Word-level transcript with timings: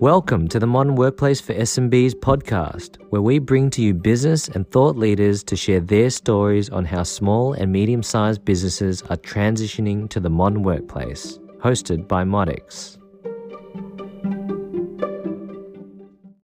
Welcome 0.00 0.48
to 0.48 0.58
the 0.58 0.66
Modern 0.66 0.94
Workplace 0.94 1.40
for 1.40 1.54
SMBs 1.54 2.16
podcast, 2.16 2.98
where 3.08 3.22
we 3.22 3.38
bring 3.38 3.70
to 3.70 3.80
you 3.80 3.94
business 3.94 4.46
and 4.46 4.70
thought 4.70 4.94
leaders 4.94 5.42
to 5.44 5.56
share 5.56 5.80
their 5.80 6.10
stories 6.10 6.68
on 6.68 6.84
how 6.84 7.02
small 7.02 7.54
and 7.54 7.72
medium 7.72 8.02
sized 8.02 8.44
businesses 8.44 9.00
are 9.08 9.16
transitioning 9.16 10.06
to 10.10 10.20
the 10.20 10.28
modern 10.28 10.62
workplace. 10.62 11.38
Hosted 11.60 12.06
by 12.06 12.24
Modix. 12.24 12.98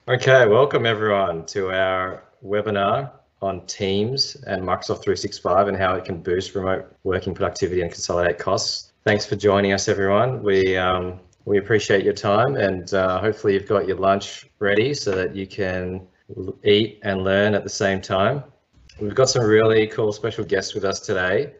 Okay, 0.09 0.45
welcome 0.45 0.85
everyone 0.85 1.45
to 1.45 1.71
our 1.71 2.25
webinar 2.45 3.11
on 3.41 3.65
Teams 3.65 4.35
and 4.45 4.61
Microsoft 4.61 5.03
365 5.03 5.69
and 5.69 5.77
how 5.77 5.95
it 5.95 6.03
can 6.03 6.21
boost 6.21 6.53
remote 6.53 6.93
working 7.05 7.33
productivity 7.33 7.81
and 7.81 7.89
consolidate 7.89 8.39
costs. 8.39 8.91
Thanks 9.05 9.25
for 9.25 9.37
joining 9.37 9.71
us, 9.71 9.87
everyone. 9.87 10.43
We 10.43 10.75
um, 10.75 11.21
we 11.47 11.59
appreciate 11.59 12.03
your 12.03 12.13
time 12.13 12.57
and 12.57 12.93
uh, 12.93 13.21
hopefully 13.21 13.53
you've 13.53 13.69
got 13.69 13.87
your 13.87 13.95
lunch 13.95 14.49
ready 14.59 14.93
so 14.93 15.11
that 15.11 15.33
you 15.33 15.47
can 15.47 16.05
eat 16.65 16.99
and 17.03 17.23
learn 17.23 17.55
at 17.55 17.63
the 17.63 17.69
same 17.69 18.01
time. 18.01 18.43
We've 18.99 19.15
got 19.15 19.29
some 19.29 19.45
really 19.45 19.87
cool 19.87 20.11
special 20.11 20.43
guests 20.43 20.73
with 20.73 20.83
us 20.83 20.99
today. 20.99 21.53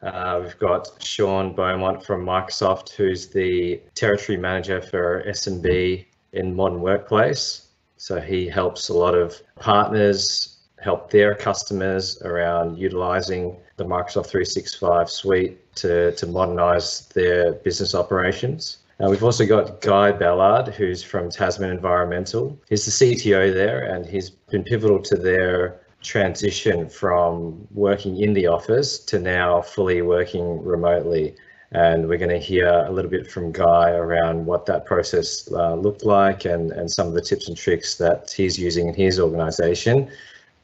Uh, 0.00 0.40
we've 0.42 0.58
got 0.58 0.88
Sean 0.98 1.54
Beaumont 1.54 2.02
from 2.02 2.24
Microsoft, 2.24 2.94
who's 2.94 3.28
the 3.28 3.82
territory 3.94 4.38
manager 4.38 4.80
for 4.80 5.22
SMB 5.28 6.06
in 6.32 6.56
Modern 6.56 6.80
Workplace. 6.80 7.68
So 7.98 8.22
he 8.22 8.48
helps 8.48 8.88
a 8.88 8.94
lot 8.94 9.14
of 9.14 9.42
partners 9.56 10.56
help 10.80 11.10
their 11.10 11.34
customers 11.34 12.20
around 12.22 12.78
utilizing 12.78 13.58
the 13.76 13.84
Microsoft 13.84 14.28
365 14.28 15.10
suite 15.10 15.74
to, 15.76 16.12
to 16.12 16.26
modernize 16.26 17.08
their 17.08 17.52
business 17.52 17.94
operations. 17.94 18.78
Uh, 19.00 19.10
we've 19.10 19.24
also 19.24 19.44
got 19.44 19.80
Guy 19.80 20.12
Ballard, 20.12 20.68
who's 20.68 21.02
from 21.02 21.28
Tasman 21.28 21.70
Environmental. 21.70 22.58
He's 22.68 22.84
the 22.84 22.92
CTO 22.92 23.52
there, 23.52 23.92
and 23.92 24.06
he's 24.06 24.30
been 24.30 24.62
pivotal 24.62 25.00
to 25.02 25.16
their 25.16 25.80
transition 26.02 26.88
from 26.88 27.66
working 27.72 28.20
in 28.20 28.34
the 28.34 28.46
office 28.46 28.98
to 28.98 29.18
now 29.18 29.62
fully 29.62 30.02
working 30.02 30.62
remotely. 30.62 31.34
And 31.72 32.08
we're 32.08 32.18
going 32.18 32.30
to 32.30 32.38
hear 32.38 32.68
a 32.68 32.92
little 32.92 33.10
bit 33.10 33.28
from 33.28 33.50
Guy 33.50 33.90
around 33.90 34.46
what 34.46 34.64
that 34.66 34.84
process 34.84 35.50
uh, 35.50 35.74
looked 35.74 36.04
like 36.04 36.44
and, 36.44 36.70
and 36.70 36.88
some 36.88 37.08
of 37.08 37.14
the 37.14 37.20
tips 37.20 37.48
and 37.48 37.56
tricks 37.56 37.96
that 37.96 38.30
he's 38.30 38.56
using 38.56 38.86
in 38.86 38.94
his 38.94 39.18
organization 39.18 40.08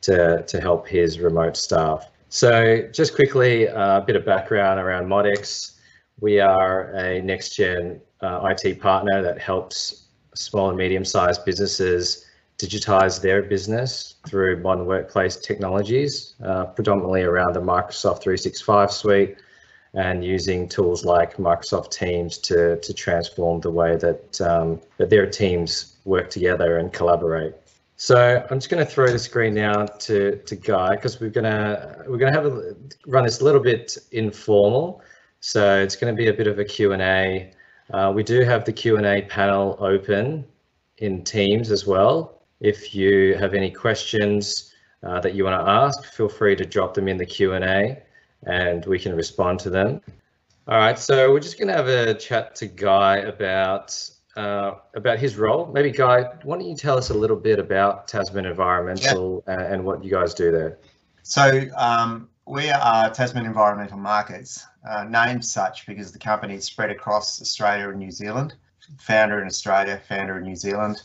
to, 0.03 0.45
to 0.47 0.61
help 0.61 0.87
his 0.87 1.19
remote 1.19 1.57
staff. 1.57 2.11
So 2.29 2.89
just 2.93 3.17
quickly, 3.17 3.67
uh, 3.67 3.99
a 3.99 4.01
bit 4.03 4.15
of 4.15 4.25
background 4.25 4.79
around 4.79 5.07
Modix. 5.07 5.73
We 6.21 6.39
are 6.39 6.93
a 6.93 7.21
next 7.23 7.57
gen 7.57 8.01
uh, 8.23 8.55
IT 8.55 8.81
partner 8.81 9.23
that 9.23 9.39
helps 9.39 10.07
small 10.35 10.69
and 10.69 10.79
medium 10.79 11.05
sized 11.05 11.45
businesses 11.45 12.27
digitize 12.59 13.21
their 13.23 13.43
business 13.43 14.17
through 14.29 14.63
modern 14.63 14.85
workplace 14.87 15.37
technologies, 15.37 16.35
uh, 16.45 16.65
predominantly 16.67 17.23
around 17.23 17.55
the 17.55 17.61
Microsoft 17.61 18.23
365 18.23 18.91
suite 18.91 19.37
and 19.95 20.25
using 20.25 20.69
tools 20.69 21.05
like 21.05 21.37
Microsoft 21.37 21.91
Teams 21.91 22.39
to, 22.39 22.79
to 22.81 22.95
transform 22.95 23.61
the 23.61 23.71
way 23.71 23.97
that, 23.97 24.41
um, 24.41 24.81
that 24.99 25.11
their 25.11 25.27
teams 25.27 25.97
work 26.05 26.31
together 26.31 26.79
and 26.79 26.93
collaborate. 26.93 27.55
So 27.97 28.47
I'm 28.51 28.59
just 28.59 28.71
going 28.71 28.85
to 28.85 28.91
throw 28.91 29.11
the 29.11 29.19
screen 29.19 29.55
now 29.55 29.85
to, 29.85 30.37
to 30.37 30.57
Guy 30.57 30.97
because 30.97 31.21
we're 31.21 31.31
going 31.31 31.45
to 31.45 32.05
we're 32.09 32.19
to 32.19 32.31
have 32.31 32.47
a, 32.47 32.75
run 33.07 33.25
this 33.25 33.41
a 33.41 33.45
little 33.45 33.61
bit 33.61 33.99
informal. 34.13 35.03
So 35.41 35.83
it's 35.83 35.97
going 35.97 36.15
to 36.15 36.17
be 36.17 36.29
a 36.29 36.33
bit 36.33 36.47
of 36.47 36.59
a 36.59 36.65
Q&A 36.65 37.53
uh, 37.93 38.13
we 38.15 38.23
do 38.23 38.43
have 38.43 38.65
the 38.65 38.73
Q&A 38.73 39.23
panel 39.23 39.77
open 39.81 40.45
in 40.99 41.25
Teams 41.25 41.71
as 41.71 41.87
well. 41.87 42.43
If 42.61 42.95
you 42.95 43.35
have 43.37 43.55
any 43.55 43.71
questions 43.71 44.75
uh, 45.03 45.21
that 45.21 45.35
you 45.35 45.45
want 45.45 45.61
to 45.65 45.71
ask, 45.71 46.05
feel 46.05 46.29
free 46.29 46.57
to 46.57 46.65
drop 46.65 46.95
them 46.95 47.09
in 47.09 47.17
the 47.17 47.27
Q&A 47.27 48.03
and 48.47 48.87
we 48.87 48.99
can 48.99 49.15
respond 49.15 49.59
to 49.61 49.71
them. 49.71 50.01
All 50.69 50.79
right, 50.79 50.99
so 50.99 51.33
we're 51.33 51.41
just 51.41 51.59
going 51.59 51.69
to 51.69 51.75
have 51.75 51.89
a 51.89 52.15
chat 52.15 52.55
to 52.57 52.67
Guy 52.67 53.19
about 53.19 53.99
uh, 54.37 54.77
about 54.95 55.19
his 55.19 55.37
role. 55.37 55.67
Maybe 55.73 55.91
Guy, 55.91 56.23
why 56.45 56.57
don't 56.57 56.67
you 56.67 56.77
tell 56.77 56.97
us 56.97 57.11
a 57.11 57.15
little 57.15 57.37
bit 57.37 57.59
about 57.59 58.07
Tasman 58.07 58.47
Environmental 58.47 59.43
yeah. 59.47 59.55
and, 59.55 59.75
and 59.75 59.85
what 59.85 60.05
you 60.05 60.11
guys 60.11 60.33
do 60.33 60.53
there? 60.53 60.79
So 61.23 61.63
um, 61.77 62.30
we 62.51 62.69
are 62.69 63.09
Tasman 63.11 63.47
Environmental 63.47 63.97
Markets, 63.97 64.67
uh, 64.85 65.05
named 65.05 65.45
such 65.45 65.87
because 65.87 66.11
the 66.11 66.19
company 66.19 66.57
is 66.57 66.65
spread 66.65 66.91
across 66.91 67.41
Australia 67.41 67.91
and 67.91 67.99
New 68.01 68.11
Zealand. 68.11 68.57
Founder 68.99 69.41
in 69.41 69.47
Australia, 69.47 70.03
founder 70.09 70.39
in 70.39 70.43
New 70.43 70.57
Zealand. 70.57 71.01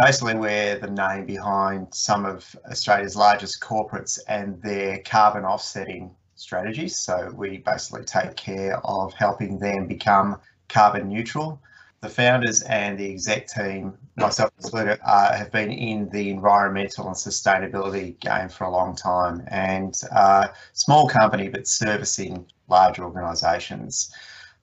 Basically, 0.00 0.34
we're 0.34 0.80
the 0.80 0.90
name 0.90 1.26
behind 1.26 1.94
some 1.94 2.26
of 2.26 2.56
Australia's 2.68 3.14
largest 3.14 3.60
corporates 3.60 4.18
and 4.26 4.60
their 4.62 4.98
carbon 5.04 5.44
offsetting 5.44 6.10
strategies. 6.34 6.96
So 6.96 7.32
we 7.36 7.58
basically 7.58 8.04
take 8.04 8.34
care 8.34 8.84
of 8.84 9.14
helping 9.14 9.60
them 9.60 9.86
become 9.86 10.40
carbon 10.68 11.08
neutral 11.08 11.62
the 12.00 12.08
founders 12.08 12.62
and 12.62 12.98
the 12.98 13.10
exec 13.10 13.46
team, 13.46 13.92
myself 14.16 14.50
included, 14.62 14.98
uh, 15.04 15.36
have 15.36 15.50
been 15.52 15.70
in 15.70 16.08
the 16.10 16.30
environmental 16.30 17.06
and 17.06 17.16
sustainability 17.16 18.18
game 18.20 18.48
for 18.48 18.64
a 18.64 18.70
long 18.70 18.94
time 18.94 19.42
and 19.48 19.94
uh, 20.12 20.48
small 20.72 21.08
company 21.08 21.48
but 21.48 21.66
servicing 21.66 22.46
large 22.68 22.98
organisations. 22.98 24.12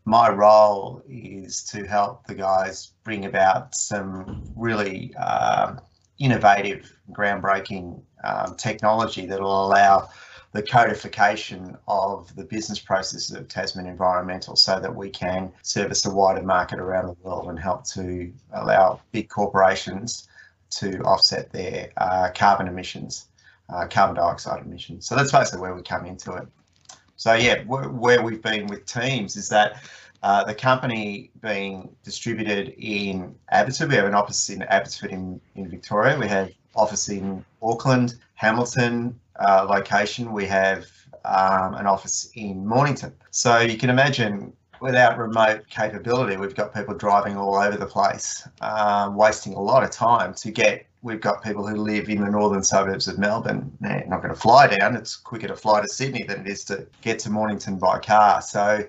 My 0.05 0.29
role 0.29 1.01
is 1.09 1.63
to 1.65 1.85
help 1.85 2.25
the 2.27 2.35
guys 2.35 2.93
bring 3.03 3.25
about 3.25 3.75
some 3.75 4.43
really 4.55 5.13
uh, 5.19 5.75
innovative, 6.19 6.91
groundbreaking 7.11 8.01
um, 8.23 8.55
technology 8.55 9.25
that 9.25 9.41
will 9.41 9.65
allow 9.65 10.09
the 10.57 10.63
codification 10.63 11.78
of 11.88 12.35
the 12.35 12.44
business 12.44 12.79
processes 12.79 13.35
of 13.35 13.47
Tasman 13.47 13.85
Environmental 13.85 14.56
so 14.56 14.79
that 14.79 14.94
we 14.94 15.07
can 15.07 15.51
service 15.62 16.03
a 16.07 16.09
wider 16.09 16.41
market 16.41 16.79
around 16.79 17.06
the 17.06 17.16
world 17.22 17.47
and 17.47 17.59
help 17.59 17.85
to 17.90 18.34
allow 18.53 19.00
big 19.12 19.29
corporations 19.29 20.28
to 20.72 21.00
offset 21.03 21.51
their 21.51 21.91
uh, 21.97 22.31
carbon 22.34 22.68
emissions, 22.68 23.28
uh, 23.69 23.85
carbon 23.85 24.16
dioxide 24.16 24.66
emissions. 24.66 25.06
So 25.06 25.16
that's 25.16 25.31
basically 25.31 25.62
where 25.62 25.75
we 25.75 25.84
come 25.84 26.07
into 26.07 26.34
it. 26.34 26.47
So 27.18 27.35
yeah, 27.35 27.63
where 27.66 28.24
we've 28.24 28.41
been 28.41 28.66
with 28.66 28.88
teams 28.88 29.35
is 29.35 29.50
that 29.50 29.84
uh, 30.24 30.44
the 30.44 30.56
company 30.56 31.29
being 31.39 31.95
distributed 32.03 32.74
in 32.79 33.35
Abbotsford. 33.50 33.89
We 33.89 33.95
have 33.95 34.06
an 34.06 34.16
office 34.16 34.50
in 34.50 34.63
Abbotsford 34.63 35.12
in, 35.12 35.39
in 35.53 35.69
Victoria. 35.69 36.18
We 36.18 36.28
have 36.28 36.50
office 36.75 37.09
in 37.09 37.45
Auckland, 37.62 38.16
Hamilton, 38.34 39.19
uh, 39.39 39.65
location, 39.69 40.31
we 40.31 40.45
have 40.45 40.85
um, 41.25 41.75
an 41.75 41.85
office 41.85 42.29
in 42.35 42.65
Mornington. 42.65 43.13
So 43.31 43.59
you 43.59 43.77
can 43.77 43.89
imagine 43.89 44.53
without 44.79 45.17
remote 45.17 45.67
capability, 45.69 46.37
we've 46.37 46.55
got 46.55 46.73
people 46.73 46.93
driving 46.93 47.37
all 47.37 47.55
over 47.55 47.77
the 47.77 47.85
place, 47.85 48.47
um, 48.61 49.15
wasting 49.15 49.53
a 49.53 49.61
lot 49.61 49.83
of 49.83 49.91
time 49.91 50.33
to 50.35 50.51
get. 50.51 50.85
We've 51.01 51.21
got 51.21 51.43
people 51.43 51.65
who 51.65 51.75
live 51.75 52.09
in 52.09 52.21
the 52.21 52.29
northern 52.29 52.63
suburbs 52.63 53.07
of 53.07 53.17
Melbourne. 53.17 53.71
They're 53.79 54.05
not 54.07 54.21
going 54.21 54.33
to 54.33 54.39
fly 54.39 54.67
down. 54.67 54.95
It's 54.95 55.15
quicker 55.15 55.47
to 55.47 55.55
fly 55.55 55.81
to 55.81 55.87
Sydney 55.87 56.23
than 56.23 56.41
it 56.41 56.47
is 56.47 56.63
to 56.65 56.87
get 57.01 57.19
to 57.19 57.29
Mornington 57.29 57.77
by 57.77 57.99
car. 57.99 58.41
So 58.41 58.83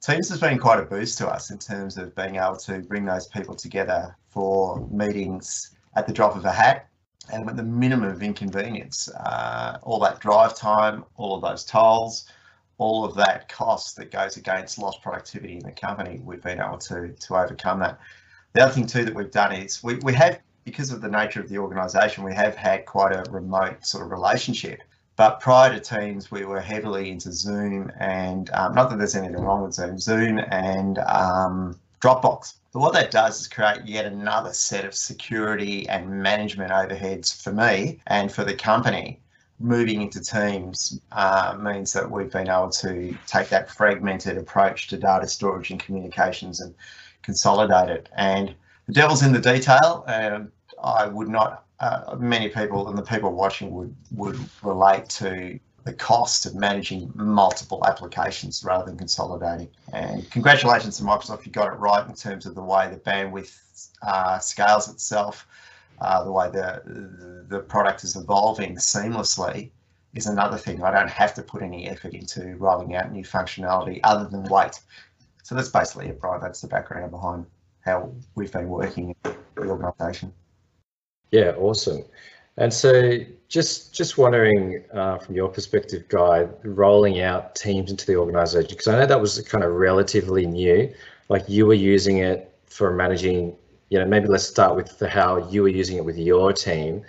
Teams 0.00 0.30
has 0.30 0.40
been 0.40 0.58
quite 0.58 0.80
a 0.80 0.82
boost 0.82 1.18
to 1.18 1.28
us 1.28 1.50
in 1.50 1.58
terms 1.58 1.98
of 1.98 2.14
being 2.14 2.36
able 2.36 2.56
to 2.56 2.78
bring 2.80 3.04
those 3.04 3.26
people 3.26 3.54
together 3.54 4.16
for 4.30 4.88
meetings 4.90 5.76
at 5.94 6.06
the 6.06 6.12
drop 6.12 6.36
of 6.36 6.46
a 6.46 6.52
hat 6.52 6.88
and 7.32 7.46
with 7.46 7.56
the 7.56 7.62
minimum 7.62 8.10
of 8.10 8.22
inconvenience. 8.22 9.08
Uh, 9.08 9.78
all 9.82 9.98
that 10.00 10.20
drive 10.20 10.56
time, 10.56 11.04
all 11.16 11.36
of 11.36 11.42
those 11.42 11.64
tolls, 11.64 12.26
all 12.78 13.04
of 13.04 13.14
that 13.14 13.48
cost 13.48 13.96
that 13.96 14.10
goes 14.10 14.36
against 14.36 14.78
lost 14.78 15.02
productivity 15.02 15.54
in 15.54 15.62
the 15.62 15.72
company, 15.72 16.20
we've 16.24 16.42
been 16.42 16.60
able 16.60 16.78
to, 16.78 17.12
to 17.12 17.36
overcome 17.36 17.78
that. 17.80 18.00
The 18.54 18.62
other 18.62 18.72
thing 18.72 18.86
too 18.86 19.04
that 19.04 19.14
we've 19.14 19.30
done 19.30 19.52
is 19.52 19.82
we, 19.82 19.96
we 19.96 20.14
have, 20.14 20.40
because 20.64 20.90
of 20.90 21.00
the 21.00 21.08
nature 21.08 21.40
of 21.40 21.48
the 21.48 21.58
organisation, 21.58 22.24
we 22.24 22.34
have 22.34 22.56
had 22.56 22.86
quite 22.86 23.12
a 23.12 23.30
remote 23.30 23.84
sort 23.84 24.04
of 24.04 24.10
relationship. 24.10 24.80
But 25.16 25.40
prior 25.40 25.78
to 25.78 25.80
Teams, 25.80 26.30
we 26.30 26.46
were 26.46 26.60
heavily 26.60 27.10
into 27.10 27.30
Zoom 27.30 27.92
and 28.00 28.48
um, 28.54 28.74
not 28.74 28.88
that 28.88 28.96
there's 28.96 29.14
anything 29.14 29.42
wrong 29.42 29.62
with 29.62 29.74
Zoom, 29.74 29.98
Zoom 29.98 30.38
and 30.38 30.98
um, 30.98 31.78
Dropbox. 32.00 32.54
But 32.72 32.80
what 32.80 32.92
that 32.92 33.10
does 33.10 33.40
is 33.40 33.48
create 33.48 33.84
yet 33.84 34.06
another 34.06 34.52
set 34.52 34.84
of 34.84 34.94
security 34.94 35.88
and 35.88 36.22
management 36.22 36.70
overheads 36.70 37.42
for 37.42 37.52
me 37.52 38.00
and 38.06 38.30
for 38.30 38.44
the 38.44 38.54
company. 38.54 39.20
Moving 39.58 40.02
into 40.02 40.20
teams 40.20 41.00
uh, 41.12 41.56
means 41.60 41.92
that 41.92 42.10
we've 42.10 42.30
been 42.30 42.48
able 42.48 42.70
to 42.70 43.16
take 43.26 43.48
that 43.48 43.70
fragmented 43.70 44.38
approach 44.38 44.88
to 44.88 44.96
data 44.96 45.26
storage 45.26 45.70
and 45.70 45.80
communications 45.80 46.60
and 46.60 46.74
consolidate 47.22 47.90
it. 47.90 48.08
And 48.16 48.54
the 48.86 48.92
devil's 48.92 49.22
in 49.22 49.32
the 49.32 49.40
detail. 49.40 50.04
And 50.06 50.50
I 50.82 51.08
would 51.08 51.28
not, 51.28 51.64
uh, 51.80 52.16
many 52.18 52.48
people 52.48 52.88
and 52.88 52.96
the 52.96 53.02
people 53.02 53.32
watching 53.32 53.72
would 53.72 53.94
would 54.12 54.38
relate 54.62 55.08
to 55.10 55.58
the 55.84 55.92
cost 55.92 56.46
of 56.46 56.54
managing 56.54 57.10
multiple 57.14 57.82
applications 57.86 58.62
rather 58.64 58.84
than 58.84 58.98
consolidating. 58.98 59.68
And 59.92 60.30
congratulations 60.30 60.98
to 60.98 61.04
Microsoft, 61.04 61.46
you 61.46 61.52
got 61.52 61.72
it 61.72 61.76
right 61.76 62.06
in 62.06 62.14
terms 62.14 62.46
of 62.46 62.54
the 62.54 62.62
way 62.62 62.90
the 62.90 62.98
bandwidth 62.98 63.88
uh, 64.02 64.38
scales 64.38 64.90
itself, 64.90 65.46
uh, 66.00 66.22
the 66.24 66.32
way 66.32 66.50
the, 66.50 67.44
the 67.48 67.60
product 67.60 68.04
is 68.04 68.16
evolving 68.16 68.76
seamlessly 68.76 69.70
is 70.14 70.26
another 70.26 70.58
thing. 70.58 70.82
I 70.82 70.90
don't 70.90 71.10
have 71.10 71.34
to 71.34 71.42
put 71.42 71.62
any 71.62 71.88
effort 71.88 72.14
into 72.14 72.56
rolling 72.56 72.94
out 72.94 73.12
new 73.12 73.24
functionality 73.24 74.00
other 74.04 74.28
than 74.28 74.44
wait. 74.44 74.80
So 75.42 75.54
that's 75.54 75.68
basically 75.68 76.08
it, 76.08 76.20
Brian. 76.20 76.40
That's 76.40 76.60
the 76.60 76.68
background 76.68 77.10
behind 77.10 77.46
how 77.80 78.12
we've 78.34 78.52
been 78.52 78.68
working 78.68 79.14
in 79.24 79.34
the 79.54 79.62
organisation. 79.62 80.32
Yeah, 81.30 81.52
awesome. 81.56 82.04
And 82.60 82.72
so, 82.72 83.18
just 83.48 83.94
just 83.94 84.18
wondering 84.18 84.84
uh, 84.92 85.16
from 85.16 85.34
your 85.34 85.48
perspective, 85.48 86.06
Guy, 86.08 86.46
rolling 86.62 87.22
out 87.22 87.56
Teams 87.56 87.90
into 87.90 88.06
the 88.06 88.16
organisation 88.16 88.68
because 88.68 88.86
I 88.86 88.98
know 88.98 89.06
that 89.06 89.20
was 89.20 89.40
kind 89.48 89.64
of 89.64 89.72
relatively 89.72 90.46
new. 90.46 90.92
Like 91.30 91.48
you 91.48 91.64
were 91.66 91.74
using 91.74 92.18
it 92.18 92.54
for 92.66 92.94
managing. 92.94 93.56
You 93.88 93.98
know, 93.98 94.04
maybe 94.04 94.28
let's 94.28 94.46
start 94.46 94.76
with 94.76 94.98
the, 94.98 95.08
how 95.08 95.48
you 95.48 95.62
were 95.62 95.68
using 95.68 95.96
it 95.96 96.04
with 96.04 96.16
your 96.16 96.52
team 96.52 97.02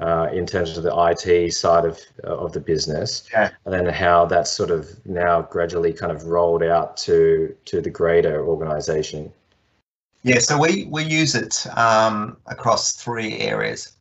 uh, 0.00 0.28
in 0.32 0.44
terms 0.44 0.76
of 0.76 0.82
the 0.82 0.92
IT 0.92 1.52
side 1.52 1.84
of 1.84 2.00
uh, 2.24 2.36
of 2.36 2.52
the 2.52 2.60
business, 2.60 3.28
yeah. 3.32 3.50
and 3.64 3.72
then 3.72 3.86
how 3.86 4.26
that's 4.26 4.50
sort 4.50 4.72
of 4.72 4.88
now 5.06 5.42
gradually 5.42 5.92
kind 5.92 6.10
of 6.10 6.24
rolled 6.24 6.64
out 6.64 6.96
to 6.96 7.54
to 7.66 7.80
the 7.80 7.90
greater 7.90 8.44
organisation. 8.44 9.32
Yeah, 10.24 10.40
so 10.40 10.58
we 10.58 10.88
we 10.90 11.04
use 11.04 11.36
it 11.36 11.64
um, 11.76 12.38
across 12.46 12.96
three 12.96 13.38
areas. 13.38 13.95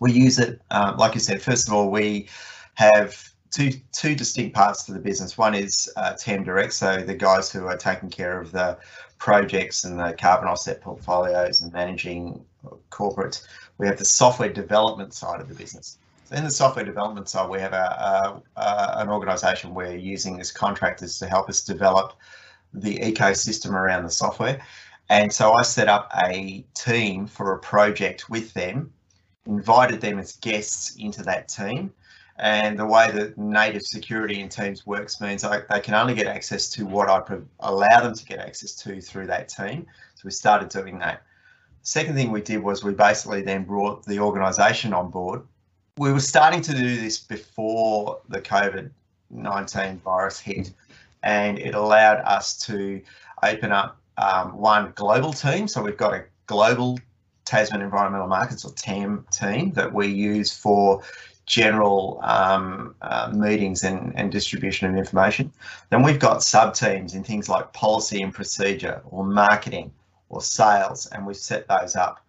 We 0.00 0.12
use 0.12 0.38
it, 0.38 0.60
um, 0.70 0.96
like 0.96 1.14
you 1.14 1.20
said. 1.20 1.42
First 1.42 1.68
of 1.68 1.74
all, 1.74 1.90
we 1.90 2.28
have 2.74 3.30
two 3.50 3.72
two 3.92 4.14
distinct 4.14 4.54
parts 4.54 4.84
to 4.84 4.92
the 4.92 5.00
business. 5.00 5.36
One 5.36 5.54
is 5.54 5.90
uh, 5.96 6.14
TEM 6.14 6.44
Direct, 6.44 6.72
so 6.72 7.02
the 7.02 7.14
guys 7.14 7.50
who 7.50 7.66
are 7.66 7.76
taking 7.76 8.10
care 8.10 8.40
of 8.40 8.52
the 8.52 8.78
projects 9.18 9.84
and 9.84 9.98
the 9.98 10.14
carbon 10.18 10.48
offset 10.48 10.80
portfolios 10.80 11.60
and 11.60 11.72
managing 11.72 12.44
corporate 12.90 13.42
we 13.78 13.86
have 13.86 13.96
the 13.96 14.04
software 14.04 14.52
development 14.52 15.14
side 15.14 15.40
of 15.40 15.48
the 15.48 15.54
business. 15.54 15.98
So 16.24 16.36
in 16.36 16.44
the 16.44 16.50
software 16.50 16.84
development 16.84 17.28
side, 17.28 17.48
we 17.48 17.60
have 17.60 17.72
a, 17.72 18.42
a, 18.56 18.60
a, 18.60 18.92
an 18.98 19.08
organisation 19.08 19.72
we're 19.72 19.96
using 19.96 20.40
as 20.40 20.52
contractors 20.52 21.18
to 21.20 21.26
help 21.26 21.48
us 21.48 21.64
develop 21.64 22.14
the 22.74 22.98
ecosystem 22.98 23.70
around 23.70 24.04
the 24.04 24.10
software. 24.10 24.60
And 25.08 25.32
so 25.32 25.54
I 25.54 25.62
set 25.62 25.88
up 25.88 26.10
a 26.22 26.64
team 26.74 27.26
for 27.26 27.54
a 27.54 27.58
project 27.58 28.28
with 28.28 28.52
them, 28.52 28.92
invited 29.48 30.00
them 30.00 30.18
as 30.18 30.36
guests 30.36 30.94
into 30.96 31.22
that 31.24 31.48
team. 31.48 31.92
And 32.38 32.78
the 32.78 32.86
way 32.86 33.10
that 33.10 33.36
native 33.36 33.82
security 33.82 34.40
in 34.40 34.48
Teams 34.48 34.86
works 34.86 35.20
means 35.20 35.42
I, 35.42 35.62
they 35.68 35.80
can 35.80 35.94
only 35.94 36.14
get 36.14 36.28
access 36.28 36.68
to 36.70 36.86
what 36.86 37.08
I 37.10 37.20
allow 37.60 38.00
them 38.00 38.14
to 38.14 38.24
get 38.24 38.38
access 38.38 38.76
to 38.76 39.00
through 39.00 39.26
that 39.26 39.48
team. 39.48 39.86
So 40.14 40.22
we 40.24 40.30
started 40.30 40.68
doing 40.68 41.00
that. 41.00 41.22
Second 41.82 42.14
thing 42.14 42.30
we 42.30 42.40
did 42.40 42.62
was 42.62 42.84
we 42.84 42.92
basically 42.92 43.42
then 43.42 43.64
brought 43.64 44.04
the 44.04 44.20
organisation 44.20 44.92
on 44.92 45.10
board. 45.10 45.42
We 45.96 46.12
were 46.12 46.20
starting 46.20 46.60
to 46.60 46.72
do 46.72 46.96
this 46.96 47.18
before 47.18 48.20
the 48.28 48.40
COVID 48.40 48.90
19 49.30 49.98
virus 49.98 50.38
hit, 50.38 50.72
and 51.22 51.58
it 51.58 51.74
allowed 51.74 52.18
us 52.18 52.56
to 52.66 53.02
open 53.42 53.72
up 53.72 53.98
um, 54.16 54.56
one 54.56 54.92
global 54.94 55.32
team. 55.32 55.66
So 55.66 55.82
we've 55.82 55.96
got 55.96 56.14
a 56.14 56.24
global 56.46 56.98
Tasman 57.48 57.80
Environmental 57.80 58.26
Markets 58.26 58.64
or 58.66 58.72
TEM 58.72 59.26
team 59.32 59.72
that 59.72 59.90
we 59.90 60.06
use 60.06 60.54
for 60.54 61.02
general 61.46 62.20
um, 62.22 62.94
uh, 63.00 63.32
meetings 63.34 63.84
and, 63.84 64.12
and 64.16 64.30
distribution 64.30 64.86
of 64.90 64.96
information. 64.96 65.50
Then 65.88 66.02
we've 66.02 66.18
got 66.18 66.42
sub 66.42 66.74
teams 66.74 67.14
in 67.14 67.24
things 67.24 67.48
like 67.48 67.72
policy 67.72 68.20
and 68.20 68.34
procedure 68.34 69.00
or 69.06 69.24
marketing 69.24 69.90
or 70.28 70.42
sales, 70.42 71.06
and 71.06 71.26
we've 71.26 71.38
set 71.38 71.66
those 71.68 71.96
up. 71.96 72.20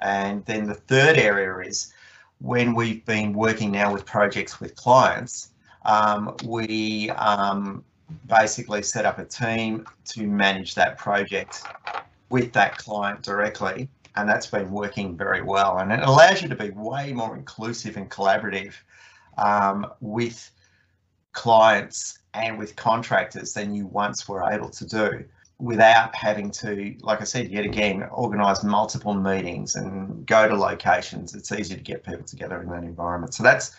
And 0.00 0.44
then 0.46 0.68
the 0.68 0.74
third 0.74 1.18
area 1.18 1.68
is 1.68 1.92
when 2.40 2.72
we've 2.72 3.04
been 3.04 3.32
working 3.32 3.72
now 3.72 3.92
with 3.92 4.06
projects 4.06 4.60
with 4.60 4.76
clients, 4.76 5.50
um, 5.84 6.36
we 6.44 7.10
um, 7.10 7.82
basically 8.28 8.82
set 8.82 9.04
up 9.04 9.18
a 9.18 9.24
team 9.24 9.86
to 10.04 10.24
manage 10.24 10.76
that 10.76 10.98
project 10.98 11.64
with 12.30 12.52
that 12.52 12.78
client 12.78 13.22
directly. 13.22 13.88
And 14.16 14.28
that's 14.28 14.46
been 14.46 14.70
working 14.70 15.16
very 15.16 15.42
well. 15.42 15.78
And 15.78 15.92
it 15.92 16.00
allows 16.00 16.42
you 16.42 16.48
to 16.48 16.56
be 16.56 16.70
way 16.70 17.12
more 17.12 17.36
inclusive 17.36 17.96
and 17.96 18.10
collaborative 18.10 18.74
um, 19.36 19.86
with 20.00 20.50
clients 21.32 22.18
and 22.34 22.58
with 22.58 22.76
contractors 22.76 23.52
than 23.52 23.74
you 23.74 23.86
once 23.86 24.28
were 24.28 24.50
able 24.50 24.70
to 24.70 24.86
do 24.86 25.24
without 25.58 26.14
having 26.14 26.50
to, 26.50 26.94
like 27.00 27.20
I 27.20 27.24
said, 27.24 27.50
yet 27.50 27.64
again, 27.64 28.04
organise 28.12 28.62
multiple 28.62 29.14
meetings 29.14 29.74
and 29.74 30.24
go 30.26 30.48
to 30.48 30.54
locations. 30.54 31.34
It's 31.34 31.50
easy 31.50 31.74
to 31.74 31.80
get 31.80 32.04
people 32.04 32.24
together 32.24 32.62
in 32.62 32.68
that 32.70 32.84
environment. 32.84 33.34
So 33.34 33.42
that's 33.42 33.74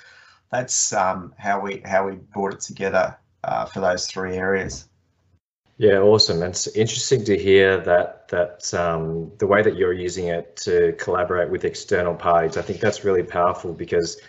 that's 0.51 0.93
um, 0.93 1.33
how 1.37 1.59
we 1.59 1.81
how 1.85 2.07
we 2.07 2.15
brought 2.15 2.53
it 2.53 2.59
together 2.59 3.17
uh, 3.43 3.65
for 3.65 3.79
those 3.79 4.07
three 4.07 4.35
areas. 4.35 4.88
Yeah, 5.79 5.99
awesome. 5.99 6.43
It's 6.43 6.67
interesting 6.67 7.23
to 7.25 7.37
hear 7.37 7.79
that 7.79 8.27
that 8.27 8.73
um, 8.73 9.31
the 9.37 9.47
way 9.47 9.63
that 9.63 9.77
you're 9.77 9.93
using 9.93 10.27
it 10.27 10.57
to 10.57 10.93
collaborate 10.99 11.49
with 11.49 11.63
external 11.63 12.13
parties. 12.15 12.57
I 12.57 12.61
think 12.61 12.81
that's 12.81 13.05
really 13.05 13.23
powerful 13.23 13.73
because 13.73 14.21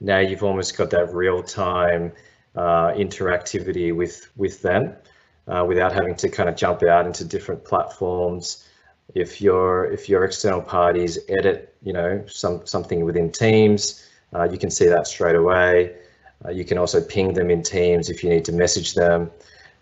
now 0.00 0.18
you've 0.18 0.42
almost 0.44 0.76
got 0.76 0.90
that 0.90 1.14
real 1.14 1.42
time 1.42 2.12
uh, 2.54 2.92
interactivity 2.92 3.96
with 3.96 4.30
with 4.36 4.60
them 4.62 4.94
uh, 5.48 5.64
without 5.66 5.92
having 5.92 6.16
to 6.16 6.28
kind 6.28 6.50
of 6.50 6.56
jump 6.56 6.82
out 6.82 7.06
into 7.06 7.24
different 7.24 7.64
platforms. 7.64 8.68
If 9.14 9.40
your 9.40 9.86
if 9.92 10.08
your 10.08 10.24
external 10.24 10.62
parties 10.62 11.18
edit, 11.30 11.74
you 11.82 11.94
know, 11.94 12.24
some 12.28 12.66
something 12.66 13.06
within 13.06 13.32
Teams, 13.32 14.06
uh, 14.34 14.44
you 14.50 14.58
can 14.58 14.70
see 14.70 14.86
that 14.88 15.06
straight 15.06 15.36
away. 15.36 15.96
Uh, 16.44 16.50
you 16.50 16.64
can 16.66 16.78
also 16.78 17.00
ping 17.02 17.34
them 17.34 17.50
in 17.50 17.62
Teams 17.62 18.10
if 18.10 18.24
you 18.24 18.30
need 18.30 18.44
to 18.46 18.52
message 18.52 18.94
them. 18.94 19.30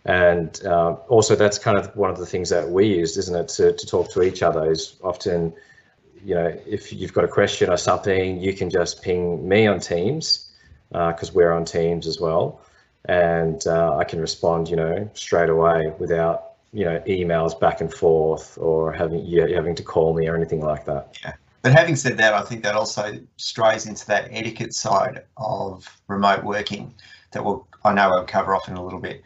And 0.04 0.64
uh, 0.64 0.92
also 1.08 1.36
that's 1.36 1.58
kind 1.58 1.76
of 1.76 1.94
one 1.96 2.10
of 2.10 2.18
the 2.18 2.26
things 2.26 2.48
that 2.50 2.68
we 2.68 2.86
used, 2.86 3.18
isn't 3.18 3.36
it, 3.36 3.48
to, 3.48 3.72
to 3.72 3.86
talk 3.86 4.10
to 4.12 4.22
each 4.22 4.42
other 4.42 4.70
is 4.70 4.96
often, 5.02 5.52
you 6.24 6.34
know, 6.34 6.56
if 6.66 6.92
you've 6.92 7.12
got 7.12 7.24
a 7.24 7.28
question 7.28 7.68
or 7.68 7.76
something, 7.76 8.40
you 8.40 8.54
can 8.54 8.70
just 8.70 9.02
ping 9.02 9.46
me 9.46 9.66
on 9.66 9.80
Teams 9.80 10.50
because 10.90 11.30
uh, 11.30 11.32
we're 11.34 11.52
on 11.52 11.64
Teams 11.64 12.06
as 12.06 12.20
well 12.20 12.60
and 13.04 13.66
uh, 13.66 13.96
I 13.96 14.04
can 14.04 14.20
respond, 14.20 14.68
you 14.68 14.76
know, 14.76 15.10
straight 15.14 15.48
away 15.48 15.92
without 15.98 16.44
you 16.72 16.84
know 16.84 17.00
emails 17.06 17.58
back 17.58 17.80
and 17.80 17.92
forth 17.92 18.58
or 18.58 18.92
having 18.92 19.24
you 19.24 19.46
yeah, 19.46 19.56
having 19.56 19.74
to 19.74 19.82
call 19.82 20.14
me 20.14 20.28
or 20.28 20.36
anything 20.36 20.60
like 20.60 20.84
that. 20.84 21.18
Yeah. 21.24 21.32
But 21.62 21.72
having 21.72 21.96
said 21.96 22.18
that, 22.18 22.34
I 22.34 22.42
think 22.42 22.62
that 22.62 22.74
also 22.74 23.18
strays 23.36 23.86
into 23.86 24.06
that 24.06 24.28
etiquette 24.30 24.74
side 24.74 25.24
of 25.36 25.88
remote 26.06 26.44
working 26.44 26.94
that 27.32 27.44
will 27.44 27.66
I 27.84 27.94
know 27.94 28.10
I'll 28.10 28.24
cover 28.24 28.54
off 28.54 28.68
in 28.68 28.76
a 28.76 28.84
little 28.84 29.00
bit, 29.00 29.22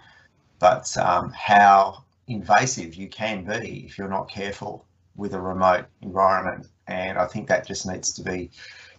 but 0.62 0.96
um, 0.96 1.32
how 1.32 2.04
invasive 2.28 2.94
you 2.94 3.08
can 3.08 3.44
be 3.44 3.84
if 3.84 3.98
you're 3.98 4.08
not 4.08 4.30
careful 4.30 4.86
with 5.16 5.34
a 5.34 5.40
remote 5.40 5.86
environment, 6.02 6.68
and 6.86 7.18
I 7.18 7.26
think 7.26 7.48
that 7.48 7.66
just 7.66 7.84
needs 7.84 8.12
to 8.14 8.22
be 8.22 8.48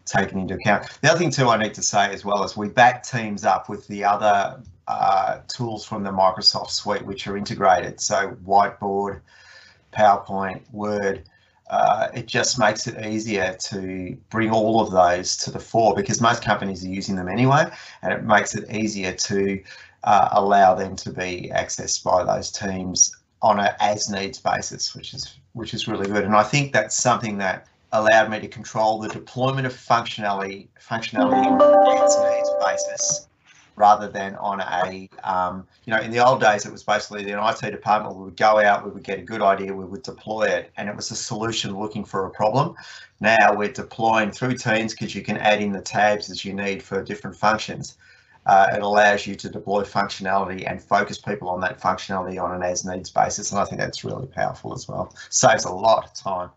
taken 0.05 0.39
into 0.39 0.55
account. 0.55 0.89
The 1.01 1.09
other 1.09 1.19
thing 1.19 1.31
too 1.31 1.47
I 1.47 1.55
need 1.55 1.73
to 1.75 1.81
say 1.81 2.11
as 2.11 2.25
well 2.25 2.43
is 2.43 2.57
we 2.57 2.67
back 2.67 3.01
teams 3.01 3.45
up 3.45 3.69
with 3.69 3.87
the 3.87 4.03
other 4.03 4.61
uh, 4.89 5.39
tools 5.47 5.85
from 5.85 6.03
the 6.03 6.11
Microsoft 6.11 6.71
suite 6.71 7.05
which 7.05 7.27
are 7.27 7.37
integrated. 7.37 8.01
So 8.01 8.35
Whiteboard, 8.45 9.21
PowerPoint, 9.93 10.69
Word. 10.73 11.23
Uh, 11.69 12.09
it 12.13 12.27
just 12.27 12.59
makes 12.59 12.87
it 12.87 13.05
easier 13.05 13.55
to 13.67 14.17
bring 14.29 14.51
all 14.51 14.81
of 14.81 14.91
those 14.91 15.37
to 15.37 15.49
the 15.49 15.59
fore 15.59 15.95
because 15.95 16.19
most 16.19 16.43
companies 16.43 16.83
are 16.83 16.89
using 16.89 17.15
them 17.15 17.29
anyway, 17.29 17.63
and 18.01 18.11
it 18.11 18.23
makes 18.23 18.53
it 18.53 18.69
easier 18.69 19.13
to 19.13 19.63
uh, 20.03 20.29
allow 20.31 20.75
them 20.75 20.95
to 20.97 21.11
be 21.11 21.51
accessed 21.53 22.03
by 22.03 22.23
those 22.23 22.51
teams 22.51 23.15
on 23.41 23.59
a 23.59 23.75
as 23.79 24.09
needs 24.09 24.39
basis, 24.39 24.95
which 24.95 25.13
is 25.13 25.37
which 25.53 25.73
is 25.73 25.87
really 25.87 26.07
good. 26.07 26.23
And 26.23 26.35
I 26.35 26.43
think 26.43 26.73
that's 26.73 26.95
something 26.95 27.37
that 27.39 27.67
allowed 27.91 28.31
me 28.31 28.39
to 28.39 28.47
control 28.47 28.99
the 28.99 29.09
deployment 29.09 29.67
of 29.67 29.73
functionality 29.73 30.67
functionality 30.79 31.45
on 31.45 31.61
an 31.61 32.03
as 32.03 32.17
needs 32.17 32.51
basis 32.59 33.27
rather 33.75 34.07
than 34.07 34.35
on 34.35 34.61
a, 34.61 35.09
um, 35.23 35.65
you 35.85 35.93
know, 35.93 35.99
in 35.99 36.11
the 36.11 36.19
old 36.19 36.39
days, 36.39 36.65
it 36.65 36.71
was 36.71 36.83
basically 36.83 37.23
the 37.23 37.49
IT 37.49 37.71
department 37.71 38.15
we 38.15 38.25
would 38.25 38.37
go 38.37 38.59
out, 38.59 38.85
we 38.85 38.91
would 38.91 39.03
get 39.03 39.19
a 39.19 39.23
good 39.23 39.41
idea, 39.41 39.73
we 39.73 39.85
would 39.85 40.03
deploy 40.03 40.43
it, 40.43 40.71
and 40.77 40.87
it 40.87 40.95
was 40.95 41.09
a 41.11 41.15
solution 41.15 41.77
looking 41.77 42.05
for 42.05 42.25
a 42.25 42.29
problem. 42.29 42.75
Now 43.19 43.55
we're 43.55 43.71
deploying 43.71 44.31
through 44.31 44.57
Teams 44.57 44.93
because 44.93 45.15
you 45.15 45.23
can 45.23 45.37
add 45.37 45.61
in 45.61 45.71
the 45.71 45.81
tabs 45.81 46.29
as 46.29 46.45
you 46.45 46.53
need 46.53 46.83
for 46.83 47.03
different 47.03 47.35
functions. 47.35 47.97
Uh, 48.45 48.67
it 48.73 48.81
allows 48.81 49.25
you 49.25 49.35
to 49.35 49.49
deploy 49.49 49.83
functionality 49.83 50.69
and 50.69 50.81
focus 50.81 51.17
people 51.17 51.47
on 51.49 51.61
that 51.61 51.79
functionality 51.79 52.41
on 52.41 52.53
an 52.53 52.61
as 52.61 52.83
needs 52.83 53.09
basis. 53.09 53.51
And 53.51 53.59
I 53.59 53.65
think 53.65 53.79
that's 53.79 54.03
really 54.03 54.27
powerful 54.27 54.73
as 54.73 54.87
well. 54.87 55.15
Saves 55.29 55.65
a 55.65 55.71
lot 55.71 56.05
of 56.05 56.13
time. 56.13 56.49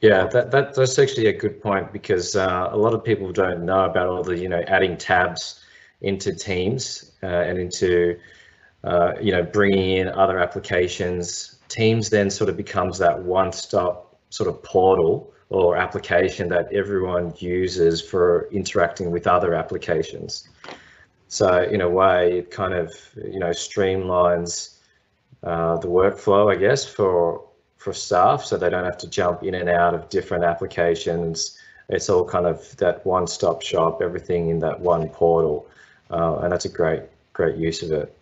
Yeah, 0.00 0.28
that, 0.28 0.52
that 0.52 0.74
that's 0.74 0.98
actually 0.98 1.26
a 1.26 1.32
good 1.32 1.60
point 1.60 1.92
because 1.92 2.36
uh, 2.36 2.68
a 2.70 2.76
lot 2.76 2.94
of 2.94 3.02
people 3.02 3.32
don't 3.32 3.64
know 3.64 3.84
about 3.84 4.06
all 4.06 4.22
the 4.22 4.38
you 4.38 4.48
know 4.48 4.62
adding 4.68 4.96
tabs 4.96 5.64
into 6.02 6.32
Teams 6.32 7.12
uh, 7.22 7.26
and 7.26 7.58
into 7.58 8.16
uh, 8.84 9.14
you 9.20 9.32
know 9.32 9.42
bringing 9.42 9.98
in 9.98 10.08
other 10.08 10.38
applications. 10.38 11.56
Teams 11.68 12.10
then 12.10 12.30
sort 12.30 12.48
of 12.48 12.56
becomes 12.56 12.98
that 12.98 13.22
one-stop 13.24 14.16
sort 14.30 14.48
of 14.48 14.62
portal 14.62 15.32
or 15.50 15.76
application 15.76 16.48
that 16.48 16.72
everyone 16.72 17.32
uses 17.38 18.00
for 18.00 18.48
interacting 18.52 19.10
with 19.10 19.26
other 19.26 19.54
applications. 19.54 20.48
So 21.28 21.62
in 21.62 21.82
a 21.82 21.88
way, 21.88 22.38
it 22.38 22.50
kind 22.50 22.74
of 22.74 22.94
you 23.16 23.38
know 23.38 23.50
streamlines 23.50 24.78
uh, 25.42 25.76
the 25.78 25.88
workflow, 25.88 26.52
I 26.52 26.56
guess, 26.56 26.84
for 26.84 27.44
for 27.76 27.92
staff, 27.92 28.44
so 28.44 28.56
they 28.56 28.70
don't 28.70 28.84
have 28.84 28.98
to 28.98 29.08
jump 29.08 29.42
in 29.44 29.54
and 29.54 29.68
out 29.68 29.94
of 29.94 30.08
different 30.08 30.44
applications. 30.44 31.58
It's 31.88 32.10
all 32.10 32.24
kind 32.24 32.46
of 32.46 32.76
that 32.78 33.06
one-stop 33.06 33.62
shop, 33.62 34.02
everything 34.02 34.50
in 34.50 34.58
that 34.60 34.80
one 34.80 35.08
portal, 35.08 35.66
uh, 36.10 36.38
and 36.38 36.52
that's 36.52 36.64
a 36.64 36.68
great 36.68 37.02
great 37.32 37.56
use 37.56 37.82
of 37.82 37.92
it. 37.92 38.14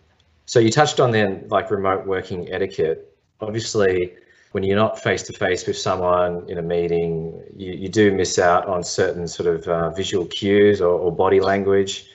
So 0.45 0.59
you 0.59 0.71
touched 0.71 0.99
on 0.99 1.11
then 1.11 1.47
like 1.49 1.71
remote 1.71 2.05
working 2.05 2.51
etiquette. 2.51 3.13
Obviously, 3.41 4.13
when 4.51 4.63
you're 4.63 4.77
not 4.77 4.99
face 4.99 5.23
to 5.23 5.33
face 5.33 5.65
with 5.65 5.77
someone 5.77 6.49
in 6.49 6.57
a 6.57 6.61
meeting, 6.61 7.41
you, 7.55 7.73
you 7.73 7.89
do 7.89 8.11
miss 8.11 8.39
out 8.39 8.65
on 8.67 8.83
certain 8.83 9.27
sort 9.27 9.47
of 9.47 9.67
uh, 9.67 9.89
visual 9.91 10.25
cues 10.25 10.81
or, 10.81 10.99
or 10.99 11.11
body 11.11 11.39
language. 11.39 12.05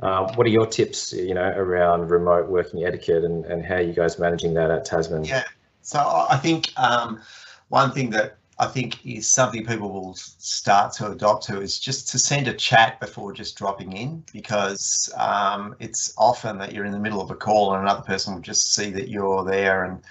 Uh, 0.00 0.30
what 0.34 0.46
are 0.46 0.50
your 0.50 0.66
tips, 0.66 1.12
you 1.12 1.34
know, 1.34 1.48
around 1.56 2.10
remote 2.10 2.48
working 2.48 2.84
etiquette 2.84 3.24
and, 3.24 3.46
and 3.46 3.64
how 3.64 3.78
you 3.78 3.94
guys 3.94 4.18
managing 4.18 4.52
that 4.54 4.70
at 4.70 4.84
Tasman? 4.84 5.24
Yeah, 5.24 5.44
so 5.80 6.26
I 6.28 6.36
think 6.36 6.70
um, 6.76 7.20
one 7.68 7.92
thing 7.92 8.10
that 8.10 8.36
I 8.58 8.66
think 8.66 9.04
is 9.06 9.26
something 9.26 9.64
people 9.64 9.90
will 9.90 10.14
start 10.14 10.92
to 10.94 11.10
adopt 11.10 11.44
to 11.46 11.60
is 11.60 11.78
just 11.78 12.08
to 12.10 12.18
send 12.18 12.48
a 12.48 12.54
chat 12.54 13.00
before 13.00 13.32
just 13.32 13.56
dropping 13.56 13.92
in 13.92 14.24
because 14.32 15.12
um, 15.16 15.74
it's 15.78 16.14
often 16.16 16.58
that 16.58 16.72
you're 16.72 16.86
in 16.86 16.92
the 16.92 16.98
middle 16.98 17.20
of 17.20 17.30
a 17.30 17.34
call 17.34 17.74
and 17.74 17.82
another 17.82 18.02
person 18.02 18.34
will 18.34 18.40
just 18.40 18.74
see 18.74 18.90
that 18.90 19.08
you're 19.08 19.44
there 19.44 19.84
and 19.84 20.02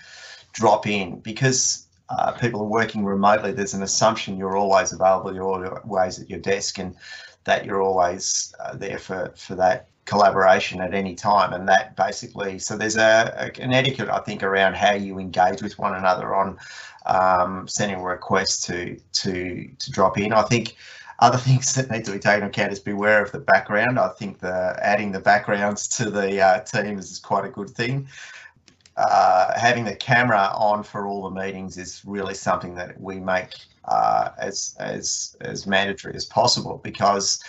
drop 0.53 0.85
in 0.87 1.19
because 1.19 1.87
uh, 2.09 2.31
people 2.33 2.61
are 2.61 2.67
working 2.67 3.03
remotely. 3.03 3.51
There's 3.51 3.73
an 3.73 3.81
assumption 3.81 4.37
you're 4.37 4.57
always 4.57 4.93
available, 4.93 5.33
you're 5.33 5.79
always 5.79 6.19
at 6.19 6.29
your 6.29 6.39
desk, 6.39 6.77
and 6.77 6.95
that 7.45 7.65
you're 7.65 7.81
always 7.81 8.53
uh, 8.59 8.75
there 8.75 8.99
for 8.99 9.33
for 9.35 9.55
that 9.55 9.87
collaboration 10.05 10.81
at 10.81 10.93
any 10.93 11.15
time 11.15 11.51
and 11.53 11.67
that 11.67 11.95
basically 11.95 12.59
so 12.59 12.77
there's 12.77 12.95
a, 12.95 13.33
a, 13.37 13.61
an 13.63 13.73
etiquette 13.73 14.07
i 14.07 14.19
think 14.19 14.43
around 14.43 14.75
how 14.75 14.93
you 14.93 15.17
engage 15.17 15.63
with 15.63 15.79
one 15.79 15.95
another 15.95 16.35
on 16.35 16.55
um, 17.05 17.67
sending 17.67 18.01
requests 18.01 18.65
to 18.67 18.99
to 19.13 19.69
to 19.79 19.91
drop 19.91 20.17
in. 20.17 20.33
I 20.33 20.43
think 20.43 20.75
other 21.19 21.37
things 21.47 21.73
that 21.75 21.89
need 21.89 22.05
to 22.05 22.11
be 22.11 22.19
taken 22.19 22.43
into 22.43 22.47
account 22.47 22.73
is 22.73 22.79
beware 22.79 23.23
of 23.23 23.31
the 23.31 23.39
background. 23.39 23.99
I 23.99 24.09
think 24.09 24.39
the 24.39 24.77
adding 24.81 25.11
the 25.11 25.19
backgrounds 25.19 25.87
to 25.97 26.09
the 26.09 26.41
uh, 26.41 26.59
teams 26.61 27.11
is 27.11 27.19
quite 27.19 27.45
a 27.45 27.49
good 27.49 27.69
thing. 27.69 28.07
Uh, 28.97 29.57
having 29.59 29.83
the 29.83 29.95
camera 29.95 30.51
on 30.55 30.81
for 30.81 31.05
all 31.05 31.29
the 31.29 31.41
meetings 31.41 31.77
is 31.77 32.01
really 32.05 32.33
something 32.33 32.75
that 32.75 32.99
we 32.99 33.19
make 33.19 33.53
uh, 33.87 34.29
as 34.37 34.75
as 34.79 35.35
as 35.41 35.67
mandatory 35.67 36.15
as 36.15 36.25
possible 36.25 36.79
because 36.83 37.43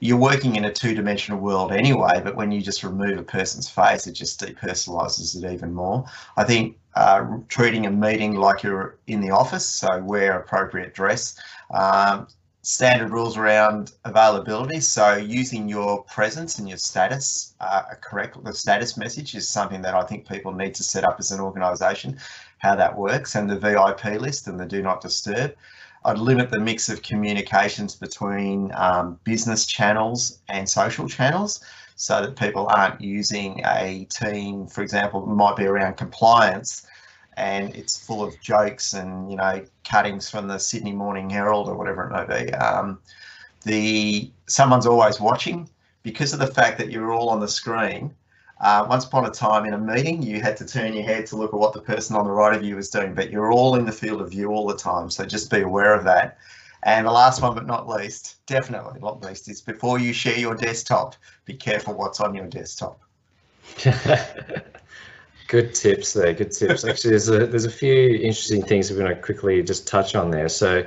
you're 0.00 0.18
working 0.18 0.56
in 0.56 0.66
a 0.66 0.72
two-dimensional 0.72 1.40
world 1.40 1.72
anyway, 1.72 2.20
but 2.22 2.36
when 2.36 2.52
you 2.52 2.60
just 2.60 2.82
remove 2.84 3.18
a 3.18 3.22
person's 3.22 3.68
face, 3.68 4.06
it 4.06 4.12
just 4.12 4.40
depersonalizes 4.40 5.42
it 5.42 5.50
even 5.50 5.72
more. 5.72 6.04
I 6.36 6.44
think 6.44 6.76
uh, 6.94 7.38
treating 7.48 7.86
a 7.86 7.90
meeting 7.90 8.34
like 8.34 8.62
you're 8.62 8.98
in 9.06 9.20
the 9.20 9.30
office, 9.30 9.66
so 9.66 10.02
wear 10.02 10.38
appropriate 10.38 10.94
dress. 10.94 11.38
Um, 11.70 12.26
standard 12.62 13.10
rules 13.10 13.36
around 13.36 13.92
availability, 14.04 14.80
so 14.80 15.14
using 15.14 15.68
your 15.68 16.02
presence 16.04 16.58
and 16.58 16.68
your 16.68 16.78
status, 16.78 17.54
uh, 17.60 17.82
correct, 18.00 18.42
the 18.42 18.52
status 18.52 18.96
message 18.96 19.34
is 19.34 19.48
something 19.48 19.80
that 19.82 19.94
I 19.94 20.02
think 20.02 20.28
people 20.28 20.52
need 20.52 20.74
to 20.74 20.82
set 20.82 21.04
up 21.04 21.16
as 21.20 21.30
an 21.30 21.40
organisation, 21.40 22.18
how 22.58 22.74
that 22.76 22.96
works, 22.96 23.34
and 23.34 23.48
the 23.48 23.58
VIP 23.58 24.20
list 24.20 24.46
and 24.46 24.58
the 24.58 24.66
do 24.66 24.82
not 24.82 25.00
disturb. 25.00 25.54
I'd 26.04 26.18
limit 26.18 26.50
the 26.50 26.60
mix 26.60 26.88
of 26.88 27.02
communications 27.02 27.96
between 27.96 28.70
um, 28.74 29.18
business 29.24 29.66
channels 29.66 30.38
and 30.48 30.68
social 30.68 31.08
channels 31.08 31.64
so 31.96 32.20
that 32.20 32.36
people 32.36 32.68
aren't 32.68 33.00
using 33.00 33.60
a 33.64 34.06
team, 34.10 34.68
for 34.68 34.82
example, 34.82 35.26
might 35.26 35.56
be 35.56 35.64
around 35.64 35.96
compliance 35.96 36.86
and 37.36 37.74
it's 37.74 37.98
full 37.98 38.22
of 38.22 38.40
jokes 38.40 38.94
and, 38.94 39.30
you 39.30 39.36
know, 39.36 39.64
cuttings 39.84 40.30
from 40.30 40.46
the 40.46 40.58
Sydney 40.58 40.92
Morning 40.92 41.28
Herald 41.28 41.68
or 41.68 41.74
whatever 41.74 42.04
it 42.04 42.28
may 42.28 42.44
be. 42.44 42.54
Um, 42.54 42.98
the 43.64 44.30
Someone's 44.46 44.86
always 44.86 45.20
watching 45.20 45.68
because 46.02 46.32
of 46.32 46.38
the 46.38 46.46
fact 46.46 46.78
that 46.78 46.90
you're 46.90 47.12
all 47.12 47.28
on 47.30 47.40
the 47.40 47.48
screen 47.48 48.14
uh, 48.60 48.86
once 48.88 49.04
upon 49.04 49.26
a 49.26 49.30
time 49.30 49.66
in 49.66 49.74
a 49.74 49.78
meeting, 49.78 50.22
you 50.22 50.40
had 50.40 50.56
to 50.56 50.66
turn 50.66 50.94
your 50.94 51.04
head 51.04 51.26
to 51.26 51.36
look 51.36 51.52
at 51.52 51.58
what 51.58 51.72
the 51.72 51.80
person 51.80 52.16
on 52.16 52.24
the 52.24 52.30
right 52.30 52.56
of 52.56 52.64
you 52.64 52.76
was 52.76 52.88
doing, 52.88 53.14
but 53.14 53.30
you're 53.30 53.52
all 53.52 53.74
in 53.76 53.84
the 53.84 53.92
field 53.92 54.22
of 54.22 54.30
view 54.30 54.48
all 54.48 54.66
the 54.66 54.76
time. 54.76 55.10
So 55.10 55.26
just 55.26 55.50
be 55.50 55.60
aware 55.60 55.94
of 55.94 56.04
that. 56.04 56.38
And 56.82 57.06
the 57.06 57.10
last 57.10 57.42
one, 57.42 57.54
but 57.54 57.66
not 57.66 57.88
least, 57.88 58.46
definitely 58.46 59.00
not 59.00 59.22
least, 59.22 59.48
is 59.48 59.60
before 59.60 59.98
you 59.98 60.12
share 60.12 60.38
your 60.38 60.54
desktop, 60.54 61.16
be 61.44 61.54
careful 61.54 61.94
what's 61.94 62.20
on 62.20 62.34
your 62.34 62.46
desktop. 62.46 63.00
good 65.48 65.74
tips 65.74 66.12
there. 66.12 66.32
Good 66.32 66.52
tips. 66.52 66.84
Actually, 66.84 67.10
there's 67.10 67.28
a 67.28 67.46
there's 67.46 67.64
a 67.64 67.70
few 67.70 68.14
interesting 68.14 68.62
things 68.62 68.90
we're 68.90 68.98
going 68.98 69.14
to 69.14 69.20
quickly 69.20 69.62
just 69.62 69.86
touch 69.86 70.14
on 70.14 70.30
there. 70.30 70.48
So 70.48 70.86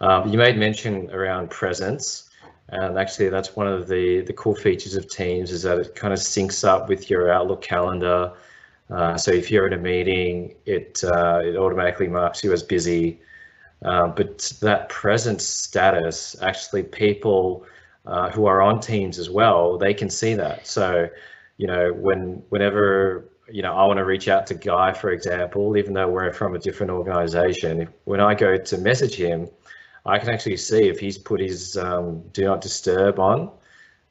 um, 0.00 0.28
you 0.28 0.38
made 0.38 0.56
mention 0.56 1.10
around 1.10 1.50
presence. 1.50 2.30
And 2.72 2.98
actually, 2.98 3.28
that's 3.28 3.54
one 3.54 3.68
of 3.68 3.86
the, 3.86 4.22
the 4.22 4.32
cool 4.32 4.54
features 4.54 4.96
of 4.96 5.08
Teams 5.08 5.52
is 5.52 5.62
that 5.62 5.78
it 5.78 5.94
kind 5.94 6.12
of 6.12 6.18
syncs 6.18 6.66
up 6.66 6.88
with 6.88 7.10
your 7.10 7.30
Outlook 7.30 7.60
calendar. 7.62 8.32
Uh, 8.90 9.16
so 9.16 9.30
if 9.30 9.50
you're 9.50 9.66
in 9.66 9.74
a 9.74 9.78
meeting, 9.78 10.54
it, 10.64 11.04
uh, 11.04 11.40
it 11.44 11.56
automatically 11.56 12.08
marks 12.08 12.42
you 12.42 12.52
as 12.52 12.62
busy. 12.62 13.20
Uh, 13.84 14.08
but 14.08 14.38
that 14.60 14.88
present 14.88 15.40
status, 15.40 16.34
actually 16.40 16.82
people 16.82 17.64
uh, 18.06 18.30
who 18.30 18.46
are 18.46 18.62
on 18.62 18.80
Teams 18.80 19.18
as 19.18 19.28
well, 19.28 19.76
they 19.76 19.92
can 19.92 20.08
see 20.08 20.34
that. 20.34 20.66
So, 20.66 21.08
you 21.58 21.66
know, 21.66 21.92
when 21.92 22.42
whenever 22.48 23.28
you 23.50 23.60
know, 23.60 23.74
I 23.74 23.84
want 23.84 23.98
to 23.98 24.04
reach 24.04 24.28
out 24.28 24.46
to 24.46 24.54
Guy, 24.54 24.92
for 24.92 25.10
example, 25.10 25.76
even 25.76 25.92
though 25.92 26.08
we're 26.08 26.32
from 26.32 26.54
a 26.54 26.58
different 26.58 26.90
organization, 26.90 27.88
when 28.04 28.20
I 28.20 28.34
go 28.34 28.56
to 28.56 28.78
message 28.78 29.14
him, 29.14 29.48
I 30.04 30.18
can 30.18 30.30
actually 30.30 30.56
see 30.56 30.88
if 30.88 30.98
he's 30.98 31.18
put 31.18 31.40
his 31.40 31.76
um, 31.76 32.22
do 32.32 32.44
not 32.44 32.60
disturb 32.60 33.18
on, 33.18 33.50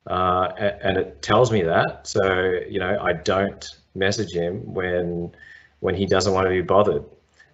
uh, 0.08 0.50
and 0.58 0.98
it 0.98 1.22
tells 1.22 1.52
me 1.52 1.64
that. 1.64 2.08
So 2.08 2.60
you 2.68 2.80
know, 2.80 2.98
I 3.02 3.14
don't 3.14 3.68
message 3.96 4.34
him 4.34 4.74
when 4.74 5.32
when 5.82 5.96
he 5.96 6.06
doesn't 6.06 6.34
want 6.34 6.46
to 6.46 6.50
be 6.50 6.62
bothered, 6.62 7.04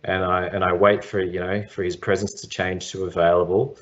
and 0.04 0.24
I 0.24 0.46
and 0.48 0.64
I 0.64 0.74
wait 0.74 1.04
for 1.04 1.20
you 1.22 1.40
know 1.40 1.66
for 1.68 1.84
his 1.84 1.96
presence 1.96 2.34
to 2.42 2.48
change 2.48 2.92
to 2.92 3.06
available, 3.06 3.78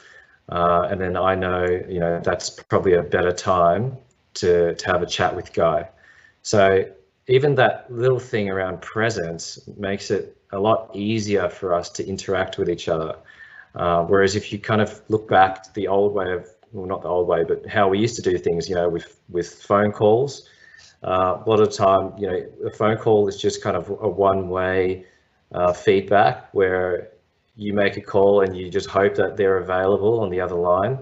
uh, 0.50 0.88
and 0.90 1.02
then 1.02 1.18
I 1.18 1.36
know 1.36 1.66
you 1.90 2.00
know 2.00 2.22
that's 2.24 2.50
probably 2.50 2.94
a 2.94 3.04
better 3.04 3.32
time 3.32 3.98
to 4.36 4.74
to 4.76 4.86
have 4.88 5.02
a 5.04 5.08
chat 5.08 5.36
with 5.36 5.54
Guy. 5.54 5.90
So 6.44 6.86
even 7.28 7.56
that 7.56 7.92
little 7.92 8.20
thing 8.20 8.50
around 8.50 8.82
presence 8.82 9.60
makes 9.78 10.12
it 10.12 10.38
a 10.52 10.60
lot 10.60 10.92
easier 10.96 11.50
for 11.50 11.74
us 11.74 11.90
to 11.90 12.08
interact 12.08 12.58
with 12.58 12.70
each 12.70 12.88
other. 12.88 13.16
Uh, 13.76 14.04
whereas 14.06 14.36
if 14.36 14.54
you 14.54 14.60
kind 14.60 14.82
of 14.82 15.02
look 15.10 15.28
back 15.28 15.64
to 15.64 15.74
the 15.74 15.88
old 15.88 16.14
way 16.14 16.32
of, 16.32 16.48
well, 16.72 16.86
not 16.86 17.02
the 17.02 17.10
old 17.10 17.28
way, 17.28 17.44
but 17.44 17.66
how 17.68 17.88
we 17.90 18.00
used 18.00 18.16
to 18.16 18.22
do 18.22 18.38
things, 18.38 18.70
you 18.70 18.76
know, 18.76 18.90
with 18.90 19.20
with 19.30 19.54
phone 19.64 19.92
calls, 19.92 20.48
uh, 21.04 21.42
a 21.46 21.50
lot 21.50 21.60
of 21.60 21.72
time, 21.72 22.14
you 22.18 22.28
know, 22.28 22.46
a 22.66 22.72
phone 22.72 22.98
call 22.98 23.28
is 23.28 23.38
just 23.38 23.62
kind 23.62 23.76
of 23.76 23.90
a 23.90 24.10
one-way 24.10 25.06
uh, 25.54 25.74
feedback 25.74 26.54
where 26.54 27.10
you 27.56 27.74
make 27.74 27.98
a 27.98 28.02
call 28.02 28.42
and 28.42 28.58
you 28.58 28.70
just 28.70 28.90
hope 28.90 29.16
that 29.16 29.38
they're 29.38 29.58
available 29.58 30.20
on 30.20 30.30
the 30.30 30.42
other 30.42 30.56
line, 30.56 30.98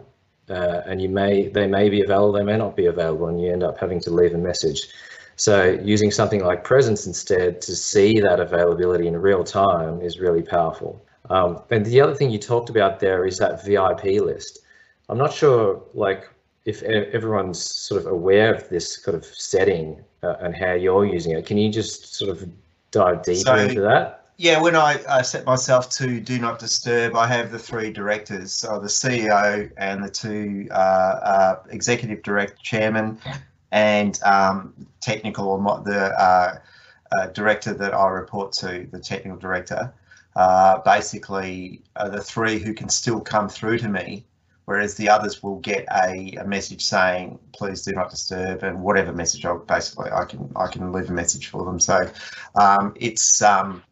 uh, 0.50 0.82
and 0.86 1.02
you 1.02 1.10
may 1.10 1.48
they 1.48 1.68
may 1.68 1.90
be 1.90 2.02
available, 2.02 2.32
they 2.34 2.44
may 2.44 2.58
not 2.58 2.76
be 2.76 2.88
available, 2.88 3.28
and 3.28 3.42
you 3.42 3.52
end 3.52 3.64
up 3.64 3.78
having 3.78 4.00
to 4.00 4.12
leave 4.12 4.34
a 4.34 4.38
message. 4.38 4.88
So 5.36 5.80
using 5.84 6.12
something 6.12 6.44
like 6.44 6.64
Presence 6.64 7.08
instead 7.08 7.62
to 7.62 7.76
see 7.76 8.20
that 8.20 8.40
availability 8.40 9.08
in 9.08 9.16
real 9.18 9.44
time 9.44 10.02
is 10.02 10.20
really 10.20 10.44
powerful. 10.44 11.04
Um, 11.30 11.62
and 11.72 11.86
the 11.86 12.02
other 12.02 12.14
thing 12.14 12.30
you 12.32 12.40
talked 12.40 12.70
about 12.70 13.00
there 13.00 13.26
is 13.26 13.38
that 13.38 13.64
VIP 13.66 14.22
list. 14.22 14.60
I'm 15.10 15.18
not 15.18 15.34
sure, 15.34 15.82
like, 15.94 16.30
if 16.66 16.82
everyone's 16.84 17.62
sort 17.62 18.02
of 18.02 18.08
aware 18.08 18.54
of 18.54 18.70
this 18.70 18.98
kind 18.98 19.18
of 19.18 19.26
setting 19.26 20.04
uh, 20.24 20.36
and 20.40 20.56
how 20.56 20.74
you're 20.74 21.06
using 21.06 21.34
it. 21.34 21.46
Can 21.46 21.58
you 21.58 21.70
just 21.70 22.16
sort 22.16 22.32
of 22.32 22.50
dive 22.92 23.24
deeper 23.24 23.40
so, 23.40 23.56
into 23.56 23.82
that? 23.82 24.28
Yeah, 24.38 24.60
when 24.62 24.76
I, 24.76 25.00
I 25.08 25.22
set 25.22 25.46
myself 25.46 25.90
to 25.92 26.20
do 26.20 26.40
not 26.40 26.58
disturb, 26.58 27.16
I 27.16 27.28
have 27.28 27.52
the 27.52 27.60
three 27.60 27.92
directors, 27.92 28.52
so 28.52 28.80
the 28.80 28.88
CEO 28.88 29.72
and 29.78 30.04
the 30.04 30.10
two 30.10 30.68
uh, 30.72 30.74
uh, 30.74 31.64
executive 31.70 32.24
director 32.24 32.58
chairman 32.64 33.20
and 33.72 34.20
um, 34.24 34.74
technical 35.02 35.50
or 35.50 35.82
the 35.84 36.20
uh, 36.20 36.58
uh, 37.16 37.28
director 37.28 37.74
that 37.74 37.94
I 37.94 38.08
report 38.08 38.54
to, 38.54 38.88
the 38.92 39.00
technical 39.00 39.38
director 39.38 39.94
uh, 40.36 40.80
basically 40.80 41.82
uh, 41.96 42.10
the 42.10 42.22
three 42.22 42.60
who 42.60 42.74
can 42.74 42.90
still 42.90 43.20
come 43.20 43.48
through 43.48 43.78
to 43.78 43.88
me 43.88 44.26
whereas 44.66 44.96
the 44.96 45.10
others 45.10 45.44
will 45.44 45.60
get 45.60 45.86
a, 46.04 46.36
a 46.40 46.46
message 46.46 46.84
saying 46.84 47.38
please 47.54 47.82
do 47.82 47.92
not 47.92 48.10
disturb 48.10 48.64
and 48.64 48.82
whatever 48.82 49.12
message 49.12 49.46
I 49.46 49.56
basically 49.68 50.12
I 50.12 50.26
can 50.26 50.52
I 50.56 50.68
can 50.68 50.92
leave 50.92 51.10
a 51.10 51.14
message 51.14 51.48
for 51.48 51.66
them. 51.66 51.80
So 51.80 52.10
um, 52.56 52.94
it's 52.96 53.42
um, 53.42 53.84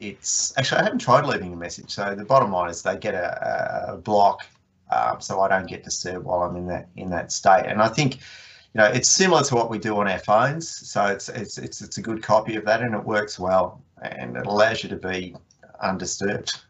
it's 0.00 0.52
actually 0.58 0.80
I 0.80 0.84
haven't 0.84 1.00
tried 1.00 1.24
leaving 1.24 1.52
a 1.52 1.56
message. 1.56 1.90
So 1.90 2.14
the 2.14 2.24
bottom 2.24 2.52
line 2.52 2.70
is 2.70 2.82
they 2.82 2.96
get 2.96 3.14
a, 3.14 3.92
a 3.92 3.96
block, 3.96 4.46
um, 4.90 5.20
so 5.20 5.40
I 5.40 5.48
don't 5.48 5.66
get 5.66 5.84
disturbed 5.84 6.24
while 6.24 6.42
I'm 6.42 6.56
in 6.56 6.66
that 6.66 6.88
in 6.96 7.10
that 7.10 7.32
state. 7.32 7.64
And 7.66 7.80
I 7.80 7.88
think 7.88 8.16
you 8.16 8.80
know 8.80 8.86
it's 8.86 9.10
similar 9.10 9.42
to 9.44 9.54
what 9.54 9.70
we 9.70 9.78
do 9.78 9.96
on 9.96 10.08
our 10.08 10.18
phones. 10.18 10.68
So 10.68 11.06
it's 11.06 11.28
it's 11.30 11.58
it's 11.58 11.80
it's 11.80 11.98
a 11.98 12.02
good 12.02 12.22
copy 12.22 12.56
of 12.56 12.64
that, 12.66 12.82
and 12.82 12.94
it 12.94 13.04
works 13.04 13.38
well, 13.38 13.82
and 14.02 14.36
it 14.36 14.46
allows 14.46 14.82
you 14.82 14.90
to 14.90 14.96
be 14.96 15.34
undisturbed. 15.80 16.60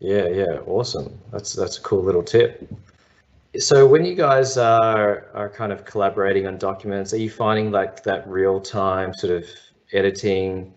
Yeah, 0.00 0.28
yeah, 0.28 0.58
awesome. 0.66 1.18
That's 1.32 1.54
that's 1.54 1.78
a 1.78 1.80
cool 1.80 2.02
little 2.02 2.22
tip. 2.22 2.70
So 3.58 3.86
when 3.86 4.04
you 4.04 4.14
guys 4.14 4.56
are 4.56 5.28
are 5.34 5.48
kind 5.48 5.72
of 5.72 5.84
collaborating 5.84 6.46
on 6.46 6.58
documents, 6.58 7.12
are 7.12 7.18
you 7.18 7.30
finding 7.30 7.70
like 7.70 8.02
that 8.04 8.26
real 8.28 8.60
time 8.60 9.14
sort 9.14 9.32
of 9.32 9.46
editing? 9.92 10.74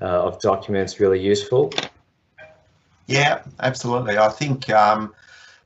uh, 0.00 0.04
of 0.04 0.40
documents 0.40 1.00
really 1.00 1.20
useful? 1.20 1.72
Yeah, 3.06 3.42
absolutely. 3.60 4.18
I 4.18 4.28
think 4.28 4.70
um, 4.70 5.14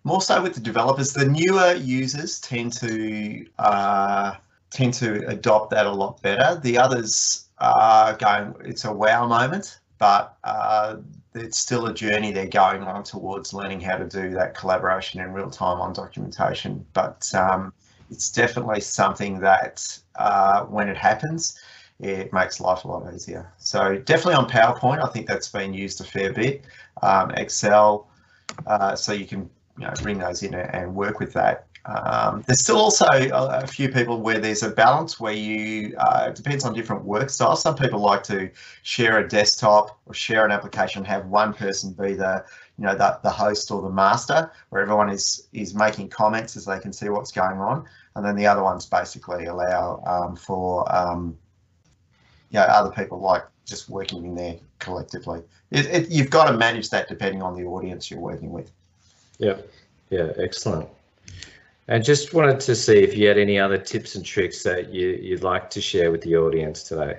more 0.05 0.21
so 0.21 0.43
with 0.43 0.55
the 0.55 0.61
developers, 0.61 1.13
the 1.13 1.27
newer 1.27 1.75
users 1.75 2.41
tend 2.41 2.73
to 2.75 3.47
uh, 3.59 4.35
tend 4.71 4.95
to 4.95 5.27
adopt 5.29 5.71
that 5.71 5.87
a 5.87 5.93
lot 5.93 6.21
better. 6.23 6.61
The 6.61 6.79
others 6.79 7.49
are 7.59 8.17
going, 8.17 8.55
it's 8.65 8.85
a 8.85 8.93
wow 8.93 9.27
moment, 9.27 9.81
but 9.99 10.37
uh, 10.45 10.97
it's 11.35 11.59
still 11.59 11.87
a 11.87 11.95
journey 11.95 12.33
they're 12.33 12.47
going 12.47 12.83
on 12.83 13.03
towards 13.03 13.53
learning 13.53 13.81
how 13.81 13.97
to 13.97 14.07
do 14.07 14.31
that 14.31 14.57
collaboration 14.57 15.21
in 15.21 15.33
real 15.33 15.51
time 15.51 15.81
on 15.81 15.93
documentation. 15.93 16.85
But 16.93 17.31
um, 17.35 17.73
it's 18.11 18.31
definitely 18.31 18.81
something 18.81 19.41
that 19.41 19.99
uh, 20.17 20.65
when 20.65 20.89
it 20.89 20.97
happens, 20.97 21.59
it 22.01 22.33
makes 22.33 22.61
life 22.61 22.85
a 22.85 22.89
lot 22.89 23.13
easier. 23.13 23.53
So 23.59 23.99
definitely 23.99 24.35
on 24.35 24.49
PowerPoint, 24.49 25.05
I 25.05 25.09
think 25.09 25.27
that's 25.27 25.49
been 25.49 25.75
used 25.75 26.01
a 26.01 26.05
fair 26.05 26.33
bit. 26.33 26.65
Um, 27.03 27.33
Excel, 27.33 28.09
uh, 28.67 28.95
so 28.95 29.13
you 29.13 29.27
can 29.27 29.51
you 29.79 29.87
know, 29.87 29.93
bring 30.03 30.19
those 30.19 30.43
in 30.43 30.55
and 30.55 30.95
work 30.95 31.21
with 31.21 31.33
that. 31.35 31.68
Um, 31.89 32.45
there's 32.47 32.61
still 32.61 32.77
also 32.77 33.07
a, 33.07 33.31
a, 33.31 33.67
few 33.67 33.89
people 33.89 34.21
where 34.21 34.39
there's 34.39 34.63
a 34.63 34.69
balance 34.69 35.19
where 35.19 35.33
you, 35.33 35.97
uh, 35.97 36.27
it 36.29 36.35
depends 36.35 36.67
on 36.67 36.75
different 36.75 37.03
work 37.03 37.31
styles. 37.31 37.63
Some 37.63 37.77
people 37.77 37.99
like 38.01 38.23
to 38.25 38.51
share 38.83 39.21
a 39.21 39.27
desktop 39.27 39.99
or 40.05 40.13
share 40.13 40.45
an 40.45 40.51
application, 40.51 41.03
have 41.07 41.25
one 41.27 41.55
person 41.55 41.95
be 41.95 42.13
the, 42.13 42.45
you 42.77 42.85
know, 42.85 42.95
the, 42.95 43.19
the 43.23 43.31
host 43.31 43.71
or 43.71 43.81
the 43.81 43.89
master, 43.89 44.53
where 44.69 44.83
everyone 44.83 45.09
is 45.09 45.49
is 45.55 45.75
making 45.75 46.11
comments 46.11 46.57
as 46.59 46.67
they 46.67 46.79
can 46.79 46.93
see 46.93 47.09
what's 47.09 47.33
going 47.33 47.59
on. 47.59 47.87
And 48.17 48.25
then 48.25 48.37
the 48.37 48.47
other 48.47 48.63
ones 48.63 48.85
basically 48.85 49.47
allow 49.47 50.03
um, 50.07 50.37
for 50.37 50.85
um, 50.95 51.39
you 52.51 52.59
know, 52.59 52.67
other 52.67 52.91
people 52.91 53.19
like 53.19 53.45
just 53.65 53.89
working 53.89 54.27
in 54.27 54.35
there 54.35 54.57
collectively. 54.79 55.41
It, 55.71 55.87
it, 55.87 56.11
you've 56.11 56.31
got 56.31 56.51
to 56.51 56.57
manage 56.57 56.91
that 56.91 57.09
depending 57.09 57.41
on 57.41 57.57
the 57.57 57.65
audience 57.65 58.11
you're 58.11 58.21
working 58.21 58.53
with. 58.53 58.71
Yeah, 59.39 59.57
yeah, 60.11 60.33
excellent. 60.37 60.87
And 61.89 62.05
just 62.05 62.35
wanted 62.35 62.61
to 62.61 62.77
see 62.77 62.99
if 62.99 63.17
you 63.17 63.29
had 63.29 63.39
any 63.39 63.59
other 63.59 63.79
tips 63.79 64.15
and 64.15 64.25
tricks 64.25 64.63
that 64.63 64.93
you, 64.93 65.09
you'd 65.23 65.43
like 65.43 65.71
to 65.71 65.81
share 65.81 66.11
with 66.11 66.21
the 66.21 66.37
audience 66.37 66.83
today. 66.83 67.19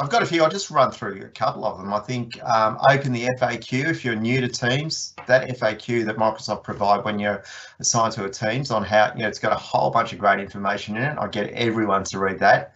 I've 0.00 0.10
got 0.10 0.22
a 0.22 0.26
few. 0.26 0.42
I'll 0.42 0.50
just 0.50 0.70
run 0.70 0.90
through 0.90 1.22
a 1.22 1.28
couple 1.28 1.64
of 1.64 1.78
them. 1.78 1.92
I 1.92 2.00
think 2.00 2.42
um, 2.42 2.78
open 2.88 3.12
the 3.12 3.26
FAQ 3.38 3.86
if 3.86 4.04
you're 4.04 4.16
new 4.16 4.40
to 4.40 4.48
Teams. 4.48 5.14
That 5.26 5.48
FAQ 5.50 6.06
that 6.06 6.16
Microsoft 6.16 6.64
provide 6.64 7.04
when 7.04 7.18
you're 7.18 7.44
assigned 7.78 8.14
to 8.14 8.24
a 8.24 8.30
Teams 8.30 8.70
on 8.70 8.82
how 8.82 9.12
you 9.14 9.22
know 9.22 9.28
it's 9.28 9.38
got 9.38 9.52
a 9.52 9.56
whole 9.56 9.90
bunch 9.90 10.12
of 10.12 10.18
great 10.18 10.40
information 10.40 10.96
in 10.96 11.02
it. 11.02 11.18
I 11.18 11.28
get 11.28 11.50
everyone 11.50 12.02
to 12.04 12.18
read 12.18 12.38
that. 12.38 12.72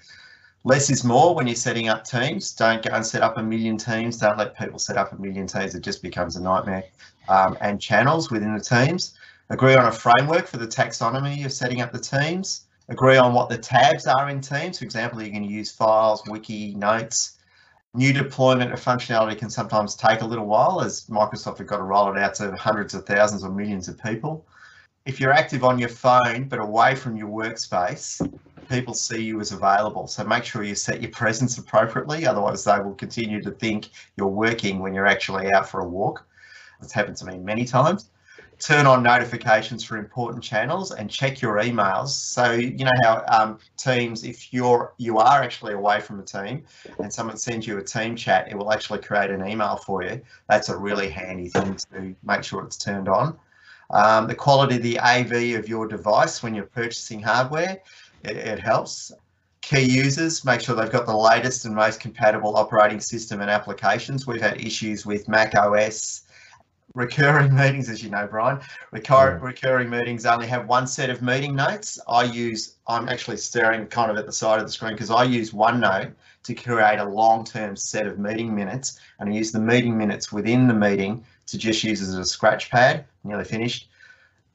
Less 0.64 0.90
is 0.90 1.02
more 1.02 1.34
when 1.34 1.46
you're 1.46 1.56
setting 1.56 1.88
up 1.88 2.04
teams. 2.04 2.52
Don't 2.52 2.82
go 2.82 2.94
and 2.94 3.04
set 3.04 3.22
up 3.22 3.38
a 3.38 3.42
million 3.42 3.76
teams. 3.76 4.18
Don't 4.18 4.38
let 4.38 4.56
people 4.56 4.78
set 4.78 4.96
up 4.96 5.12
a 5.12 5.16
million 5.16 5.46
teams. 5.46 5.74
It 5.74 5.82
just 5.82 6.02
becomes 6.02 6.36
a 6.36 6.42
nightmare. 6.42 6.84
Um, 7.28 7.56
and 7.60 7.80
channels 7.80 8.30
within 8.30 8.54
the 8.54 8.62
teams. 8.62 9.14
Agree 9.50 9.74
on 9.74 9.86
a 9.86 9.92
framework 9.92 10.46
for 10.46 10.56
the 10.56 10.66
taxonomy 10.66 11.44
of 11.44 11.52
setting 11.52 11.82
up 11.82 11.92
the 11.92 11.98
teams. 11.98 12.64
Agree 12.88 13.18
on 13.18 13.34
what 13.34 13.50
the 13.50 13.58
tabs 13.58 14.06
are 14.06 14.30
in 14.30 14.40
teams. 14.40 14.78
For 14.78 14.86
example, 14.86 15.18
going 15.18 15.42
to 15.42 15.48
use 15.48 15.70
files, 15.70 16.22
wiki, 16.26 16.74
notes. 16.74 17.38
New 17.92 18.12
deployment 18.12 18.72
of 18.72 18.82
functionality 18.82 19.36
can 19.38 19.50
sometimes 19.50 19.96
take 19.96 20.22
a 20.22 20.26
little 20.26 20.46
while 20.46 20.80
as 20.80 21.04
Microsoft 21.06 21.58
have 21.58 21.66
got 21.66 21.76
to 21.76 21.82
roll 21.82 22.10
it 22.10 22.18
out 22.18 22.34
to 22.36 22.56
hundreds 22.56 22.94
of 22.94 23.06
thousands 23.06 23.44
or 23.44 23.50
millions 23.50 23.86
of 23.86 24.02
people. 24.02 24.46
If 25.04 25.20
you're 25.20 25.32
active 25.32 25.62
on 25.62 25.78
your 25.78 25.90
phone 25.90 26.48
but 26.48 26.58
away 26.58 26.94
from 26.94 27.16
your 27.16 27.28
workspace, 27.28 28.26
people 28.70 28.94
see 28.94 29.22
you 29.22 29.40
as 29.40 29.52
available. 29.52 30.06
So 30.06 30.24
make 30.24 30.44
sure 30.44 30.64
you 30.64 30.74
set 30.74 31.02
your 31.02 31.10
presence 31.10 31.58
appropriately, 31.58 32.26
otherwise 32.26 32.64
they 32.64 32.78
will 32.78 32.94
continue 32.94 33.42
to 33.42 33.50
think 33.50 33.90
you're 34.16 34.26
working 34.26 34.78
when 34.78 34.94
you're 34.94 35.06
actually 35.06 35.52
out 35.52 35.68
for 35.68 35.80
a 35.80 35.88
walk. 35.88 36.26
It's 36.80 36.92
happened 36.92 37.18
to 37.18 37.26
me 37.26 37.36
many 37.36 37.66
times. 37.66 38.08
Turn 38.58 38.86
on 38.86 39.02
notifications 39.02 39.84
for 39.84 39.96
important 39.96 40.42
channels 40.42 40.92
and 40.92 41.10
check 41.10 41.42
your 41.42 41.56
emails. 41.56 42.08
So 42.08 42.52
you 42.52 42.84
know 42.84 42.92
how 43.02 43.24
um, 43.28 43.58
Teams, 43.76 44.24
if 44.24 44.52
you're 44.52 44.94
you 44.98 45.18
are 45.18 45.42
actually 45.42 45.74
away 45.74 46.00
from 46.00 46.20
a 46.20 46.22
team 46.22 46.64
and 46.98 47.12
someone 47.12 47.36
sends 47.36 47.66
you 47.66 47.78
a 47.78 47.82
team 47.82 48.16
chat, 48.16 48.48
it 48.48 48.56
will 48.56 48.72
actually 48.72 49.00
create 49.00 49.30
an 49.30 49.46
email 49.46 49.76
for 49.76 50.02
you. 50.02 50.20
That's 50.48 50.68
a 50.68 50.76
really 50.76 51.10
handy 51.10 51.48
thing 51.48 51.76
to 51.92 52.14
make 52.22 52.44
sure 52.44 52.64
it's 52.64 52.78
turned 52.78 53.08
on. 53.08 53.38
Um, 53.90 54.26
the 54.26 54.34
quality 54.34 54.76
of 54.76 54.82
the 54.82 54.98
AV 54.98 55.58
of 55.58 55.68
your 55.68 55.86
device 55.86 56.42
when 56.42 56.54
you're 56.54 56.64
purchasing 56.64 57.20
hardware 57.20 57.80
it, 58.24 58.36
it 58.36 58.58
helps. 58.58 59.12
Key 59.60 59.82
users, 59.82 60.44
make 60.44 60.60
sure 60.60 60.76
they've 60.76 60.90
got 60.90 61.06
the 61.06 61.16
latest 61.16 61.64
and 61.64 61.74
most 61.74 61.98
compatible 61.98 62.56
operating 62.56 63.00
system 63.00 63.40
and 63.40 63.50
applications. 63.50 64.26
We've 64.26 64.40
had 64.40 64.60
issues 64.60 65.06
with 65.06 65.26
Mac 65.26 65.54
OS, 65.56 66.23
recurring 66.94 67.54
meetings, 67.54 67.88
as 67.88 68.02
you 68.02 68.10
know, 68.10 68.26
Brian. 68.26 68.60
Recur- 68.92 69.38
yeah. 69.38 69.46
Recurring 69.46 69.90
meetings 69.90 70.24
only 70.24 70.46
have 70.46 70.66
one 70.66 70.86
set 70.86 71.10
of 71.10 71.22
meeting 71.22 71.54
notes. 71.54 71.98
I 72.08 72.24
use, 72.24 72.76
I'm 72.86 73.08
actually 73.08 73.36
staring 73.36 73.86
kind 73.86 74.10
of 74.10 74.16
at 74.16 74.26
the 74.26 74.32
side 74.32 74.60
of 74.60 74.66
the 74.66 74.72
screen 74.72 74.92
because 74.92 75.10
I 75.10 75.24
use 75.24 75.50
OneNote 75.50 76.12
to 76.44 76.54
create 76.54 76.98
a 76.98 77.04
long-term 77.04 77.76
set 77.76 78.06
of 78.06 78.18
meeting 78.18 78.54
minutes 78.54 79.00
and 79.18 79.28
I 79.28 79.32
use 79.32 79.52
the 79.52 79.60
meeting 79.60 79.98
minutes 79.98 80.32
within 80.32 80.68
the 80.68 80.74
meeting 80.74 81.24
to 81.46 81.58
just 81.58 81.84
use 81.84 82.00
as 82.00 82.14
a 82.14 82.24
scratch 82.24 82.70
pad, 82.70 83.04
nearly 83.24 83.44
finished. 83.44 83.88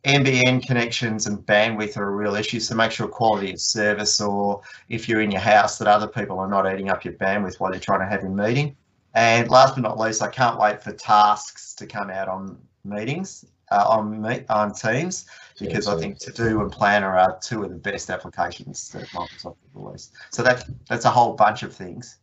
NBN 0.06 0.66
connections 0.66 1.28
and 1.28 1.40
bandwidth 1.40 1.98
are 1.98 2.08
a 2.08 2.16
real 2.16 2.36
issue, 2.36 2.62
so 2.62 2.74
make 2.74 2.92
sure 2.92 3.06
quality 3.08 3.52
of 3.52 3.60
service 3.60 4.22
or 4.22 4.62
if 4.88 5.10
you're 5.10 5.20
in 5.20 5.30
your 5.30 5.42
house 5.42 5.78
that 5.78 5.90
other 5.90 6.08
people 6.08 6.40
are 6.40 6.48
not 6.48 6.72
eating 6.72 6.90
up 6.90 7.04
your 7.04 7.16
bandwidth 7.16 7.60
while 7.60 7.72
you're 7.72 7.82
trying 7.82 8.00
to 8.00 8.06
have 8.06 8.22
your 8.22 8.32
meeting. 8.32 8.78
And 9.16 9.50
last 9.50 9.76
but 9.76 9.82
not 9.82 9.98
least, 9.98 10.22
I 10.22 10.30
can't 10.30 10.60
wait 10.60 10.84
for 10.84 10.92
tasks 10.92 11.74
to 11.76 11.88
come 11.88 12.10
out 12.10 12.28
on 12.28 12.58
meetings, 12.84 13.46
uh, 13.72 13.86
on 13.88 14.22
meet, 14.22 14.46
on 14.50 14.74
Teams, 14.74 15.26
because 15.60 15.88
yeah, 15.88 15.96
I 15.96 15.98
think 15.98 16.20
To 16.20 16.32
Do 16.32 16.62
and 16.62 16.72
Planner 16.72 17.18
are 17.18 17.40
two 17.42 17.64
of 17.64 17.70
the 17.70 17.76
best 17.76 18.10
applications 18.10 18.90
that 18.90 19.08
Microsoft 19.10 19.44
have 19.44 19.74
released. 19.74 20.14
So 20.32 20.44
that 20.44 20.70
that's 20.88 21.06
a 21.06 21.10
whole 21.10 21.34
bunch 21.34 21.64
of 21.64 21.74
things, 21.74 22.18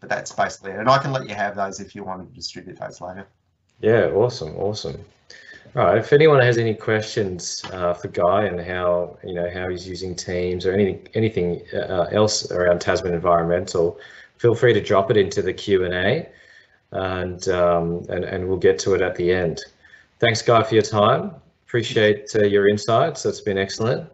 but 0.00 0.08
that's 0.08 0.32
basically 0.32 0.72
it. 0.72 0.78
And 0.78 0.88
I 0.88 0.98
can 0.98 1.12
let 1.12 1.28
you 1.28 1.34
have 1.34 1.54
those 1.56 1.80
if 1.80 1.94
you 1.94 2.02
want 2.04 2.26
to 2.26 2.34
distribute 2.34 2.78
those 2.78 3.00
later. 3.00 3.26
Yeah, 3.80 4.06
awesome, 4.14 4.56
awesome. 4.56 5.04
Right. 5.74 5.98
If 5.98 6.14
anyone 6.14 6.40
has 6.40 6.56
any 6.56 6.74
questions 6.74 7.62
uh, 7.70 7.92
for 7.92 8.08
Guy 8.08 8.44
and 8.44 8.58
how 8.58 9.18
you 9.22 9.34
know 9.34 9.50
how 9.50 9.68
he's 9.68 9.86
using 9.86 10.14
Teams 10.14 10.64
or 10.64 10.72
anything 10.72 11.06
anything 11.12 11.60
uh, 11.74 12.06
else 12.12 12.50
around 12.50 12.80
Tasman 12.80 13.12
Environmental, 13.12 13.98
feel 14.38 14.54
free 14.54 14.72
to 14.72 14.80
drop 14.80 15.10
it 15.10 15.16
into 15.16 15.42
the 15.42 15.52
Q 15.52 15.84
and 15.84 15.94
A, 15.94 16.28
and 16.92 17.48
um, 17.48 18.04
and 18.08 18.24
and 18.24 18.48
we'll 18.48 18.58
get 18.58 18.78
to 18.80 18.94
it 18.94 19.02
at 19.02 19.16
the 19.16 19.32
end. 19.32 19.60
Thanks, 20.18 20.42
Guy, 20.42 20.62
for 20.62 20.74
your 20.74 20.82
time. 20.82 21.34
Appreciate 21.66 22.30
uh, 22.34 22.44
your 22.44 22.68
insights. 22.68 23.22
That's 23.22 23.40
been 23.40 23.58
excellent. 23.58 24.08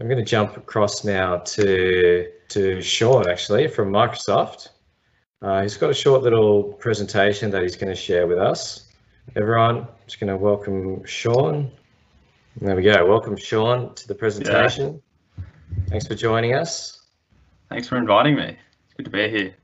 I'm 0.00 0.06
going 0.06 0.18
to 0.18 0.24
jump 0.24 0.56
across 0.56 1.04
now 1.04 1.38
to 1.38 2.30
to 2.48 2.80
Sean 2.80 3.28
actually 3.28 3.68
from 3.68 3.90
Microsoft. 3.90 4.68
Uh, 5.42 5.62
he's 5.62 5.76
got 5.76 5.90
a 5.90 5.94
short 5.94 6.22
little 6.22 6.64
presentation 6.64 7.50
that 7.50 7.62
he's 7.62 7.76
going 7.76 7.88
to 7.88 8.00
share 8.00 8.26
with 8.26 8.38
us 8.38 8.90
everyone. 9.36 9.86
Just 10.06 10.20
going 10.20 10.28
to 10.28 10.36
welcome 10.36 11.04
Sean. 11.04 11.70
There 12.60 12.74
we 12.74 12.82
go. 12.82 13.06
Welcome, 13.06 13.36
Sean, 13.36 13.94
to 13.94 14.08
the 14.08 14.14
presentation. 14.14 15.00
Yeah. 15.38 15.44
Thanks 15.88 16.06
for 16.06 16.14
joining 16.14 16.54
us. 16.54 17.06
Thanks 17.68 17.86
for 17.88 17.96
inviting 17.96 18.34
me. 18.34 18.56
Good 19.00 19.06
to 19.06 19.10
be 19.12 19.28
here. 19.30 19.54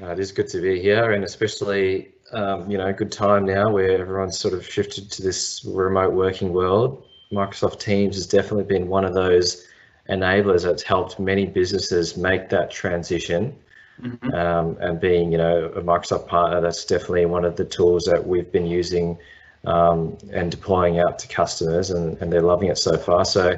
Uh, 0.00 0.12
it 0.12 0.20
is 0.20 0.30
good 0.30 0.48
to 0.50 0.60
be 0.60 0.80
here, 0.80 1.10
and 1.10 1.24
especially, 1.24 2.12
um, 2.30 2.70
you 2.70 2.78
know, 2.78 2.92
good 2.92 3.10
time 3.10 3.44
now 3.44 3.70
where 3.70 4.00
everyone's 4.00 4.38
sort 4.38 4.54
of 4.54 4.64
shifted 4.64 5.10
to 5.10 5.22
this 5.22 5.64
remote 5.64 6.12
working 6.12 6.52
world. 6.52 7.04
Microsoft 7.32 7.80
Teams 7.80 8.14
has 8.14 8.28
definitely 8.28 8.62
been 8.62 8.86
one 8.86 9.04
of 9.04 9.14
those 9.14 9.66
enablers 10.08 10.62
that's 10.62 10.84
helped 10.84 11.18
many 11.18 11.44
businesses 11.44 12.16
make 12.16 12.50
that 12.50 12.70
transition 12.70 13.56
Mm-hmm. 14.00 14.32
Um, 14.32 14.76
and 14.80 15.00
being, 15.00 15.32
you 15.32 15.38
know, 15.38 15.72
a 15.74 15.82
Microsoft 15.82 16.28
partner, 16.28 16.60
that's 16.60 16.84
definitely 16.84 17.26
one 17.26 17.44
of 17.44 17.56
the 17.56 17.64
tools 17.64 18.04
that 18.04 18.24
we've 18.24 18.52
been 18.52 18.66
using 18.66 19.18
um, 19.64 20.16
and 20.32 20.52
deploying 20.52 21.00
out 21.00 21.18
to 21.18 21.26
customers, 21.26 21.90
and, 21.90 22.16
and 22.18 22.32
they're 22.32 22.40
loving 22.42 22.68
it 22.68 22.78
so 22.78 22.96
far. 22.96 23.24
So, 23.24 23.56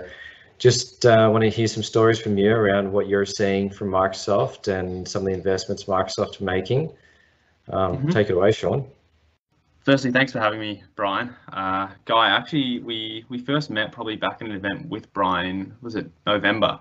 just 0.60 1.06
uh, 1.06 1.28
want 1.32 1.42
to 1.42 1.48
hear 1.50 1.66
some 1.66 1.82
stories 1.82 2.20
from 2.20 2.36
you 2.36 2.52
around 2.52 2.92
what 2.92 3.08
you're 3.08 3.24
seeing 3.24 3.70
from 3.70 3.88
Microsoft 3.88 4.68
and 4.68 5.08
some 5.08 5.22
of 5.22 5.26
the 5.26 5.32
investments 5.32 5.84
Microsoft 5.84 6.40
are 6.40 6.44
making. 6.44 6.92
Um, 7.70 7.96
mm-hmm. 7.96 8.08
Take 8.10 8.28
it 8.28 8.34
away, 8.34 8.52
Sean. 8.52 8.86
Firstly, 9.86 10.12
thanks 10.12 10.32
for 10.32 10.38
having 10.38 10.60
me, 10.60 10.82
Brian. 10.94 11.34
Uh, 11.50 11.88
Guy, 12.04 12.28
actually, 12.28 12.80
we 12.80 13.24
we 13.30 13.38
first 13.38 13.70
met 13.70 13.90
probably 13.90 14.16
back 14.16 14.42
in 14.42 14.48
an 14.48 14.52
event 14.52 14.86
with 14.86 15.10
Brian. 15.14 15.74
Was 15.80 15.94
it 15.94 16.10
November? 16.26 16.78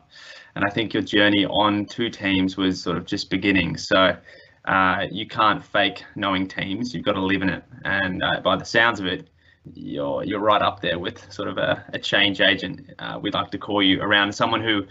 And 0.55 0.65
I 0.65 0.69
think 0.69 0.93
your 0.93 1.01
journey 1.01 1.45
on 1.45 1.85
two 1.85 2.09
teams 2.09 2.57
was 2.57 2.83
sort 2.83 2.97
of 2.97 3.05
just 3.05 3.29
beginning. 3.29 3.77
So 3.77 4.17
uh, 4.65 5.05
you 5.09 5.25
can't 5.25 5.63
fake 5.63 6.03
knowing 6.17 6.49
teams. 6.49 6.93
You've 6.93 7.05
got 7.05 7.13
to 7.13 7.21
live 7.21 7.41
in 7.41 7.49
it. 7.49 7.63
And 7.85 8.21
uh, 8.21 8.41
by 8.41 8.57
the 8.57 8.65
sounds 8.65 8.99
of 8.99 9.05
it, 9.05 9.29
you're 9.73 10.23
you're 10.23 10.39
right 10.39 10.62
up 10.62 10.82
there 10.82 10.99
with 10.99 11.32
sort 11.32 11.47
of 11.47 11.58
a, 11.58 11.84
a 11.93 11.99
change 11.99 12.41
agent. 12.41 12.91
Uh, 12.99 13.19
we'd 13.21 13.34
like 13.34 13.51
to 13.51 13.58
call 13.58 13.82
you 13.82 14.01
around 14.01 14.34
someone 14.34 14.62
who 14.62 14.86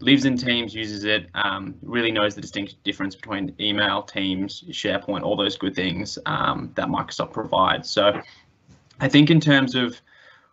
lives 0.00 0.24
in 0.24 0.36
Teams, 0.36 0.74
uses 0.74 1.04
it, 1.04 1.28
um, 1.34 1.74
really 1.82 2.10
knows 2.10 2.34
the 2.34 2.40
distinct 2.40 2.82
difference 2.82 3.14
between 3.14 3.54
email, 3.60 4.02
Teams, 4.02 4.64
SharePoint, 4.70 5.22
all 5.22 5.36
those 5.36 5.56
good 5.56 5.74
things 5.74 6.18
um, 6.26 6.72
that 6.74 6.88
Microsoft 6.88 7.32
provides. 7.32 7.88
So 7.88 8.20
I 9.00 9.08
think 9.08 9.30
in 9.30 9.40
terms 9.40 9.74
of 9.74 10.00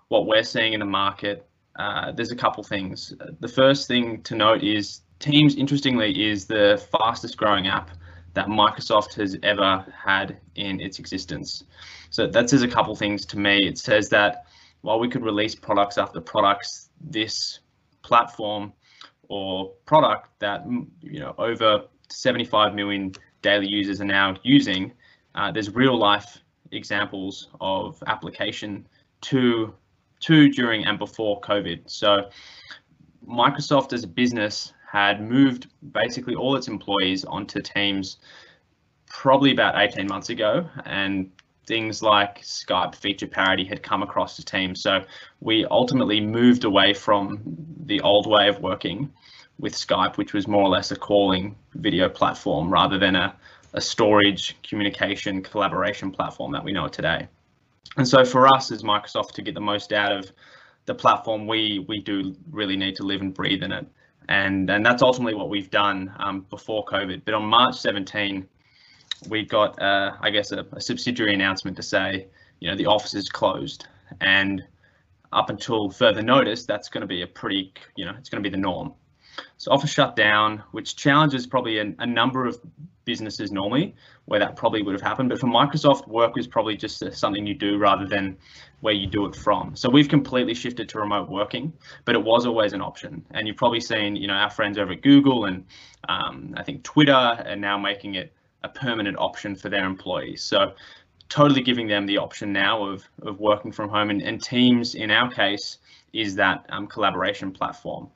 what 0.10 0.28
we're 0.28 0.44
seeing 0.44 0.74
in 0.74 0.80
the 0.80 0.86
market, 0.86 1.48
uh, 1.78 2.12
there's 2.12 2.32
a 2.32 2.36
couple 2.36 2.64
things. 2.64 3.14
The 3.40 3.48
first 3.48 3.88
thing 3.88 4.22
to 4.24 4.36
note 4.36 4.64
is 4.64 5.02
Teams, 5.20 5.56
interestingly, 5.56 6.30
is 6.30 6.46
the 6.46 6.82
fastest 6.92 7.36
growing 7.36 7.68
app 7.68 7.90
that 8.34 8.48
Microsoft 8.48 9.14
has 9.16 9.38
ever 9.44 9.86
had 9.96 10.38
in 10.56 10.80
its 10.80 11.00
existence. 11.00 11.64
So 12.10 12.28
that 12.28 12.50
says 12.50 12.62
a 12.62 12.68
couple 12.68 12.96
things 12.96 13.26
to 13.28 13.40
me. 13.40 13.68
It 13.68 13.78
says 13.78 14.10
that 14.10 14.46
while 14.82 15.00
we 15.00 15.10
could 15.10 15.24
release 15.24 15.56
products 15.56 15.98
after 15.98 16.22
products, 16.22 16.90
this 17.02 17.60
platform 18.02 18.74
or 19.28 19.72
product 19.86 20.30
that 20.40 20.66
you 21.02 21.20
know 21.20 21.36
over 21.38 21.84
75 22.10 22.74
million 22.74 23.12
daily 23.42 23.68
users 23.68 24.02
are 24.02 24.06
now 24.06 24.36
using, 24.44 24.92
uh, 25.36 25.52
there's 25.52 25.74
real 25.74 25.98
life 25.98 26.40
examples 26.72 27.50
of 27.62 28.02
application 28.08 28.88
to 29.22 29.74
to 30.22 30.50
during 30.50 30.86
and 30.86 31.00
before 31.00 31.40
COVID. 31.42 31.90
So 31.90 32.30
Microsoft 33.28 33.94
as 33.94 34.04
a 34.04 34.08
business 34.08 34.74
had 34.92 35.22
moved 35.22 35.68
basically 35.92 36.36
all 36.36 36.56
its 36.56 36.68
employees 36.68 37.24
onto 37.26 37.62
Teams 37.62 38.18
probably 39.08 39.52
about 39.52 39.76
18 39.78 40.08
months 40.08 40.30
ago, 40.30 40.68
and 40.86 41.32
things 41.68 42.02
like 42.02 42.42
Skype 42.42 42.96
feature 42.96 43.28
parity 43.28 43.64
had 43.64 43.84
come 43.84 44.02
across 44.02 44.36
the 44.36 44.44
team. 44.44 44.76
So 44.76 45.04
we 45.40 45.66
ultimately 45.66 46.20
moved 46.20 46.64
away 46.64 46.94
from 46.94 47.40
the 47.86 48.02
old 48.02 48.26
way 48.28 48.50
of 48.50 48.60
working 48.60 49.12
with 49.60 49.74
Skype, 49.74 50.18
which 50.18 50.34
was 50.34 50.48
more 50.48 50.64
or 50.64 50.70
less 50.70 50.92
a 50.92 50.96
calling 50.96 51.56
video 51.76 52.10
platform 52.10 52.74
rather 52.74 52.98
than 52.98 53.16
a, 53.16 53.36
a 53.74 53.82
storage, 53.82 54.58
communication, 54.64 55.44
collaboration 55.44 56.10
platform 56.10 56.52
that 56.54 56.64
we 56.64 56.72
know 56.72 56.88
today. 56.88 57.28
And 57.98 58.08
so 58.08 58.26
for 58.26 58.48
us 58.48 58.72
as 58.72 58.82
Microsoft 58.82 59.34
to 59.34 59.44
get 59.44 59.54
the 59.54 59.62
most 59.62 59.94
out 59.94 60.12
of 60.12 60.32
the 60.86 60.96
platform, 60.96 61.46
we 61.46 61.86
we 61.88 62.00
do 62.00 62.36
really 62.50 62.76
need 62.76 62.96
to 62.96 63.04
live 63.04 63.22
and 63.22 63.34
breathe 63.34 63.62
in 63.62 63.72
it. 63.72 63.86
And, 64.30 64.70
and 64.70 64.86
that's 64.86 65.02
ultimately 65.02 65.34
what 65.34 65.50
we've 65.50 65.72
done 65.72 66.14
um, 66.20 66.46
before 66.52 66.86
COVID. 66.86 67.24
But 67.26 67.34
on 67.34 67.44
March 67.46 67.76
17, 67.76 68.48
we 69.28 69.44
got, 69.44 69.82
uh, 69.82 70.18
I 70.22 70.30
guess, 70.30 70.52
a, 70.52 70.68
a, 70.72 70.80
subsidiary 70.80 71.34
announcement 71.34 71.76
to 71.78 71.84
say, 71.84 72.28
you 72.60 72.70
know, 72.70 72.78
the 72.78 72.86
office 72.86 73.16
is 73.16 73.28
closed. 73.28 73.88
And 74.22 74.64
up 75.34 75.50
until 75.50 75.90
further 75.90 76.22
notice, 76.22 76.68
that's 76.68 76.90
going 76.90 77.02
to 77.02 77.08
be 77.08 77.24
a 77.24 77.28
pretty, 77.28 77.74
you 77.96 78.06
know, 78.06 78.14
it's 78.20 78.30
going 78.30 78.42
to 78.42 78.48
be 78.48 78.52
the 78.56 78.62
norm. 78.62 78.94
So 79.58 79.72
office 79.72 79.92
shut 79.92 80.16
down, 80.16 80.64
which 80.72 80.96
challenges 80.96 81.48
probably 81.48 81.80
a, 81.80 81.94
a 82.00 82.06
number 82.06 82.46
of 82.46 82.60
businesses 83.06 83.52
normally 83.52 83.96
where 84.26 84.40
that 84.40 84.56
probably 84.56 84.84
would 84.84 84.94
have 84.94 85.02
happened. 85.02 85.30
But 85.30 85.40
for 85.40 85.48
Microsoft, 85.48 86.08
work 86.08 86.38
is 86.38 86.46
probably 86.46 86.78
just 86.78 87.04
something 87.14 87.48
you 87.48 87.56
do 87.56 87.78
rather 87.78 88.06
than 88.06 88.38
where 88.82 88.94
you 88.94 89.08
do 89.08 89.26
it 89.26 89.36
from. 89.36 89.76
So 89.76 89.90
we've 89.90 90.08
completely 90.08 90.54
shifted 90.54 90.88
to 90.90 91.00
remote 91.00 91.28
working, 91.30 91.74
but 92.06 92.16
it 92.16 92.24
was 92.24 92.46
always 92.46 92.74
an 92.74 92.82
option. 92.82 93.26
And 93.32 93.48
you've 93.48 93.58
probably 93.58 93.82
seen, 93.82 94.16
you 94.16 94.28
know, 94.28 94.36
our 94.36 94.52
friends 94.52 94.78
over 94.78 94.92
at 94.92 95.02
Google 95.02 95.46
and 95.46 95.66
um, 96.08 96.54
I 96.56 96.64
think 96.64 96.84
Twitter 96.84 97.12
are 97.12 97.56
now 97.56 97.78
making 97.78 98.16
it 98.16 98.32
a 98.64 98.70
permanent 98.70 99.18
option 99.18 99.56
for 99.56 99.70
their 99.70 99.86
employees. 99.86 100.44
So 100.44 100.74
totally 101.30 101.62
giving 101.62 101.88
them 101.88 102.06
the 102.06 102.18
option 102.18 102.54
now 102.54 102.84
of, 102.84 103.04
of 103.24 103.40
working 103.40 103.72
from 103.72 103.90
home 103.90 104.10
and, 104.10 104.22
and 104.22 104.42
Teams 104.42 104.96
in 104.96 105.10
our 105.12 105.32
case 105.32 105.80
is 106.14 106.36
that 106.36 106.66
um, 106.70 106.88
collaboration 106.88 107.52
platform. 107.52 108.10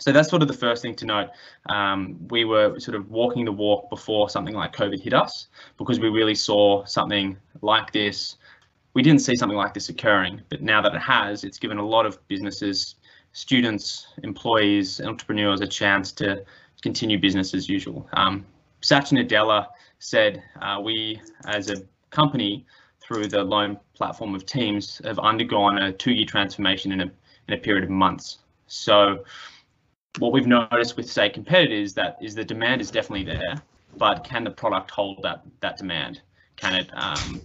So 0.00 0.10
that's 0.10 0.28
sort 0.28 0.42
of 0.42 0.48
the 0.48 0.54
first 0.54 0.82
thing 0.82 0.96
to 0.96 1.06
note. 1.06 1.30
Um, 1.68 2.18
we 2.28 2.44
were 2.44 2.80
sort 2.80 2.96
of 2.96 3.10
walking 3.10 3.44
the 3.44 3.52
walk 3.52 3.88
before 3.90 4.28
something 4.28 4.54
like 4.54 4.74
COVID 4.74 5.00
hit 5.00 5.14
us 5.14 5.48
because 5.78 6.00
we 6.00 6.08
really 6.08 6.34
saw 6.34 6.84
something 6.84 7.36
like 7.62 7.92
this. 7.92 8.36
We 8.94 9.02
didn't 9.02 9.20
see 9.20 9.36
something 9.36 9.56
like 9.56 9.72
this 9.72 9.88
occurring, 9.88 10.42
but 10.48 10.62
now 10.62 10.82
that 10.82 10.94
it 10.94 11.00
has, 11.00 11.44
it's 11.44 11.58
given 11.58 11.78
a 11.78 11.86
lot 11.86 12.06
of 12.06 12.26
businesses, 12.26 12.96
students, 13.32 14.08
employees, 14.24 15.00
entrepreneurs 15.00 15.60
a 15.60 15.66
chance 15.66 16.10
to 16.12 16.44
continue 16.82 17.18
business 17.18 17.54
as 17.54 17.68
usual. 17.68 18.08
Um, 18.14 18.44
Satya 18.80 19.24
Nadella 19.24 19.68
said, 20.00 20.42
uh, 20.60 20.80
we 20.82 21.20
as 21.46 21.70
a 21.70 21.76
company 22.10 22.66
through 23.00 23.28
the 23.28 23.42
lone 23.42 23.78
platform 23.94 24.34
of 24.34 24.44
Teams 24.44 25.00
have 25.04 25.18
undergone 25.18 25.78
a 25.78 25.92
two-year 25.92 26.26
transformation 26.26 26.90
in 26.90 27.00
a, 27.00 27.10
in 27.48 27.54
a 27.54 27.58
period 27.58 27.84
of 27.84 27.90
months. 27.90 28.38
So 28.66 29.24
what 30.18 30.32
we've 30.32 30.46
noticed 30.46 30.96
with 30.96 31.10
say 31.10 31.28
competitors 31.28 31.94
that 31.94 32.16
is 32.20 32.34
the 32.34 32.44
demand 32.44 32.80
is 32.80 32.90
definitely 32.90 33.24
there, 33.24 33.54
but 33.98 34.24
can 34.24 34.44
the 34.44 34.50
product 34.50 34.90
hold 34.90 35.22
that 35.22 35.42
that 35.60 35.76
demand? 35.76 36.22
Can 36.56 36.74
it 36.74 36.90
um, 36.94 37.40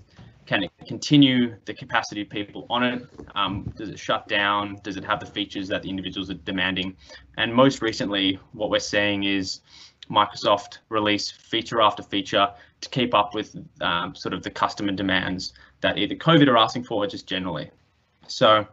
can 0.46 0.64
it 0.64 0.72
continue 0.88 1.56
the 1.66 1.74
capacity 1.74 2.22
of 2.22 2.30
people 2.30 2.66
on 2.70 2.84
it? 2.84 3.04
Um, 3.36 3.72
does 3.78 3.90
it 3.90 4.00
shut 4.00 4.28
down? 4.28 4.80
Does 4.84 4.98
it 4.98 5.06
have 5.06 5.20
the 5.20 5.26
features 5.26 5.68
that 5.68 5.84
the 5.84 5.90
individuals 5.90 6.30
are 6.30 6.36
demanding? 6.36 6.96
And 7.38 7.54
most 7.54 7.82
recently, 7.82 8.40
what 8.54 8.70
we're 8.70 8.80
seeing 8.80 9.24
is 9.24 9.62
Microsoft 10.10 10.80
release 10.90 11.30
feature 11.30 11.82
after 11.82 12.02
feature 12.02 12.50
to 12.82 12.90
keep 12.90 13.14
up 13.14 13.36
with 13.36 13.56
um, 13.82 14.16
sort 14.16 14.34
of 14.34 14.42
the 14.42 14.50
customer 14.50 14.92
demands 14.92 15.54
that 15.82 15.98
either 15.98 16.16
COVID 16.16 16.48
are 16.48 16.58
asking 16.58 16.84
for 16.84 17.04
or 17.04 17.08
just 17.08 17.28
generally. 17.28 17.70
So 18.28 18.68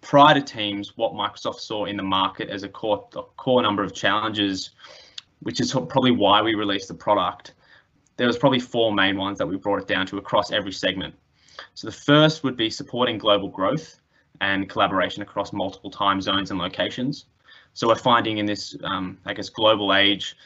prior 0.00 0.34
to 0.34 0.42
Teams, 0.42 0.96
what 0.96 1.12
Microsoft 1.12 1.60
saw 1.60 1.84
in 1.84 1.96
the 1.96 2.02
market 2.02 2.48
as 2.48 2.62
a 2.62 2.68
core, 2.68 3.08
a 3.16 3.22
core 3.36 3.62
number 3.62 3.82
of 3.82 3.94
challenges, 3.94 4.70
which 5.40 5.60
is 5.60 5.72
probably 5.72 6.10
why 6.10 6.42
we 6.42 6.54
released 6.54 6.88
the 6.88 6.94
product, 6.94 7.54
there 8.16 8.26
was 8.26 8.38
probably 8.38 8.60
four 8.60 8.92
main 8.92 9.16
ones 9.16 9.38
that 9.38 9.46
we 9.46 9.56
brought 9.56 9.80
it 9.80 9.86
down 9.86 10.06
to 10.06 10.18
across 10.18 10.50
every 10.50 10.72
segment. 10.72 11.14
So 11.74 11.86
the 11.86 11.92
first 11.92 12.44
would 12.44 12.56
be 12.56 12.70
supporting 12.70 13.18
global 13.18 13.48
growth 13.48 14.00
and 14.40 14.68
collaboration 14.68 15.22
across 15.22 15.52
multiple 15.52 15.90
time 15.90 16.20
zones 16.20 16.50
and 16.50 16.58
locations. 16.58 17.26
So 17.74 17.88
we're 17.88 17.96
finding 17.96 18.38
in 18.38 18.46
this, 18.46 18.76
um, 18.84 19.18
I 19.24 19.34
guess, 19.34 19.48
global 19.48 19.94
age, 19.94 20.36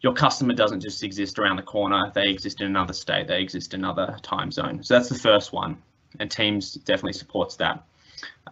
your 0.00 0.12
customer 0.12 0.52
doesn't 0.52 0.80
just 0.80 1.02
exist 1.02 1.38
around 1.38 1.56
the 1.56 1.62
corner, 1.62 2.12
they 2.14 2.28
exist 2.28 2.60
in 2.60 2.66
another 2.66 2.92
state, 2.92 3.26
they 3.26 3.40
exist 3.40 3.72
in 3.72 3.80
another 3.80 4.18
time 4.22 4.52
zone. 4.52 4.82
So 4.82 4.94
that's 4.94 5.08
the 5.08 5.18
first 5.18 5.52
one, 5.52 5.78
and 6.20 6.30
Teams 6.30 6.74
definitely 6.74 7.14
supports 7.14 7.56
that. 7.56 7.82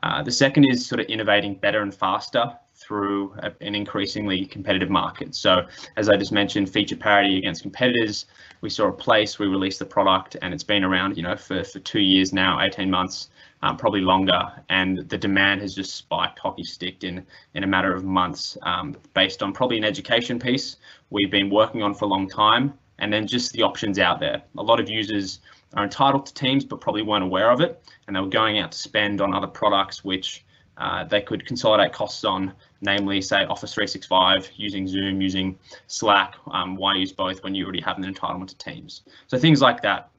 Uh, 0.02 0.22
the 0.22 0.32
second 0.32 0.64
is 0.64 0.86
sort 0.86 1.00
of 1.00 1.06
innovating 1.06 1.54
better 1.54 1.82
and 1.82 1.94
faster 1.94 2.54
through 2.74 3.34
a, 3.38 3.52
an 3.60 3.74
increasingly 3.74 4.44
competitive 4.44 4.90
market. 4.90 5.34
So 5.34 5.66
as 5.96 6.08
I 6.08 6.16
just 6.16 6.32
mentioned, 6.32 6.68
feature 6.68 6.96
parity 6.96 7.38
against 7.38 7.62
competitors, 7.62 8.26
we 8.60 8.68
saw 8.68 8.88
a 8.88 8.92
place, 8.92 9.38
we 9.38 9.46
released 9.46 9.78
the 9.78 9.86
product 9.86 10.36
and 10.42 10.52
it's 10.52 10.64
been 10.64 10.84
around, 10.84 11.16
you 11.16 11.22
know, 11.22 11.36
for, 11.36 11.64
for 11.64 11.78
two 11.80 12.00
years 12.00 12.32
now, 12.32 12.60
18 12.60 12.90
months, 12.90 13.30
um, 13.62 13.76
probably 13.76 14.00
longer. 14.00 14.52
And 14.68 15.08
the 15.08 15.16
demand 15.16 15.62
has 15.62 15.74
just 15.74 15.94
spiked 15.96 16.38
hockey 16.38 16.64
sticked 16.64 17.04
in, 17.04 17.24
in 17.54 17.64
a 17.64 17.66
matter 17.66 17.94
of 17.94 18.04
months 18.04 18.58
um, 18.62 18.96
based 19.14 19.42
on 19.42 19.52
probably 19.52 19.78
an 19.78 19.84
education 19.84 20.38
piece 20.38 20.76
we've 21.10 21.30
been 21.30 21.50
working 21.50 21.82
on 21.82 21.94
for 21.94 22.04
a 22.04 22.08
long 22.08 22.28
time. 22.28 22.74
And 22.98 23.12
then 23.12 23.26
just 23.26 23.52
the 23.52 23.62
options 23.62 23.98
out 23.98 24.20
there. 24.20 24.42
A 24.56 24.62
lot 24.62 24.78
of 24.78 24.88
users 24.88 25.40
are 25.76 25.84
entitled 25.84 26.26
to 26.26 26.34
Teams, 26.34 26.64
but 26.64 26.80
probably 26.80 27.02
weren't 27.02 27.24
aware 27.24 27.50
of 27.50 27.60
it. 27.60 27.82
And 28.06 28.16
they 28.16 28.20
were 28.20 28.28
going 28.28 28.58
out 28.58 28.72
to 28.72 28.78
spend 28.78 29.20
on 29.20 29.34
other 29.34 29.46
products, 29.46 30.04
which 30.04 30.44
uh, 30.76 31.04
they 31.04 31.20
could 31.20 31.46
consolidate 31.46 31.92
costs 31.92 32.24
on, 32.24 32.52
namely, 32.80 33.20
say, 33.20 33.44
Office 33.44 33.74
365, 33.74 34.50
using 34.56 34.86
Zoom, 34.88 35.20
using 35.20 35.58
Slack. 35.86 36.34
Um, 36.50 36.76
why 36.76 36.96
use 36.96 37.12
both 37.12 37.42
when 37.44 37.54
you 37.54 37.64
already 37.64 37.80
have 37.80 37.98
an 37.98 38.04
entitlement 38.04 38.48
to 38.48 38.58
Teams? 38.58 39.02
So 39.26 39.38
things 39.38 39.60
like 39.60 39.82
that. 39.82 40.10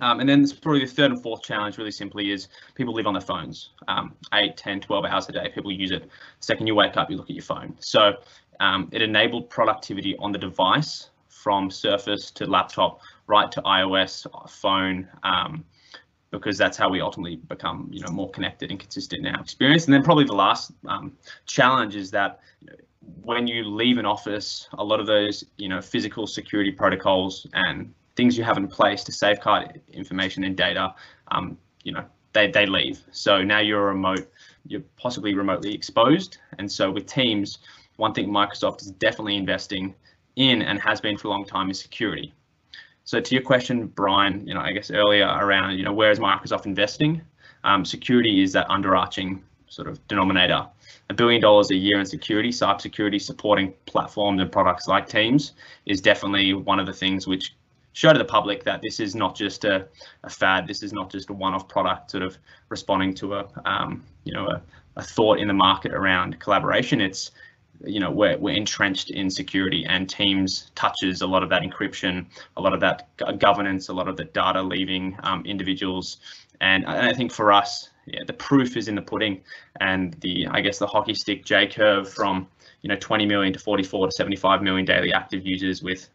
Um, 0.00 0.20
and 0.20 0.28
then 0.28 0.46
probably 0.60 0.80
the 0.80 0.90
third 0.90 1.12
and 1.12 1.22
fourth 1.22 1.42
challenge 1.42 1.78
really 1.78 1.92
simply 1.92 2.32
is 2.32 2.48
people 2.74 2.94
live 2.94 3.06
on 3.06 3.14
their 3.14 3.20
phones 3.20 3.70
um, 3.86 4.12
8, 4.32 4.56
10, 4.56 4.80
12 4.80 5.04
hours 5.04 5.28
a 5.28 5.32
day. 5.32 5.50
People 5.54 5.70
use 5.70 5.92
it. 5.92 6.02
The 6.02 6.08
second 6.40 6.66
you 6.66 6.74
wake 6.74 6.96
up, 6.96 7.10
you 7.10 7.16
look 7.16 7.30
at 7.30 7.36
your 7.36 7.44
phone. 7.44 7.76
So 7.78 8.14
um, 8.60 8.88
it 8.90 9.02
enabled 9.02 9.50
productivity 9.50 10.16
on 10.18 10.32
the 10.32 10.38
device 10.38 11.10
from 11.28 11.70
Surface 11.70 12.30
to 12.32 12.46
laptop 12.46 13.00
right 13.26 13.50
to 13.52 13.62
iOS 13.62 14.26
phone. 14.50 15.08
Um, 15.22 15.64
because 16.30 16.58
that's 16.58 16.76
how 16.76 16.88
we 16.88 17.00
ultimately 17.00 17.36
become 17.36 17.88
you 17.92 18.00
know 18.00 18.10
more 18.10 18.28
connected 18.30 18.68
and 18.72 18.80
consistent 18.80 19.24
in 19.24 19.32
our 19.34 19.40
experience. 19.40 19.84
And 19.84 19.94
then 19.94 20.02
probably 20.02 20.24
the 20.24 20.34
last 20.34 20.72
um, 20.88 21.12
challenge 21.46 21.94
is 21.94 22.10
that 22.10 22.40
when 23.22 23.46
you 23.46 23.62
leave 23.62 23.98
an 23.98 24.06
office, 24.06 24.68
a 24.72 24.82
lot 24.82 24.98
of 24.98 25.06
those 25.06 25.44
you 25.58 25.68
know 25.68 25.80
physical 25.80 26.26
security 26.26 26.72
protocols 26.72 27.46
and 27.54 27.94
things 28.16 28.38
you 28.38 28.44
have 28.44 28.56
in 28.56 28.68
place 28.68 29.04
to 29.04 29.12
safeguard 29.12 29.80
information 29.92 30.44
and 30.44 30.56
data, 30.56 30.94
um, 31.30 31.58
you 31.82 31.92
know, 31.92 32.04
they, 32.32 32.50
they 32.50 32.66
leave. 32.66 33.00
So 33.10 33.42
now 33.42 33.60
you're 33.60 33.86
remote, 33.86 34.30
you're 34.66 34.82
possibly 34.96 35.34
remotely 35.34 35.74
exposed. 35.74 36.38
And 36.58 36.70
so 36.70 36.90
with 36.90 37.06
Teams, 37.06 37.58
one 37.96 38.12
thing 38.12 38.28
Microsoft 38.28 38.82
is 38.82 38.90
definitely 38.92 39.36
investing 39.36 39.94
in 40.36 40.62
and 40.62 40.80
has 40.80 41.00
been 41.00 41.16
for 41.16 41.28
a 41.28 41.30
long 41.30 41.44
time 41.44 41.70
is 41.70 41.80
security. 41.80 42.32
So 43.04 43.20
to 43.20 43.34
your 43.34 43.44
question, 43.44 43.86
Brian, 43.86 44.46
you 44.46 44.54
know, 44.54 44.60
I 44.60 44.72
guess 44.72 44.90
earlier 44.90 45.26
around, 45.26 45.76
you 45.76 45.84
know, 45.84 45.92
where 45.92 46.10
is 46.10 46.18
Microsoft 46.18 46.64
investing? 46.64 47.20
Um, 47.62 47.84
security 47.84 48.42
is 48.42 48.52
that 48.54 48.66
underarching 48.68 49.40
sort 49.68 49.88
of 49.88 50.06
denominator. 50.08 50.66
A 51.10 51.14
billion 51.14 51.40
dollars 51.40 51.70
a 51.70 51.76
year 51.76 51.98
in 51.98 52.06
security, 52.06 52.48
cybersecurity, 52.48 53.20
supporting 53.20 53.74
platforms 53.84 54.40
and 54.40 54.50
products 54.50 54.88
like 54.88 55.06
Teams 55.06 55.52
is 55.84 56.00
definitely 56.00 56.54
one 56.54 56.80
of 56.80 56.86
the 56.86 56.92
things 56.92 57.26
which 57.26 57.54
show 57.92 58.12
to 58.12 58.18
the 58.18 58.24
public 58.24 58.64
that 58.64 58.80
this 58.82 59.00
is 59.00 59.14
not 59.14 59.36
just 59.36 59.64
a, 59.64 59.86
a 60.22 60.30
fad. 60.30 60.66
This 60.66 60.82
is 60.82 60.92
not 60.92 61.10
just 61.10 61.28
a 61.28 61.32
one-off 61.32 61.68
product, 61.68 62.10
sort 62.10 62.22
of 62.22 62.38
responding 62.68 63.14
to 63.14 63.34
a, 63.34 63.48
um, 63.66 64.02
you 64.24 64.32
know, 64.32 64.46
a, 64.46 64.62
a 64.96 65.02
thought 65.02 65.38
in 65.38 65.48
the 65.48 65.54
market 65.54 65.92
around 65.92 66.40
collaboration. 66.40 67.00
It's 67.00 67.32
you 67.84 68.00
know 68.00 68.10
we're, 68.10 68.36
we're 68.38 68.54
entrenched 68.54 69.10
in 69.10 69.30
security 69.30 69.84
and 69.88 70.08
teams 70.08 70.70
touches 70.74 71.22
a 71.22 71.26
lot 71.26 71.42
of 71.42 71.50
that 71.50 71.62
encryption 71.62 72.26
a 72.56 72.60
lot 72.60 72.72
of 72.72 72.80
that 72.80 73.08
governance 73.38 73.88
a 73.88 73.92
lot 73.92 74.08
of 74.08 74.16
the 74.16 74.24
data 74.24 74.62
leaving 74.62 75.16
um, 75.22 75.44
individuals. 75.44 76.18
And, 76.60 76.84
and, 76.84 77.06
i 77.06 77.12
think 77.12 77.32
for 77.32 77.52
us 77.52 77.90
yeah, 78.06 78.20
the 78.26 78.34
proof 78.34 78.76
is 78.76 78.88
in 78.88 78.96
the 78.96 79.02
pudding. 79.02 79.40
And 79.80 80.14
the 80.20 80.46
i 80.50 80.60
guess 80.60 80.78
the 80.78 80.86
hockey 80.86 81.14
stick 81.14 81.44
j 81.44 81.66
curve 81.66 82.12
from 82.12 82.46
you 82.82 82.88
know 82.88 82.96
20 82.96 83.26
million 83.26 83.52
to 83.52 83.58
44 83.58 84.08
to 84.08 84.12
75 84.12 84.62
million 84.62 84.84
daily 84.84 85.12
active 85.12 85.46
users 85.46 85.82
with 85.82 86.08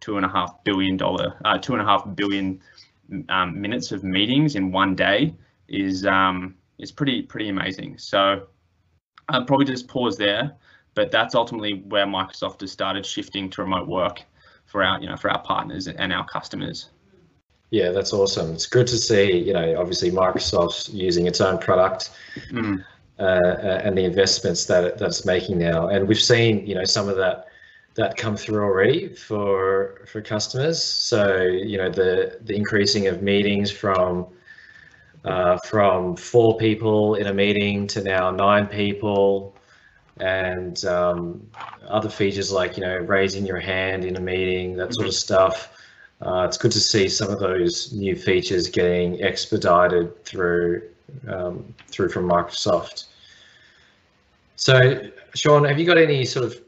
two 0.00 0.16
and 0.16 0.26
a 0.26 0.28
half 0.28 0.62
billion 0.64 0.96
dollar 0.96 1.38
uh, 1.44 1.58
two 1.58 1.72
and 1.72 1.82
a 1.82 1.84
half 1.84 2.04
billion 2.14 2.60
um, 3.28 3.60
minutes 3.60 3.92
of 3.92 4.02
meetings 4.02 4.56
in 4.56 4.72
one 4.72 4.94
day 4.94 5.34
is 5.68 6.06
um, 6.06 6.54
is 6.78 6.92
pretty 6.92 7.22
pretty 7.22 7.48
amazing. 7.48 7.98
So 7.98 8.46
I'll 9.28 9.44
probably 9.44 9.66
just 9.66 9.88
pause 9.88 10.16
there 10.16 10.52
but 10.96 11.12
that's 11.12 11.34
ultimately 11.34 11.84
where 11.88 12.06
Microsoft 12.06 12.62
has 12.62 12.72
started 12.72 13.06
shifting 13.06 13.48
to 13.50 13.62
remote 13.62 13.86
work 13.86 14.22
for 14.64 14.82
our, 14.82 14.98
you 15.00 15.08
know, 15.08 15.16
for 15.16 15.30
our 15.30 15.42
partners 15.42 15.86
and 15.86 16.12
our 16.12 16.26
customers. 16.26 16.88
Yeah, 17.70 17.90
that's 17.90 18.12
awesome. 18.12 18.52
It's 18.52 18.66
good 18.66 18.86
to 18.88 18.96
see, 18.96 19.38
you 19.38 19.52
know, 19.52 19.78
obviously 19.78 20.10
Microsoft's 20.10 20.88
using 20.88 21.26
its 21.26 21.40
own 21.40 21.58
product 21.58 22.10
mm. 22.50 22.82
uh, 23.18 23.22
and 23.22 23.96
the 23.96 24.04
investments 24.04 24.64
that 24.66 24.84
it, 24.84 24.98
that's 24.98 25.26
making 25.26 25.58
now. 25.58 25.88
And 25.88 26.08
we've 26.08 26.20
seen, 26.20 26.66
you 26.66 26.74
know, 26.74 26.84
some 26.84 27.08
of 27.08 27.16
that 27.16 27.48
that 27.94 28.16
come 28.16 28.36
through 28.36 28.62
already 28.62 29.08
for 29.08 30.02
for 30.06 30.22
customers. 30.22 30.82
So, 30.82 31.42
you 31.42 31.76
know, 31.76 31.90
the 31.90 32.38
the 32.42 32.56
increasing 32.56 33.06
of 33.08 33.20
meetings 33.20 33.70
from 33.70 34.28
uh, 35.24 35.58
from 35.66 36.16
four 36.16 36.56
people 36.56 37.16
in 37.16 37.26
a 37.26 37.34
meeting 37.34 37.86
to 37.88 38.02
now 38.02 38.30
nine 38.30 38.66
people 38.66 39.55
and 40.18 40.84
um, 40.84 41.46
other 41.88 42.08
features 42.08 42.50
like 42.50 42.76
you 42.76 42.82
know 42.82 42.96
raising 42.98 43.46
your 43.46 43.60
hand 43.60 44.04
in 44.04 44.16
a 44.16 44.20
meeting, 44.20 44.76
that 44.76 44.94
sort 44.94 45.06
of 45.06 45.14
stuff. 45.14 45.72
Uh, 46.22 46.46
it's 46.48 46.56
good 46.56 46.72
to 46.72 46.80
see 46.80 47.08
some 47.08 47.28
of 47.28 47.38
those 47.38 47.92
new 47.92 48.16
features 48.16 48.68
getting 48.68 49.22
expedited 49.22 50.24
through 50.24 50.82
um, 51.28 51.74
through 51.88 52.08
from 52.08 52.28
Microsoft. 52.28 53.04
So, 54.56 55.10
Sean, 55.34 55.64
have 55.64 55.78
you 55.78 55.84
got 55.84 55.98
any 55.98 56.24
sort 56.24 56.46
of 56.46 56.60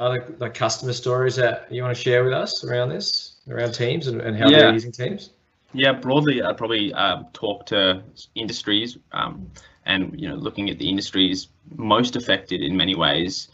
other 0.00 0.34
like 0.38 0.54
customer 0.54 0.92
stories 0.92 1.36
that 1.36 1.70
you 1.70 1.82
want 1.82 1.96
to 1.96 2.02
share 2.02 2.24
with 2.24 2.32
us 2.32 2.64
around 2.64 2.88
this, 2.88 3.36
around 3.48 3.72
Teams 3.72 4.08
and, 4.08 4.20
and 4.20 4.36
how 4.36 4.48
yeah. 4.48 4.58
they're 4.58 4.72
using 4.72 4.92
Teams? 4.92 5.30
Yeah, 5.72 5.92
broadly, 5.92 6.42
I'd 6.42 6.56
probably 6.56 6.92
uh, 6.92 7.22
talk 7.32 7.66
to 7.66 8.02
industries 8.34 8.98
um, 9.12 9.48
and 9.86 10.18
you 10.20 10.28
know 10.28 10.34
looking 10.34 10.68
at 10.70 10.78
the 10.78 10.88
industries 10.88 11.48
most 11.76 12.16
affected 12.16 12.62
in 12.62 12.76
many 12.76 12.94
ways 12.94 13.48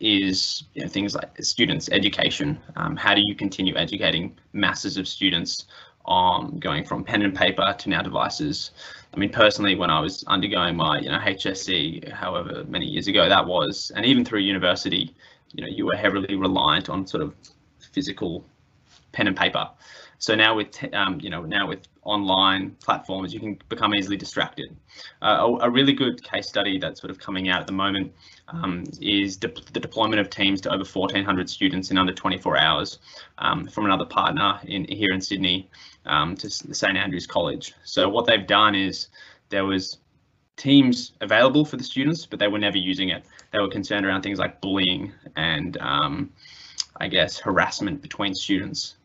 is 0.00 0.64
you 0.74 0.82
know, 0.82 0.88
things 0.88 1.14
like 1.14 1.42
students 1.42 1.88
education. 1.90 2.58
Um, 2.76 2.96
how 2.96 3.14
do 3.14 3.22
you 3.24 3.34
continue 3.34 3.74
educating 3.76 4.36
masses 4.52 4.96
of 4.96 5.08
students 5.08 5.66
on 6.04 6.58
going 6.58 6.84
from 6.84 7.02
pen 7.02 7.22
and 7.22 7.34
paper 7.34 7.74
to 7.78 7.88
now 7.88 8.02
devices? 8.02 8.70
I 9.16 9.18
mean 9.18 9.30
personally 9.30 9.74
when 9.74 9.88
i 9.88 9.98
was 9.98 10.24
undergoing 10.26 10.76
my 10.76 10.98
you 10.98 11.08
know 11.08 11.18
hsc 11.18 12.12
however 12.12 12.64
many 12.68 12.84
years 12.84 13.08
ago 13.08 13.28
that 13.30 13.46
was 13.46 13.90
and 13.96 14.04
even 14.04 14.26
through 14.26 14.40
university 14.40 15.14
you 15.54 15.62
know 15.64 15.68
you 15.68 15.86
were 15.86 15.96
heavily 15.96 16.34
reliant 16.36 16.90
on 16.90 17.06
sort 17.06 17.22
of 17.22 17.34
physical 17.92 18.44
pen 19.12 19.26
and 19.26 19.36
paper 19.36 19.70
so 20.18 20.34
now 20.34 20.54
with 20.54 20.82
um, 20.94 21.20
you 21.20 21.30
know 21.30 21.42
now 21.42 21.66
with 21.68 21.86
online 22.02 22.70
platforms, 22.82 23.34
you 23.34 23.40
can 23.40 23.58
become 23.68 23.94
easily 23.94 24.16
distracted. 24.16 24.74
Uh, 25.20 25.56
a, 25.60 25.66
a, 25.66 25.70
really 25.70 25.92
good 25.92 26.22
case 26.22 26.48
study 26.48 26.78
that's 26.78 27.00
sort 27.00 27.10
of 27.10 27.18
coming 27.18 27.48
out 27.48 27.60
at 27.60 27.66
the 27.66 27.72
moment 27.72 28.12
um, 28.48 28.84
is 29.00 29.36
de 29.36 29.48
the 29.72 29.80
deployment 29.80 30.20
of 30.20 30.30
teams 30.30 30.60
to 30.62 30.68
over 30.70 30.84
1,400 30.84 31.50
students 31.50 31.90
in 31.90 31.98
under 31.98 32.12
24 32.12 32.56
hours 32.56 32.98
um, 33.38 33.66
from 33.66 33.84
another 33.84 34.04
partner 34.04 34.58
in 34.64 34.84
here 34.84 35.12
in 35.12 35.20
Sydney 35.20 35.68
um, 36.06 36.36
to 36.36 36.48
St 36.48 36.96
Andrews 36.96 37.26
College. 37.26 37.74
So 37.84 38.08
what 38.08 38.26
they've 38.26 38.46
done 38.46 38.74
is 38.74 39.08
there 39.48 39.64
was 39.64 39.98
teams 40.56 41.12
available 41.20 41.64
for 41.64 41.76
the 41.76 41.84
students, 41.84 42.24
but 42.24 42.38
they 42.38 42.48
were 42.48 42.58
never 42.58 42.78
using 42.78 43.10
it. 43.10 43.24
They 43.52 43.58
were 43.58 43.68
concerned 43.68 44.06
around 44.06 44.22
things 44.22 44.38
like 44.38 44.60
bullying 44.60 45.12
and 45.36 45.76
um, 45.78 46.32
I 46.98 47.08
guess 47.08 47.38
harassment 47.38 48.00
between 48.00 48.32
students 48.34 48.96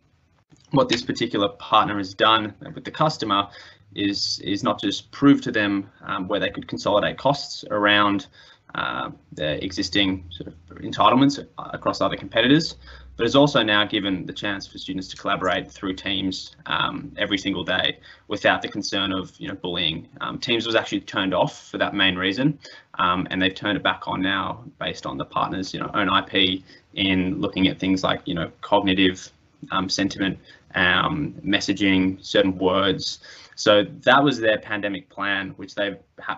what 0.72 0.90
this 0.90 1.02
particular 1.02 1.50
partner 1.50 1.98
has 1.98 2.14
done 2.14 2.54
with 2.74 2.86
the 2.86 2.92
customer 2.92 3.48
is 3.94 4.40
is 4.44 4.64
not 4.64 4.80
just 4.80 5.12
prove 5.12 5.42
to 5.42 5.52
them 5.52 5.90
um, 6.04 6.28
where 6.28 6.40
they 6.40 6.50
could 6.50 6.68
consolidate 6.68 7.18
costs 7.18 7.66
around 7.70 8.28
uh, 8.76 9.12
their 9.34 9.56
existing 9.56 10.24
sort 10.30 10.48
of 10.48 10.78
entitlements 10.78 11.46
across 11.74 12.00
other 12.00 12.16
competitors, 12.16 12.76
but 13.18 13.26
has 13.26 13.36
also 13.36 13.62
now 13.62 13.84
given 13.84 14.26
the 14.26 14.32
chance 14.32 14.66
for 14.66 14.78
students 14.78 15.10
to 15.10 15.18
collaborate 15.18 15.70
through 15.70 15.94
Teams 15.94 16.56
um, 16.68 17.12
every 17.18 17.38
single 17.38 17.66
day 17.66 18.00
without 18.30 18.62
the 18.62 18.70
concern 18.70 19.12
of 19.12 19.38
you 19.38 19.50
know 19.50 19.56
bullying. 19.56 20.08
Um, 20.22 20.40
Teams 20.40 20.66
was 20.66 20.76
actually 20.76 21.02
turned 21.02 21.34
off 21.34 21.70
for 21.70 21.78
that 21.80 21.94
main 21.94 22.16
reason, 22.16 22.58
um, 22.98 23.28
and 23.30 23.42
they've 23.42 23.54
turned 23.54 23.76
it 23.76 23.84
back 23.84 24.08
on 24.08 24.22
now 24.22 24.64
based 24.80 25.06
on 25.06 25.18
the 25.18 25.26
partner's 25.26 25.74
you 25.74 25.82
know 25.82 25.92
own 25.94 26.10
IP 26.10 26.64
in 26.94 27.42
looking 27.42 27.68
at 27.68 27.78
things 27.78 28.04
like 28.06 28.22
you 28.26 28.34
know 28.34 28.50
cognitive 28.62 29.30
um, 29.72 29.90
sentiment 29.90 30.40
um, 30.76 31.34
messaging, 31.46 32.24
certain 32.24 32.58
words. 32.58 33.20
So 33.56 33.84
that 33.84 34.24
was 34.24 34.40
their 34.40 34.58
pandemic 34.58 35.10
plan, 35.10 35.52
which 35.52 35.76
they 35.76 35.98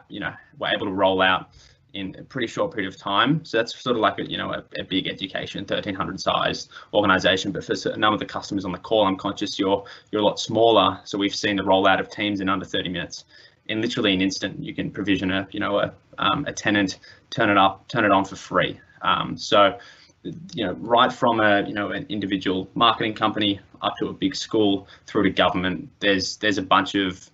you 0.10 0.20
know 0.20 0.34
were 0.60 0.68
able 0.68 0.88
to 0.88 0.92
roll 0.92 1.22
out 1.22 1.50
in 1.94 2.16
a 2.18 2.24
pretty 2.24 2.48
short 2.48 2.74
period 2.74 2.92
of 2.92 3.00
time. 3.00 3.46
So 3.46 3.58
that's 3.58 3.80
sort 3.80 3.96
of 3.96 4.02
like 4.02 4.20
a 4.20 4.30
you 4.30 4.38
know 4.38 4.52
a, 4.52 4.64
a 4.80 4.84
big 4.84 5.08
education, 5.08 5.62
1300 5.62 6.20
size 6.20 6.70
organization. 6.94 7.52
But 7.52 7.64
for 7.64 7.76
number 7.98 8.16
of 8.16 8.20
the 8.20 8.26
customers 8.26 8.66
on 8.66 8.72
the 8.72 8.80
call, 8.80 9.06
I'm 9.06 9.16
conscious 9.16 9.60
you're 9.60 9.84
you're 10.12 10.22
a 10.22 10.26
lot 10.26 10.40
smaller. 10.40 11.00
So 11.04 11.18
we've 11.18 11.36
seen 11.36 11.56
the 11.56 11.64
rollout 11.64 12.00
of 12.00 12.10
Teams 12.10 12.42
in 12.42 12.50
under 12.50 12.66
30 12.66 12.90
minutes. 12.90 13.26
In 13.68 13.82
literally 13.82 14.14
an 14.14 14.22
instant, 14.22 14.62
you 14.62 14.76
can 14.76 14.92
provision 14.92 15.32
a 15.32 15.48
you 15.52 15.60
know 15.60 15.80
a 15.80 15.94
um, 16.18 16.46
a 16.46 16.54
tenant, 16.54 17.00
turn 17.30 17.50
it 17.50 17.58
up, 17.58 17.88
turn 17.88 18.06
it 18.06 18.12
on 18.12 18.26
for 18.26 18.36
free. 18.36 18.80
Um, 19.02 19.38
so 19.38 19.78
you 20.24 20.66
know, 20.66 20.74
right 20.74 21.12
from 21.12 21.40
a 21.40 21.62
you 21.68 21.74
know 21.74 21.92
an 21.92 22.06
individual 22.10 22.70
marketing 22.76 23.14
company 23.14 23.60
up 23.82 23.96
to 23.98 24.08
a 24.08 24.14
big 24.14 24.36
school 24.36 24.88
through 25.06 25.24
to 25.24 25.30
government. 25.30 25.90
There's 26.00 26.38
there's 26.38 26.58
a 26.58 26.62
bunch 26.62 26.96
of 26.96 27.30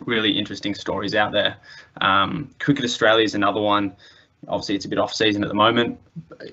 really 0.00 0.36
interesting 0.36 0.74
stories 0.74 1.14
out 1.14 1.32
there. 1.32 1.56
Um, 2.00 2.54
Cricket 2.58 2.84
Australia 2.84 3.24
is 3.24 3.34
another 3.34 3.60
one. 3.60 3.96
Obviously, 4.46 4.76
it's 4.76 4.84
a 4.84 4.88
bit 4.88 4.98
off 4.98 5.12
season 5.12 5.42
at 5.42 5.48
the 5.48 5.54
moment. 5.54 5.98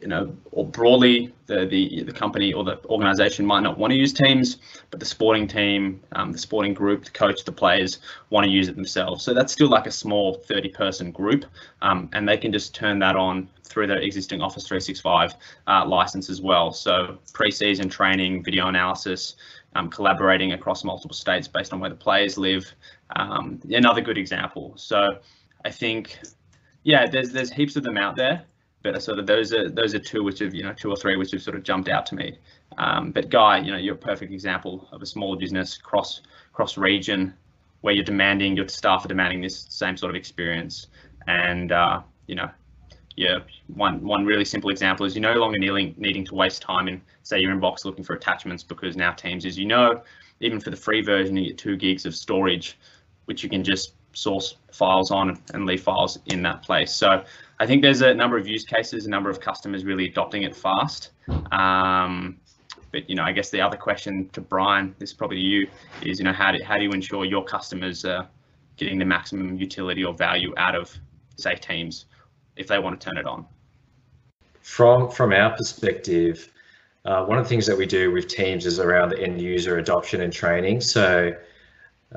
You 0.01 0.07
know, 0.07 0.35
or 0.51 0.65
broadly, 0.65 1.33
the 1.45 1.65
the 1.65 2.03
the 2.03 2.11
company 2.11 2.51
or 2.51 2.63
the 2.63 2.83
organisation 2.85 3.45
might 3.45 3.61
not 3.61 3.77
want 3.77 3.91
to 3.91 3.97
use 3.97 4.11
Teams, 4.11 4.57
but 4.89 4.99
the 4.99 5.05
sporting 5.05 5.47
team, 5.47 6.01
um, 6.13 6.31
the 6.31 6.37
sporting 6.37 6.73
group, 6.73 7.05
the 7.05 7.11
coach, 7.11 7.45
the 7.45 7.51
players 7.51 7.99
want 8.31 8.43
to 8.43 8.49
use 8.49 8.67
it 8.67 8.75
themselves. 8.75 9.23
So 9.23 9.33
that's 9.33 9.53
still 9.53 9.69
like 9.69 9.85
a 9.85 9.91
small 9.91 10.43
30-person 10.49 11.11
group, 11.11 11.45
um, 11.83 12.09
and 12.13 12.27
they 12.27 12.37
can 12.37 12.51
just 12.51 12.73
turn 12.73 12.97
that 12.99 13.15
on 13.15 13.49
through 13.63 13.87
their 13.87 13.99
existing 13.99 14.41
Office 14.41 14.67
365 14.67 15.35
uh, 15.67 15.85
license 15.85 16.29
as 16.29 16.41
well. 16.41 16.71
So 16.71 17.19
pre-season 17.33 17.89
training, 17.89 18.43
video 18.43 18.67
analysis, 18.67 19.35
um, 19.75 19.89
collaborating 19.89 20.53
across 20.53 20.83
multiple 20.83 21.15
states 21.15 21.47
based 21.47 21.73
on 21.73 21.79
where 21.79 21.89
the 21.89 21.95
players 21.95 22.37
live. 22.37 22.65
Um, 23.15 23.59
another 23.69 24.01
good 24.01 24.17
example. 24.17 24.73
So 24.75 25.19
I 25.63 25.71
think 25.71 26.19
yeah, 26.85 27.07
there's 27.07 27.31
there's 27.31 27.51
heaps 27.51 27.75
of 27.75 27.83
them 27.83 27.97
out 27.97 28.15
there, 28.15 28.43
but 28.83 29.01
sort 29.01 29.17
of 29.17 29.25
those 29.25 29.51
are 29.51 29.69
those 29.69 29.95
are 29.95 29.99
two 29.99 30.23
which 30.23 30.39
have 30.39 30.53
you 30.53 30.63
know 30.63 30.71
two 30.71 30.89
or 30.89 30.95
three 30.95 31.17
which 31.17 31.31
have 31.31 31.41
sort 31.41 31.57
of 31.57 31.63
jumped 31.63 31.89
out 31.89 32.05
to 32.05 32.15
me. 32.15 32.37
Um, 32.77 33.11
but 33.11 33.29
Guy, 33.29 33.57
you 33.57 33.71
know, 33.71 33.77
you're 33.77 33.95
a 33.95 33.97
perfect 33.97 34.31
example 34.31 34.87
of 34.91 35.01
a 35.01 35.05
small 35.05 35.35
business 35.35 35.77
cross 35.77 36.21
cross 36.53 36.77
region 36.77 37.33
where 37.81 37.93
you're 37.93 38.05
demanding 38.05 38.55
your 38.55 38.67
staff 38.67 39.03
are 39.03 39.07
demanding 39.07 39.41
this 39.41 39.65
same 39.69 39.97
sort 39.97 40.11
of 40.11 40.15
experience, 40.15 40.87
and 41.25 41.71
uh, 41.71 42.01
you 42.27 42.35
know, 42.35 42.51
yeah, 43.15 43.39
one 43.65 44.05
one 44.05 44.23
really 44.23 44.45
simple 44.45 44.69
example 44.69 45.07
is 45.07 45.15
you're 45.15 45.33
no 45.33 45.39
longer 45.39 45.57
needing 45.57 45.95
needing 45.97 46.23
to 46.23 46.35
waste 46.35 46.61
time 46.61 46.87
in 46.87 47.01
say 47.23 47.39
your 47.39 47.51
inbox 47.51 47.83
looking 47.83 48.03
for 48.03 48.13
attachments 48.13 48.63
because 48.63 48.95
now 48.95 49.11
Teams, 49.11 49.43
as 49.47 49.57
you 49.57 49.65
know, 49.65 50.03
even 50.39 50.59
for 50.59 50.69
the 50.69 50.77
free 50.77 51.01
version, 51.01 51.35
you 51.35 51.47
get 51.47 51.57
two 51.57 51.77
gigs 51.77 52.05
of 52.05 52.15
storage, 52.15 52.77
which 53.25 53.41
you 53.41 53.49
can 53.49 53.63
just 53.63 53.93
source 54.15 54.57
files 54.71 55.11
on 55.11 55.39
and 55.53 55.65
leave 55.65 55.83
files 55.83 56.19
in 56.27 56.41
that 56.43 56.63
place. 56.63 56.93
So 56.93 57.23
I 57.59 57.65
think 57.65 57.81
there's 57.81 58.01
a 58.01 58.13
number 58.13 58.37
of 58.37 58.47
use 58.47 58.65
cases, 58.65 59.05
a 59.05 59.09
number 59.09 59.29
of 59.29 59.39
customers 59.39 59.85
really 59.85 60.09
adopting 60.09 60.43
it 60.43 60.55
fast. 60.55 61.11
Um, 61.51 62.39
but 62.91 63.09
you 63.09 63.15
know, 63.15 63.23
I 63.23 63.31
guess 63.31 63.49
the 63.49 63.61
other 63.61 63.77
question 63.77 64.29
to 64.33 64.41
Brian, 64.41 64.95
this 64.99 65.09
is 65.09 65.13
probably 65.13 65.37
to 65.37 65.43
you, 65.43 65.67
is 66.01 66.19
you 66.19 66.25
know 66.25 66.33
how 66.33 66.51
do 66.51 66.63
how 66.63 66.77
do 66.77 66.83
you 66.83 66.91
ensure 66.91 67.25
your 67.25 67.43
customers 67.43 68.05
are 68.05 68.27
getting 68.77 68.97
the 68.99 69.05
maximum 69.05 69.57
utility 69.57 70.03
or 70.03 70.13
value 70.13 70.53
out 70.57 70.75
of 70.75 70.91
say 71.37 71.55
Teams 71.55 72.05
if 72.55 72.67
they 72.67 72.79
want 72.79 72.99
to 72.99 73.05
turn 73.05 73.17
it 73.17 73.25
on? 73.25 73.45
From 74.61 75.09
from 75.11 75.33
our 75.33 75.55
perspective, 75.55 76.51
uh, 77.03 77.25
one 77.25 77.37
of 77.37 77.43
the 77.43 77.49
things 77.49 77.65
that 77.67 77.77
we 77.77 77.85
do 77.85 78.11
with 78.11 78.27
Teams 78.27 78.65
is 78.65 78.79
around 78.79 79.09
the 79.09 79.19
end 79.19 79.41
user 79.41 79.77
adoption 79.77 80.21
and 80.21 80.31
training. 80.31 80.81
So 80.81 81.33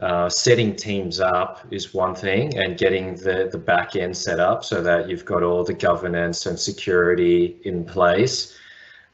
uh, 0.03 0.29
setting 0.29 0.77
teams 0.77 1.19
up 1.21 1.67
is 1.71 1.93
one 1.93 2.15
thing 2.15 2.57
and 2.57 2.79
getting 2.79 3.15
the, 3.17 3.49
the 3.51 3.59
back 3.59 3.97
end 3.97 4.17
set 4.17 4.39
up 4.39 4.65
so 4.65 4.83
that 4.83 5.09
you've 5.09 5.25
got 5.25 5.43
all 5.43 5.65
the 5.65 5.75
governance 5.75 6.47
and 6.47 6.59
security 6.59 7.57
in 7.65 7.85
place. 7.85 8.57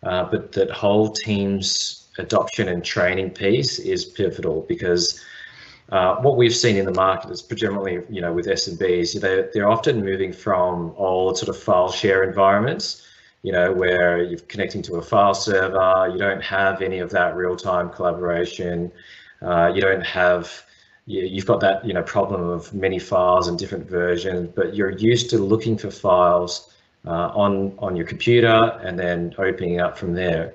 Uh, 0.02 0.24
but 0.24 0.52
that 0.52 0.70
whole 0.70 1.10
teams 1.10 2.08
adoption 2.18 2.68
and 2.68 2.84
training 2.84 3.30
piece 3.30 3.78
is 3.78 4.04
pivotal 4.04 4.64
because 4.68 5.24
uh, 5.90 6.16
what 6.16 6.36
we've 6.36 6.54
seen 6.54 6.76
in 6.76 6.84
the 6.84 6.94
market 6.94 7.30
is 7.30 7.42
predominantly, 7.42 8.02
you 8.14 8.20
know, 8.20 8.32
with 8.32 8.46
SMBs, 8.46 9.20
they're, 9.20 9.50
they're 9.52 9.68
often 9.68 10.04
moving 10.04 10.32
from 10.32 10.94
old 10.96 11.38
sort 11.38 11.48
of 11.48 11.62
file 11.62 11.90
share 11.90 12.24
environments, 12.24 13.06
you 13.42 13.52
know, 13.52 13.72
where 13.72 14.22
you're 14.22 14.38
connecting 14.40 14.82
to 14.82 14.96
a 14.96 15.02
file 15.02 15.34
server, 15.34 16.08
you 16.12 16.18
don't 16.18 16.42
have 16.42 16.82
any 16.82 16.98
of 16.98 17.10
that 17.10 17.36
real-time 17.36 17.90
collaboration, 17.90 18.90
uh, 19.42 19.70
you 19.74 19.80
don't 19.80 20.04
have 20.04 20.63
you've 21.06 21.46
got 21.46 21.60
that 21.60 21.84
you 21.84 21.92
know 21.92 22.02
problem 22.02 22.48
of 22.48 22.72
many 22.72 22.98
files 22.98 23.48
and 23.48 23.58
different 23.58 23.88
versions, 23.88 24.50
but 24.54 24.74
you're 24.74 24.90
used 24.90 25.30
to 25.30 25.38
looking 25.38 25.76
for 25.76 25.90
files 25.90 26.74
uh, 27.06 27.30
on 27.34 27.74
on 27.78 27.96
your 27.96 28.06
computer 28.06 28.78
and 28.82 28.98
then 28.98 29.34
opening 29.38 29.80
up 29.80 29.98
from 29.98 30.14
there, 30.14 30.54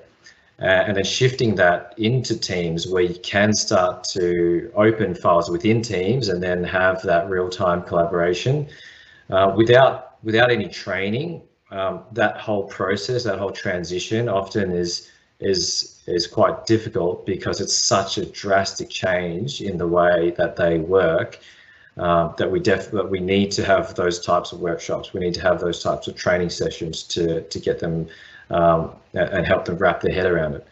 uh, 0.60 0.64
and 0.64 0.96
then 0.96 1.04
shifting 1.04 1.54
that 1.56 1.94
into 1.98 2.38
Teams 2.38 2.86
where 2.86 3.02
you 3.02 3.18
can 3.20 3.52
start 3.52 4.04
to 4.04 4.72
open 4.74 5.14
files 5.14 5.50
within 5.50 5.82
Teams 5.82 6.28
and 6.28 6.42
then 6.42 6.64
have 6.64 7.02
that 7.02 7.28
real-time 7.30 7.82
collaboration 7.82 8.68
uh, 9.30 9.52
without 9.56 10.22
without 10.22 10.50
any 10.50 10.68
training. 10.68 11.42
Um, 11.72 12.02
that 12.10 12.38
whole 12.38 12.64
process, 12.64 13.22
that 13.22 13.38
whole 13.38 13.52
transition, 13.52 14.28
often 14.28 14.72
is 14.72 15.08
is 15.40 16.00
is 16.06 16.26
quite 16.26 16.66
difficult 16.66 17.24
because 17.26 17.60
it's 17.60 17.74
such 17.74 18.18
a 18.18 18.26
drastic 18.26 18.88
change 18.90 19.60
in 19.60 19.78
the 19.78 19.86
way 19.86 20.34
that 20.36 20.56
they 20.56 20.78
work 20.78 21.38
uh, 21.96 22.28
that 22.36 22.50
we 22.50 22.60
def 22.60 22.90
that 22.90 23.08
we 23.08 23.20
need 23.20 23.50
to 23.52 23.64
have 23.64 23.94
those 23.94 24.24
types 24.24 24.52
of 24.52 24.60
workshops. 24.60 25.12
We 25.12 25.20
need 25.20 25.34
to 25.34 25.42
have 25.42 25.60
those 25.60 25.82
types 25.82 26.08
of 26.08 26.16
training 26.16 26.50
sessions 26.50 27.02
to 27.04 27.42
to 27.42 27.60
get 27.60 27.78
them 27.78 28.08
um, 28.50 28.92
and 29.14 29.46
help 29.46 29.64
them 29.64 29.76
wrap 29.76 30.00
their 30.00 30.14
head 30.14 30.26
around 30.26 30.54
it. 30.54 30.66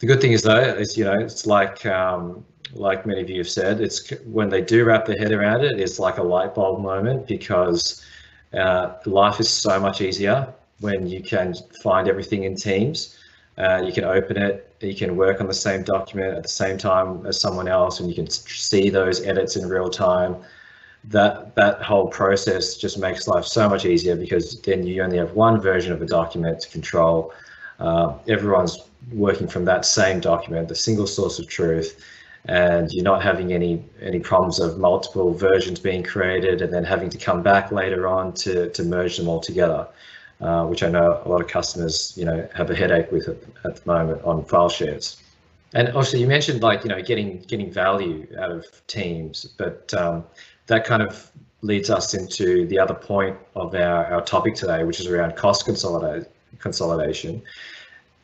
The 0.00 0.06
good 0.06 0.20
thing 0.20 0.32
is 0.32 0.42
though, 0.42 0.60
is 0.60 0.96
you 0.96 1.04
know 1.04 1.18
it's 1.18 1.46
like 1.46 1.84
um, 1.86 2.44
like 2.74 3.06
many 3.06 3.20
of 3.20 3.30
you 3.30 3.38
have 3.38 3.48
said, 3.48 3.80
it's 3.80 4.10
when 4.24 4.48
they 4.48 4.60
do 4.60 4.84
wrap 4.84 5.06
their 5.06 5.18
head 5.18 5.32
around 5.32 5.64
it, 5.64 5.78
it's 5.78 5.98
like 5.98 6.18
a 6.18 6.22
light 6.22 6.54
bulb 6.54 6.80
moment 6.80 7.26
because 7.26 8.04
uh, 8.54 8.94
life 9.06 9.40
is 9.40 9.48
so 9.48 9.78
much 9.80 10.00
easier 10.00 10.52
when 10.80 11.06
you 11.06 11.22
can 11.22 11.54
find 11.82 12.08
everything 12.08 12.44
in 12.44 12.54
Teams. 12.54 13.18
Uh, 13.60 13.82
you 13.84 13.92
can 13.92 14.04
open 14.04 14.38
it, 14.38 14.74
you 14.80 14.94
can 14.94 15.16
work 15.16 15.38
on 15.38 15.46
the 15.46 15.52
same 15.52 15.82
document 15.82 16.34
at 16.34 16.42
the 16.42 16.48
same 16.48 16.78
time 16.78 17.26
as 17.26 17.38
someone 17.38 17.68
else, 17.68 18.00
and 18.00 18.08
you 18.08 18.14
can 18.14 18.28
see 18.30 18.88
those 18.88 19.26
edits 19.26 19.54
in 19.56 19.68
real 19.68 19.90
time. 19.90 20.34
That 21.04 21.54
that 21.56 21.82
whole 21.82 22.08
process 22.08 22.76
just 22.76 22.98
makes 22.98 23.28
life 23.28 23.44
so 23.44 23.68
much 23.68 23.84
easier 23.84 24.16
because 24.16 24.60
then 24.62 24.86
you 24.86 25.02
only 25.02 25.18
have 25.18 25.32
one 25.32 25.60
version 25.60 25.92
of 25.92 26.00
a 26.00 26.06
document 26.06 26.60
to 26.60 26.70
control. 26.70 27.34
Uh, 27.78 28.14
everyone's 28.28 28.78
working 29.12 29.46
from 29.46 29.66
that 29.66 29.84
same 29.84 30.20
document, 30.20 30.68
the 30.68 30.74
single 30.74 31.06
source 31.06 31.38
of 31.38 31.46
truth, 31.46 32.02
and 32.46 32.90
you're 32.92 33.04
not 33.04 33.22
having 33.22 33.52
any 33.52 33.84
any 34.00 34.20
problems 34.20 34.58
of 34.58 34.78
multiple 34.78 35.34
versions 35.34 35.78
being 35.78 36.02
created 36.02 36.62
and 36.62 36.72
then 36.72 36.84
having 36.84 37.10
to 37.10 37.18
come 37.18 37.42
back 37.42 37.72
later 37.72 38.08
on 38.08 38.32
to 38.32 38.70
to 38.70 38.82
merge 38.84 39.18
them 39.18 39.28
all 39.28 39.40
together. 39.40 39.86
Uh, 40.40 40.64
which 40.64 40.82
I 40.82 40.88
know 40.88 41.20
a 41.22 41.28
lot 41.28 41.42
of 41.42 41.48
customers, 41.48 42.14
you 42.16 42.24
know, 42.24 42.48
have 42.54 42.70
a 42.70 42.74
headache 42.74 43.12
with 43.12 43.28
at, 43.28 43.36
at 43.66 43.76
the 43.76 43.86
moment 43.86 44.22
on 44.24 44.42
file 44.46 44.70
shares. 44.70 45.20
And 45.74 45.90
also, 45.90 46.16
you 46.16 46.26
mentioned 46.26 46.62
like 46.62 46.82
you 46.82 46.88
know 46.88 47.02
getting 47.02 47.40
getting 47.42 47.70
value 47.70 48.26
out 48.38 48.50
of 48.50 48.64
teams, 48.86 49.44
but 49.58 49.92
um, 49.92 50.24
that 50.66 50.86
kind 50.86 51.02
of 51.02 51.30
leads 51.60 51.90
us 51.90 52.14
into 52.14 52.66
the 52.68 52.78
other 52.78 52.94
point 52.94 53.36
of 53.54 53.74
our, 53.74 54.06
our 54.06 54.22
topic 54.22 54.54
today, 54.54 54.82
which 54.82 54.98
is 54.98 55.06
around 55.06 55.36
cost 55.36 55.66
consolidate, 55.66 56.26
consolidation. 56.58 57.42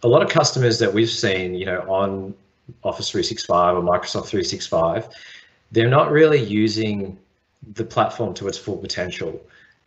A 0.03 0.09
lot 0.09 0.23
of 0.23 0.31
customers 0.31 0.79
that 0.79 0.93
we've 0.93 1.11
seen, 1.11 1.55
you 1.55 1.67
know, 1.67 1.81
on 1.83 2.35
Office 2.83 3.11
365 3.11 3.77
or 3.77 3.83
Microsoft 3.83 4.27
365, 4.27 5.09
they're 5.71 5.91
not 5.91 6.11
really 6.11 6.43
using 6.43 7.19
the 7.75 7.85
platform 7.85 8.33
to 8.35 8.49
its 8.49 8.57
full 8.57 8.79
potential. 8.79 9.41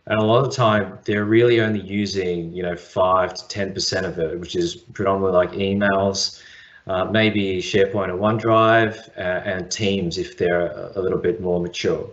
And 0.07 0.19
a 0.19 0.23
lot 0.25 0.43
of 0.43 0.49
the 0.49 0.55
time, 0.55 0.97
they're 1.05 1.25
really 1.25 1.61
only 1.61 1.81
using, 1.81 2.51
you 2.53 2.63
know, 2.63 2.75
five 2.75 3.33
to 3.35 3.43
10% 3.43 4.05
of 4.05 4.17
it, 4.17 4.39
which 4.39 4.55
is 4.55 4.75
predominantly 4.75 5.37
like 5.37 5.51
emails, 5.51 6.41
uh, 6.87 7.05
maybe 7.05 7.61
SharePoint 7.61 8.09
or 8.09 8.17
OneDrive, 8.17 9.09
uh, 9.17 9.21
and 9.21 9.69
Teams 9.71 10.17
if 10.17 10.37
they're 10.37 10.91
a 10.95 11.01
little 11.01 11.19
bit 11.19 11.41
more 11.41 11.59
mature. 11.59 12.09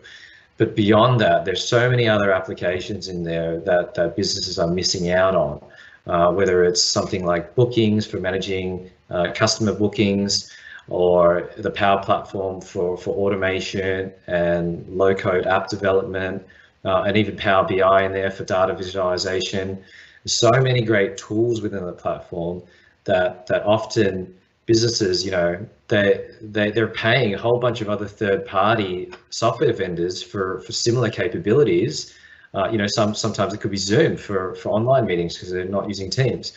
But 0.59 0.75
beyond 0.75 1.21
that, 1.21 1.45
there's 1.45 1.67
so 1.67 1.89
many 1.89 2.09
other 2.09 2.33
applications 2.33 3.09
in 3.09 3.25
there 3.25 3.61
that, 3.61 3.95
that 3.95 4.17
businesses 4.17 4.59
are 4.59 4.69
missing 4.69 5.11
out 5.11 5.35
on, 5.35 5.63
uh, 6.07 6.33
whether 6.33 6.65
it's 6.65 6.83
something 6.83 7.25
like 7.25 7.55
bookings 7.55 8.07
for 8.07 8.19
managing 8.19 8.91
uh, 9.11 9.33
customer 9.35 9.73
bookings, 9.73 10.51
or 10.89 11.51
the 11.59 11.71
Power 11.71 12.03
Platform 12.03 12.61
for, 12.61 12.97
for 12.97 13.11
automation 13.17 14.13
and 14.27 14.87
low-code 14.89 15.47
app 15.47 15.69
development, 15.69 16.47
uh, 16.87 17.03
and 17.03 17.17
even 17.17 17.37
Power 17.37 17.67
BI 17.69 18.05
in 18.05 18.13
there 18.13 18.31
for 18.31 18.45
data 18.45 18.75
visualization. 18.75 19.83
so 20.25 20.51
many 20.51 20.83
great 20.83 21.17
tools 21.17 21.61
within 21.61 21.85
the 21.85 21.93
platform 21.93 22.63
that 23.05 23.47
that 23.47 23.65
often 23.65 24.35
businesses, 24.67 25.25
you 25.25 25.31
know, 25.31 25.67
they 25.89 26.29
they 26.41 26.71
they're 26.71 26.89
paying 26.89 27.35
a 27.35 27.39
whole 27.39 27.59
bunch 27.59 27.81
of 27.81 27.89
other 27.89 28.07
third-party 28.07 29.13
software 29.31 29.73
vendors 29.73 30.23
for 30.23 30.61
for 30.61 30.73
similar 30.73 31.11
capabilities. 31.11 32.15
Uh, 32.55 32.69
you 32.71 32.79
know, 32.79 32.87
some 32.87 33.15
sometimes 33.15 33.53
it 33.53 33.61
could 33.61 33.71
be 33.71 33.77
Zoom 33.77 34.17
for 34.17 34.55
for 34.55 34.71
online 34.71 35.07
meetings 35.07 35.35
because 35.35 35.51
they're 35.53 35.65
not 35.65 35.89
using 35.89 36.11
Teams. 36.11 36.53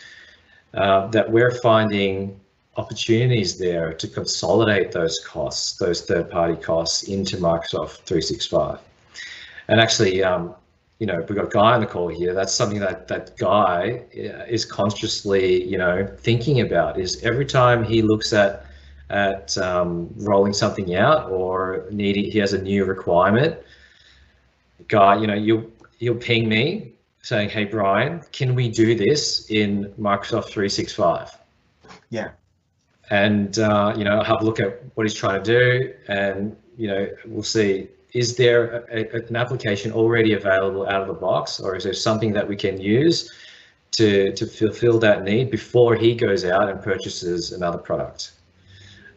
Uh, 0.74 1.08
that 1.08 1.30
we're 1.30 1.54
finding 1.60 2.38
opportunities 2.76 3.58
there 3.58 3.92
to 3.92 4.06
consolidate 4.06 4.92
those 4.92 5.18
costs, 5.26 5.76
those 5.78 6.02
third-party 6.02 6.56
costs 6.62 7.02
into 7.02 7.36
Microsoft 7.36 8.04
365. 8.06 8.78
And 9.70 9.80
actually, 9.80 10.22
um, 10.24 10.56
you 10.98 11.06
know, 11.06 11.24
we've 11.28 11.36
got 11.36 11.44
a 11.44 11.48
guy 11.48 11.74
on 11.74 11.80
the 11.80 11.86
call 11.86 12.08
here. 12.08 12.34
That's 12.34 12.52
something 12.52 12.80
that 12.80 13.06
that 13.06 13.36
guy 13.38 14.02
uh, 14.16 14.44
is 14.48 14.64
consciously, 14.64 15.64
you 15.64 15.78
know, 15.78 16.06
thinking 16.18 16.60
about. 16.60 16.98
Is 16.98 17.22
every 17.22 17.46
time 17.46 17.84
he 17.84 18.02
looks 18.02 18.32
at 18.32 18.66
at 19.10 19.56
um, 19.58 20.10
rolling 20.16 20.52
something 20.52 20.96
out 20.96 21.30
or 21.30 21.86
needing, 21.92 22.30
he 22.30 22.38
has 22.38 22.52
a 22.52 22.60
new 22.60 22.84
requirement. 22.84 23.56
Guy, 24.88 25.20
you 25.20 25.28
know, 25.28 25.34
you 25.34 25.72
you'll 26.00 26.16
ping 26.16 26.48
me 26.48 26.92
saying, 27.22 27.50
"Hey, 27.50 27.64
Brian, 27.64 28.22
can 28.32 28.56
we 28.56 28.68
do 28.68 28.96
this 28.96 29.48
in 29.50 29.94
Microsoft 30.00 30.46
365?" 30.46 31.38
Yeah. 32.10 32.30
And 33.10 33.56
uh, 33.60 33.94
you 33.96 34.02
know, 34.02 34.20
have 34.24 34.42
a 34.42 34.44
look 34.44 34.58
at 34.58 34.82
what 34.96 35.06
he's 35.06 35.14
trying 35.14 35.40
to 35.44 35.58
do, 35.58 35.94
and 36.08 36.56
you 36.76 36.88
know, 36.88 37.08
we'll 37.24 37.44
see 37.44 37.86
is 38.12 38.36
there 38.36 38.86
a, 38.90 39.16
a, 39.16 39.26
an 39.26 39.36
application 39.36 39.92
already 39.92 40.34
available 40.34 40.86
out 40.88 41.02
of 41.02 41.08
the 41.08 41.14
box 41.14 41.60
or 41.60 41.76
is 41.76 41.84
there 41.84 41.94
something 41.94 42.32
that 42.32 42.46
we 42.46 42.56
can 42.56 42.80
use 42.80 43.30
to, 43.92 44.32
to 44.32 44.46
fulfill 44.46 44.98
that 44.98 45.24
need 45.24 45.50
before 45.50 45.94
he 45.94 46.14
goes 46.14 46.44
out 46.44 46.68
and 46.68 46.82
purchases 46.82 47.52
another 47.52 47.78
product? 47.78 48.32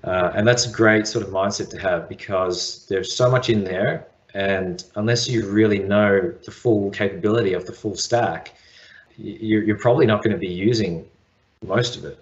Uh, 0.04 0.32
and 0.36 0.48
that's 0.48 0.66
a 0.66 0.72
great 0.72 1.08
sort 1.08 1.26
of 1.26 1.32
mindset 1.32 1.70
to 1.70 1.78
have 1.78 2.10
because 2.10 2.86
there's 2.90 3.16
so 3.16 3.32
much 3.32 3.50
in 3.50 3.64
there 3.64 4.08
and 4.34 4.84
unless 4.96 5.28
you 5.28 5.48
really 5.48 5.80
know 5.80 6.34
the 6.44 6.52
full 6.52 6.90
capability 6.92 7.54
of 7.54 7.66
the 7.66 7.72
full 7.72 7.96
stack, 7.96 8.54
you're, 9.18 9.64
you're 9.64 9.78
probably 9.78 10.06
not 10.06 10.24
going 10.24 10.34
to 10.34 10.40
be 10.40 10.52
using 10.52 11.08
most 11.66 11.96
of 11.96 12.06
it. 12.06 12.20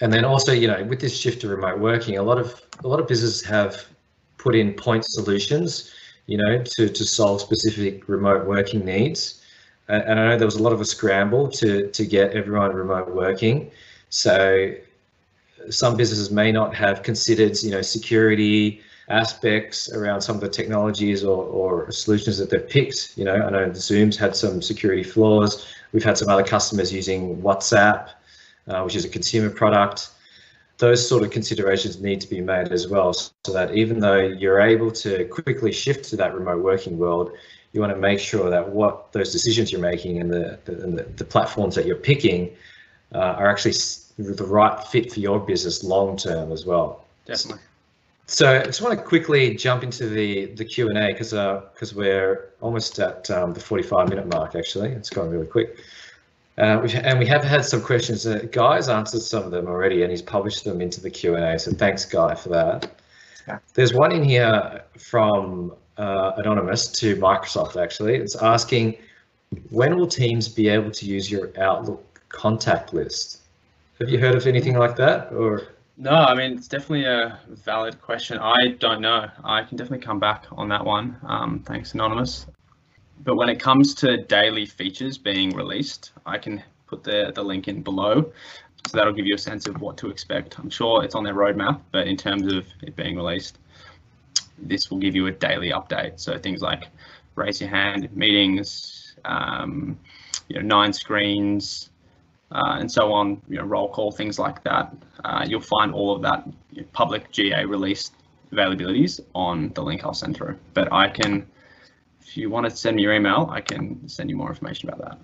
And 0.00 0.12
then 0.12 0.24
also, 0.24 0.52
you 0.52 0.68
know, 0.68 0.82
with 0.84 1.00
this 1.00 1.18
shift 1.18 1.40
to 1.42 1.48
remote 1.48 1.78
working, 1.78 2.18
a 2.18 2.22
lot 2.22 2.38
of 2.38 2.60
a 2.82 2.88
lot 2.88 3.00
of 3.00 3.06
businesses 3.06 3.42
have 3.44 3.86
put 4.38 4.54
in 4.54 4.74
point 4.74 5.04
solutions, 5.04 5.94
you 6.26 6.38
know, 6.38 6.62
to, 6.62 6.88
to 6.88 7.04
solve 7.04 7.40
specific 7.40 8.08
remote 8.08 8.46
working 8.46 8.84
needs. 8.84 9.42
And 9.88 10.18
I 10.18 10.28
know 10.28 10.38
there 10.38 10.46
was 10.46 10.56
a 10.56 10.62
lot 10.62 10.72
of 10.72 10.80
a 10.80 10.84
scramble 10.84 11.48
to, 11.48 11.90
to 11.90 12.06
get 12.06 12.32
everyone 12.32 12.72
remote 12.74 13.14
working. 13.14 13.70
So 14.08 14.72
some 15.68 15.96
businesses 15.96 16.30
may 16.30 16.52
not 16.52 16.74
have 16.74 17.02
considered, 17.02 17.62
you 17.62 17.70
know, 17.70 17.82
security 17.82 18.80
aspects 19.08 19.92
around 19.92 20.22
some 20.22 20.36
of 20.36 20.40
the 20.40 20.48
technologies 20.48 21.22
or, 21.22 21.44
or 21.44 21.90
solutions 21.92 22.38
that 22.38 22.48
they've 22.48 22.66
picked. 22.66 23.12
You 23.16 23.24
know, 23.24 23.34
I 23.34 23.50
know 23.50 23.72
Zoom's 23.74 24.16
had 24.16 24.34
some 24.34 24.62
security 24.62 25.02
flaws. 25.02 25.66
We've 25.92 26.04
had 26.04 26.16
some 26.16 26.28
other 26.30 26.42
customers 26.42 26.90
using 26.90 27.42
WhatsApp, 27.42 28.08
uh, 28.68 28.82
which 28.82 28.96
is 28.96 29.04
a 29.04 29.08
consumer 29.10 29.50
product 29.50 30.08
those 30.78 31.06
sort 31.06 31.22
of 31.22 31.30
considerations 31.30 32.00
need 32.00 32.20
to 32.20 32.28
be 32.28 32.40
made 32.40 32.72
as 32.72 32.88
well 32.88 33.12
so 33.12 33.30
that 33.52 33.74
even 33.74 34.00
though 34.00 34.18
you're 34.18 34.60
able 34.60 34.90
to 34.90 35.24
quickly 35.26 35.72
shift 35.72 36.04
to 36.04 36.16
that 36.16 36.34
remote 36.34 36.62
working 36.62 36.98
world 36.98 37.32
you 37.72 37.80
want 37.80 37.92
to 37.92 37.98
make 37.98 38.20
sure 38.20 38.50
that 38.50 38.68
what 38.68 39.12
those 39.12 39.32
decisions 39.32 39.72
you're 39.72 39.80
making 39.80 40.20
and 40.20 40.32
the, 40.32 40.58
the, 40.64 40.82
and 40.82 40.98
the, 40.98 41.02
the 41.02 41.24
platforms 41.24 41.74
that 41.74 41.86
you're 41.86 41.96
picking 41.96 42.54
uh, 43.14 43.34
are 43.38 43.48
actually 43.48 43.74
the 44.18 44.44
right 44.44 44.84
fit 44.88 45.12
for 45.12 45.20
your 45.20 45.38
business 45.38 45.84
long 45.84 46.16
term 46.16 46.50
as 46.52 46.64
well 46.64 47.04
definitely 47.26 47.60
so 48.26 48.60
I 48.60 48.64
just 48.64 48.80
want 48.80 48.98
to 48.98 49.04
quickly 49.04 49.54
jump 49.54 49.82
into 49.82 50.08
the 50.08 50.46
the 50.46 50.64
Q 50.64 50.88
and 50.88 50.96
A 50.96 51.08
because 51.08 51.30
because 51.30 51.92
uh, 51.92 51.96
we're 51.96 52.50
almost 52.62 52.98
at 52.98 53.30
um, 53.30 53.52
the 53.52 53.60
45 53.60 54.08
minute 54.08 54.26
mark. 54.26 54.54
Actually, 54.54 54.92
it's 54.92 55.10
gone 55.10 55.28
really 55.28 55.46
quick. 55.46 55.76
Uh, 56.56 56.78
we've, 56.80 56.94
and 56.94 57.18
we 57.18 57.26
have 57.26 57.42
had 57.42 57.64
some 57.64 57.82
questions. 57.82 58.26
Uh, 58.26 58.46
Guy's 58.52 58.88
answered 58.88 59.22
some 59.22 59.42
of 59.42 59.50
them 59.50 59.66
already, 59.66 60.02
and 60.02 60.10
he's 60.10 60.22
published 60.22 60.64
them 60.64 60.80
into 60.80 61.00
the 61.00 61.10
Q 61.10 61.34
and 61.34 61.44
A. 61.44 61.58
So 61.58 61.72
thanks, 61.72 62.04
Guy, 62.04 62.34
for 62.34 62.48
that. 62.50 63.00
Yeah. 63.48 63.58
There's 63.74 63.92
one 63.92 64.12
in 64.12 64.22
here 64.22 64.82
from 64.98 65.74
uh, 65.96 66.32
anonymous 66.36 66.86
to 67.00 67.16
Microsoft. 67.16 67.80
Actually, 67.80 68.16
it's 68.16 68.36
asking, 68.36 68.96
when 69.70 69.96
will 69.96 70.06
Teams 70.06 70.48
be 70.48 70.68
able 70.68 70.90
to 70.92 71.06
use 71.06 71.30
your 71.30 71.50
Outlook 71.60 72.22
contact 72.28 72.94
list? 72.94 73.40
Have 74.00 74.08
you 74.08 74.18
heard 74.18 74.34
of 74.34 74.46
anything 74.46 74.76
like 74.76 74.96
that, 74.96 75.32
or? 75.32 75.68
No, 75.96 76.10
I 76.10 76.34
mean 76.34 76.58
it's 76.58 76.66
definitely 76.66 77.04
a 77.04 77.38
valid 77.48 78.00
question. 78.00 78.38
I 78.38 78.74
don't 78.80 79.00
know. 79.00 79.28
I 79.44 79.62
can 79.62 79.76
definitely 79.76 80.04
come 80.04 80.18
back 80.18 80.46
on 80.50 80.68
that 80.68 80.84
one. 80.84 81.16
Um, 81.24 81.60
thanks, 81.64 81.94
anonymous. 81.94 82.46
But 83.22 83.36
when 83.36 83.48
it 83.48 83.60
comes 83.60 83.94
to 83.96 84.18
daily 84.18 84.66
features 84.66 85.16
being 85.16 85.54
released, 85.54 86.12
I 86.26 86.38
can 86.38 86.62
put 86.86 87.04
the, 87.04 87.32
the 87.34 87.42
link 87.42 87.68
in 87.68 87.82
below. 87.82 88.32
So 88.86 88.98
that'll 88.98 89.14
give 89.14 89.26
you 89.26 89.34
a 89.34 89.38
sense 89.38 89.66
of 89.66 89.80
what 89.80 89.96
to 89.98 90.10
expect. 90.10 90.58
I'm 90.58 90.68
sure 90.68 91.04
it's 91.04 91.14
on 91.14 91.24
their 91.24 91.34
roadmap, 91.34 91.80
but 91.90 92.06
in 92.06 92.16
terms 92.16 92.52
of 92.52 92.66
it 92.82 92.96
being 92.96 93.16
released, 93.16 93.58
this 94.58 94.90
will 94.90 94.98
give 94.98 95.14
you 95.14 95.26
a 95.26 95.32
daily 95.32 95.70
update. 95.70 96.20
So 96.20 96.38
things 96.38 96.60
like 96.60 96.84
raise 97.34 97.60
your 97.60 97.70
hand, 97.70 98.14
meetings, 98.14 99.16
um, 99.24 99.98
you 100.48 100.56
know, 100.56 100.62
nine 100.62 100.92
screens, 100.92 101.90
uh, 102.52 102.76
and 102.78 102.90
so 102.90 103.12
on, 103.12 103.40
you 103.48 103.56
know, 103.56 103.64
roll 103.64 103.88
call, 103.88 104.12
things 104.12 104.38
like 104.38 104.62
that. 104.64 104.94
Uh, 105.24 105.44
you'll 105.48 105.60
find 105.60 105.92
all 105.92 106.14
of 106.14 106.22
that 106.22 106.46
public 106.92 107.30
GA 107.32 107.64
release 107.64 108.12
availabilities 108.52 109.20
on 109.34 109.70
the 109.70 109.82
link 109.82 110.04
I'll 110.04 110.14
send 110.14 110.36
through. 110.36 110.58
But 110.74 110.92
I 110.92 111.08
can 111.08 111.46
if 112.24 112.36
you 112.36 112.50
want 112.50 112.68
to 112.68 112.74
send 112.74 112.96
me 112.96 113.02
your 113.02 113.14
email, 113.14 113.48
I 113.50 113.60
can 113.60 114.08
send 114.08 114.30
you 114.30 114.36
more 114.36 114.48
information 114.48 114.88
about 114.88 115.02
that. 115.02 115.18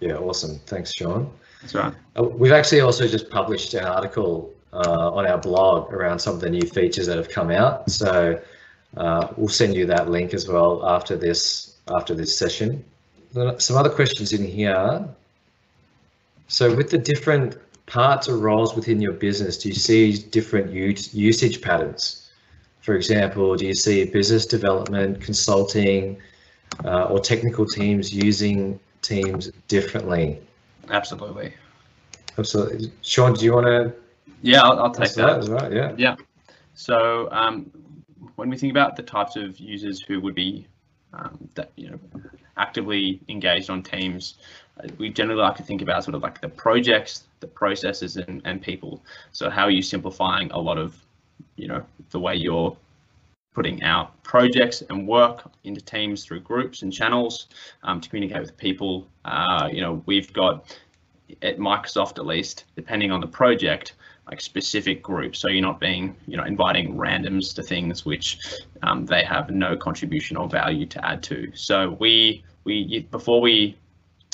Yeah, 0.00 0.16
awesome. 0.16 0.60
Thanks, 0.66 0.94
Sean. 0.94 1.30
That's 1.60 1.74
right. 1.74 1.94
Uh, 2.16 2.24
we've 2.24 2.52
actually 2.52 2.80
also 2.80 3.08
just 3.08 3.30
published 3.30 3.74
an 3.74 3.84
article 3.84 4.52
uh, 4.72 5.12
on 5.12 5.26
our 5.26 5.38
blog 5.38 5.92
around 5.92 6.18
some 6.18 6.34
of 6.34 6.40
the 6.40 6.50
new 6.50 6.62
features 6.62 7.06
that 7.06 7.16
have 7.16 7.28
come 7.28 7.50
out. 7.50 7.90
So 7.90 8.40
uh, 8.96 9.28
we'll 9.36 9.48
send 9.48 9.74
you 9.74 9.86
that 9.86 10.10
link 10.10 10.34
as 10.34 10.48
well 10.48 10.86
after 10.86 11.16
this 11.16 11.76
after 11.90 12.14
this 12.14 12.36
session. 12.36 12.84
Some 13.58 13.76
other 13.76 13.90
questions 13.90 14.32
in 14.32 14.44
here. 14.44 15.08
So 16.48 16.74
with 16.74 16.90
the 16.90 16.98
different 16.98 17.56
parts 17.86 18.28
or 18.28 18.36
roles 18.36 18.74
within 18.74 19.00
your 19.00 19.12
business, 19.12 19.58
do 19.58 19.68
you 19.68 19.74
see 19.74 20.18
different 20.18 20.70
usage 20.72 21.60
patterns? 21.62 22.27
For 22.88 22.94
example, 22.94 23.54
do 23.54 23.66
you 23.66 23.74
see 23.74 24.06
business 24.06 24.46
development, 24.46 25.20
consulting, 25.20 26.16
uh, 26.86 27.04
or 27.04 27.20
technical 27.20 27.66
teams 27.66 28.14
using 28.14 28.80
teams 29.02 29.50
differently? 29.68 30.40
Absolutely. 30.88 31.52
Absolutely. 32.38 32.90
Sean, 33.02 33.34
do 33.34 33.44
you 33.44 33.52
want 33.52 33.66
to? 33.66 33.92
Yeah, 34.40 34.62
I'll, 34.62 34.84
I'll 34.84 34.90
take 34.90 35.12
that. 35.16 35.42
that. 35.42 35.50
Right, 35.50 35.70
yeah. 35.70 35.94
Yeah. 35.98 36.16
So 36.72 37.28
um, 37.30 37.70
when 38.36 38.48
we 38.48 38.56
think 38.56 38.70
about 38.70 38.96
the 38.96 39.02
types 39.02 39.36
of 39.36 39.58
users 39.58 40.00
who 40.00 40.18
would 40.22 40.34
be 40.34 40.66
um, 41.12 41.46
that 41.56 41.72
you 41.76 41.90
know 41.90 42.00
actively 42.56 43.20
engaged 43.28 43.68
on 43.68 43.82
teams, 43.82 44.36
we 44.96 45.10
generally 45.10 45.42
like 45.42 45.56
to 45.56 45.62
think 45.62 45.82
about 45.82 46.04
sort 46.04 46.14
of 46.14 46.22
like 46.22 46.40
the 46.40 46.48
projects, 46.48 47.24
the 47.40 47.48
processes, 47.48 48.16
and, 48.16 48.40
and 48.46 48.62
people. 48.62 49.04
So 49.32 49.50
how 49.50 49.64
are 49.64 49.70
you 49.70 49.82
simplifying 49.82 50.50
a 50.52 50.58
lot 50.58 50.78
of 50.78 50.98
you 51.56 51.68
know, 51.68 51.84
the 52.10 52.20
way 52.20 52.34
you're 52.34 52.76
putting 53.54 53.82
out 53.82 54.22
projects 54.22 54.82
and 54.88 55.06
work 55.08 55.50
into 55.64 55.80
teams 55.80 56.24
through 56.24 56.40
groups 56.40 56.82
and 56.82 56.92
channels 56.92 57.48
um, 57.82 58.00
to 58.00 58.08
communicate 58.08 58.40
with 58.40 58.56
people. 58.56 59.06
Uh, 59.24 59.68
you 59.72 59.80
know, 59.80 60.02
we've 60.06 60.32
got 60.32 60.76
at 61.42 61.58
Microsoft 61.58 62.18
at 62.18 62.26
least, 62.26 62.64
depending 62.76 63.10
on 63.10 63.20
the 63.20 63.26
project, 63.26 63.94
like 64.30 64.40
specific 64.40 65.02
groups. 65.02 65.38
So 65.38 65.48
you're 65.48 65.62
not 65.62 65.80
being, 65.80 66.14
you 66.26 66.36
know, 66.36 66.44
inviting 66.44 66.94
randoms 66.96 67.54
to 67.56 67.62
things 67.62 68.04
which 68.04 68.38
um, 68.82 69.06
they 69.06 69.24
have 69.24 69.50
no 69.50 69.76
contribution 69.76 70.36
or 70.36 70.48
value 70.48 70.86
to 70.86 71.04
add 71.04 71.22
to. 71.24 71.50
So 71.54 71.96
we 71.98 72.44
we 72.64 73.00
before 73.10 73.40
we, 73.40 73.76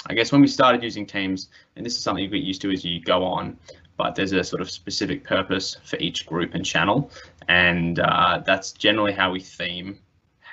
I 0.07 0.15
guess 0.15 0.33
when 0.33 0.41
we 0.41 0.49
started 0.49 0.83
using 0.83 1.07
Teams, 1.07 1.49
and 1.77 1.87
this 1.87 1.97
is 1.97 2.03
something 2.03 2.25
you 2.25 2.31
get 2.31 2.43
used 2.43 2.61
to 2.63 2.71
as 2.71 2.85
you 2.85 3.01
go 3.01 3.25
on 3.25 3.57
but 3.97 4.15
there's 4.15 4.33
a 4.33 4.43
sort 4.43 4.61
of 4.61 4.71
specific 4.71 5.25
purpose 5.25 5.77
for 5.85 5.97
each 5.99 6.27
group 6.27 6.55
and 6.55 6.65
channel. 6.65 7.11
And 7.49 7.99
uh, 7.99 8.43
that's 8.45 8.73
generally 8.73 9.13
how 9.13 9.31
we 9.31 9.41
theme 9.41 9.99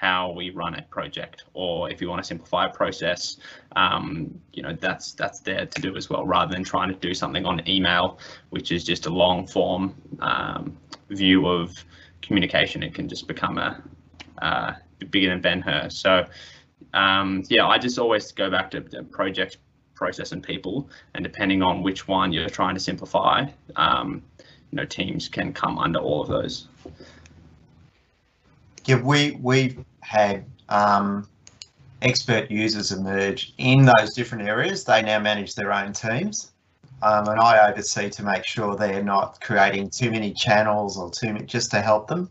how 0.01 0.31
we 0.31 0.49
run 0.49 0.73
a 0.73 0.81
project. 0.81 1.43
Or 1.53 1.87
if 1.91 2.01
you 2.01 2.09
want 2.09 2.23
to 2.23 2.27
simplify 2.27 2.65
a 2.65 2.69
process 2.69 3.37
um, 3.75 4.41
you 4.51 4.63
know 4.63 4.75
that's 4.81 5.13
that's 5.13 5.41
there 5.41 5.67
to 5.67 5.81
do 5.81 5.95
as 5.95 6.09
well 6.09 6.25
rather 6.25 6.51
than 6.51 6.63
trying 6.63 6.89
to 6.89 6.95
do 6.95 7.13
something 7.13 7.45
on 7.45 7.61
email 7.69 8.17
which 8.49 8.71
is 8.71 8.83
just 8.83 9.05
a 9.05 9.11
long 9.11 9.45
form 9.45 9.93
um, 10.19 10.75
view 11.09 11.47
of 11.47 11.85
communication. 12.23 12.81
It 12.81 12.95
can 12.95 13.07
just 13.07 13.27
become 13.27 13.59
a 13.59 13.81
uh, 14.41 14.73
bigger 15.11 15.29
than 15.29 15.39
Ben 15.39 15.61
Hur. 15.61 15.91
So 15.91 16.25
um, 16.95 17.43
yeah 17.49 17.67
I 17.67 17.77
just 17.77 17.99
always 17.99 18.31
go 18.31 18.49
back 18.49 18.71
to, 18.71 18.81
to 18.81 19.03
project 19.03 19.57
process 20.01 20.31
and 20.31 20.41
people. 20.41 20.89
And 21.13 21.23
depending 21.23 21.61
on 21.61 21.83
which 21.83 22.07
one 22.07 22.33
you're 22.33 22.49
trying 22.49 22.73
to 22.73 22.79
simplify, 22.79 23.45
um, 23.75 24.23
you 24.39 24.77
know, 24.77 24.85
teams 24.85 25.29
can 25.29 25.53
come 25.53 25.77
under 25.77 25.99
all 25.99 26.21
of 26.23 26.27
those. 26.27 26.67
Yeah, 28.85 28.99
we 29.01 29.37
we've 29.39 29.77
had 29.99 30.45
um, 30.69 31.27
expert 32.01 32.49
users 32.49 32.91
emerge 32.91 33.53
in 33.59 33.85
those 33.85 34.15
different 34.15 34.47
areas. 34.47 34.83
They 34.83 35.03
now 35.03 35.19
manage 35.19 35.53
their 35.53 35.71
own 35.71 35.93
teams. 35.93 36.51
Um, 37.03 37.27
and 37.27 37.39
I 37.39 37.69
oversee 37.69 38.09
to 38.09 38.23
make 38.23 38.45
sure 38.45 38.75
they're 38.75 39.03
not 39.03 39.39
creating 39.41 39.89
too 39.89 40.09
many 40.09 40.33
channels 40.33 40.97
or 40.97 41.11
too 41.11 41.33
many, 41.33 41.45
just 41.45 41.69
to 41.71 41.81
help 41.81 42.07
them 42.07 42.29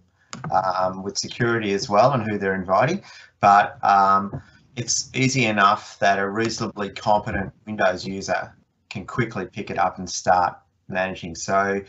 um, 0.52 1.02
with 1.04 1.16
security 1.18 1.72
as 1.72 1.88
well 1.88 2.12
and 2.12 2.22
who 2.28 2.38
they're 2.38 2.54
inviting. 2.54 3.02
But 3.40 3.82
um, 3.84 4.42
it's 4.80 5.10
easy 5.14 5.44
enough 5.44 5.98
that 5.98 6.18
a 6.18 6.26
reasonably 6.26 6.88
competent 6.88 7.52
Windows 7.66 8.06
user 8.06 8.54
can 8.88 9.04
quickly 9.04 9.44
pick 9.44 9.70
it 9.70 9.78
up 9.78 9.98
and 9.98 10.08
start 10.08 10.56
managing. 10.88 11.34
So 11.34 11.82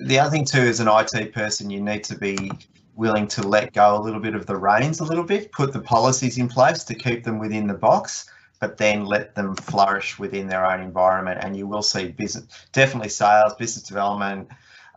the 0.00 0.18
other 0.18 0.30
thing 0.30 0.44
too, 0.44 0.58
as 0.58 0.80
an 0.80 0.88
IT 0.88 1.32
person, 1.32 1.70
you 1.70 1.80
need 1.80 2.02
to 2.04 2.18
be 2.18 2.50
willing 2.96 3.28
to 3.28 3.46
let 3.46 3.72
go 3.72 3.96
a 3.96 4.02
little 4.02 4.18
bit 4.18 4.34
of 4.34 4.46
the 4.46 4.56
reins 4.56 4.98
a 4.98 5.04
little 5.04 5.22
bit, 5.22 5.52
put 5.52 5.72
the 5.72 5.80
policies 5.80 6.36
in 6.36 6.48
place 6.48 6.82
to 6.84 6.96
keep 6.96 7.22
them 7.22 7.38
within 7.38 7.68
the 7.68 7.74
box, 7.74 8.28
but 8.60 8.76
then 8.76 9.06
let 9.06 9.36
them 9.36 9.54
flourish 9.54 10.18
within 10.18 10.48
their 10.48 10.66
own 10.66 10.80
environment. 10.80 11.38
And 11.44 11.56
you 11.56 11.68
will 11.68 11.80
see 11.80 12.08
business, 12.08 12.44
definitely 12.72 13.10
sales, 13.10 13.54
business 13.54 13.84
development, 13.84 14.48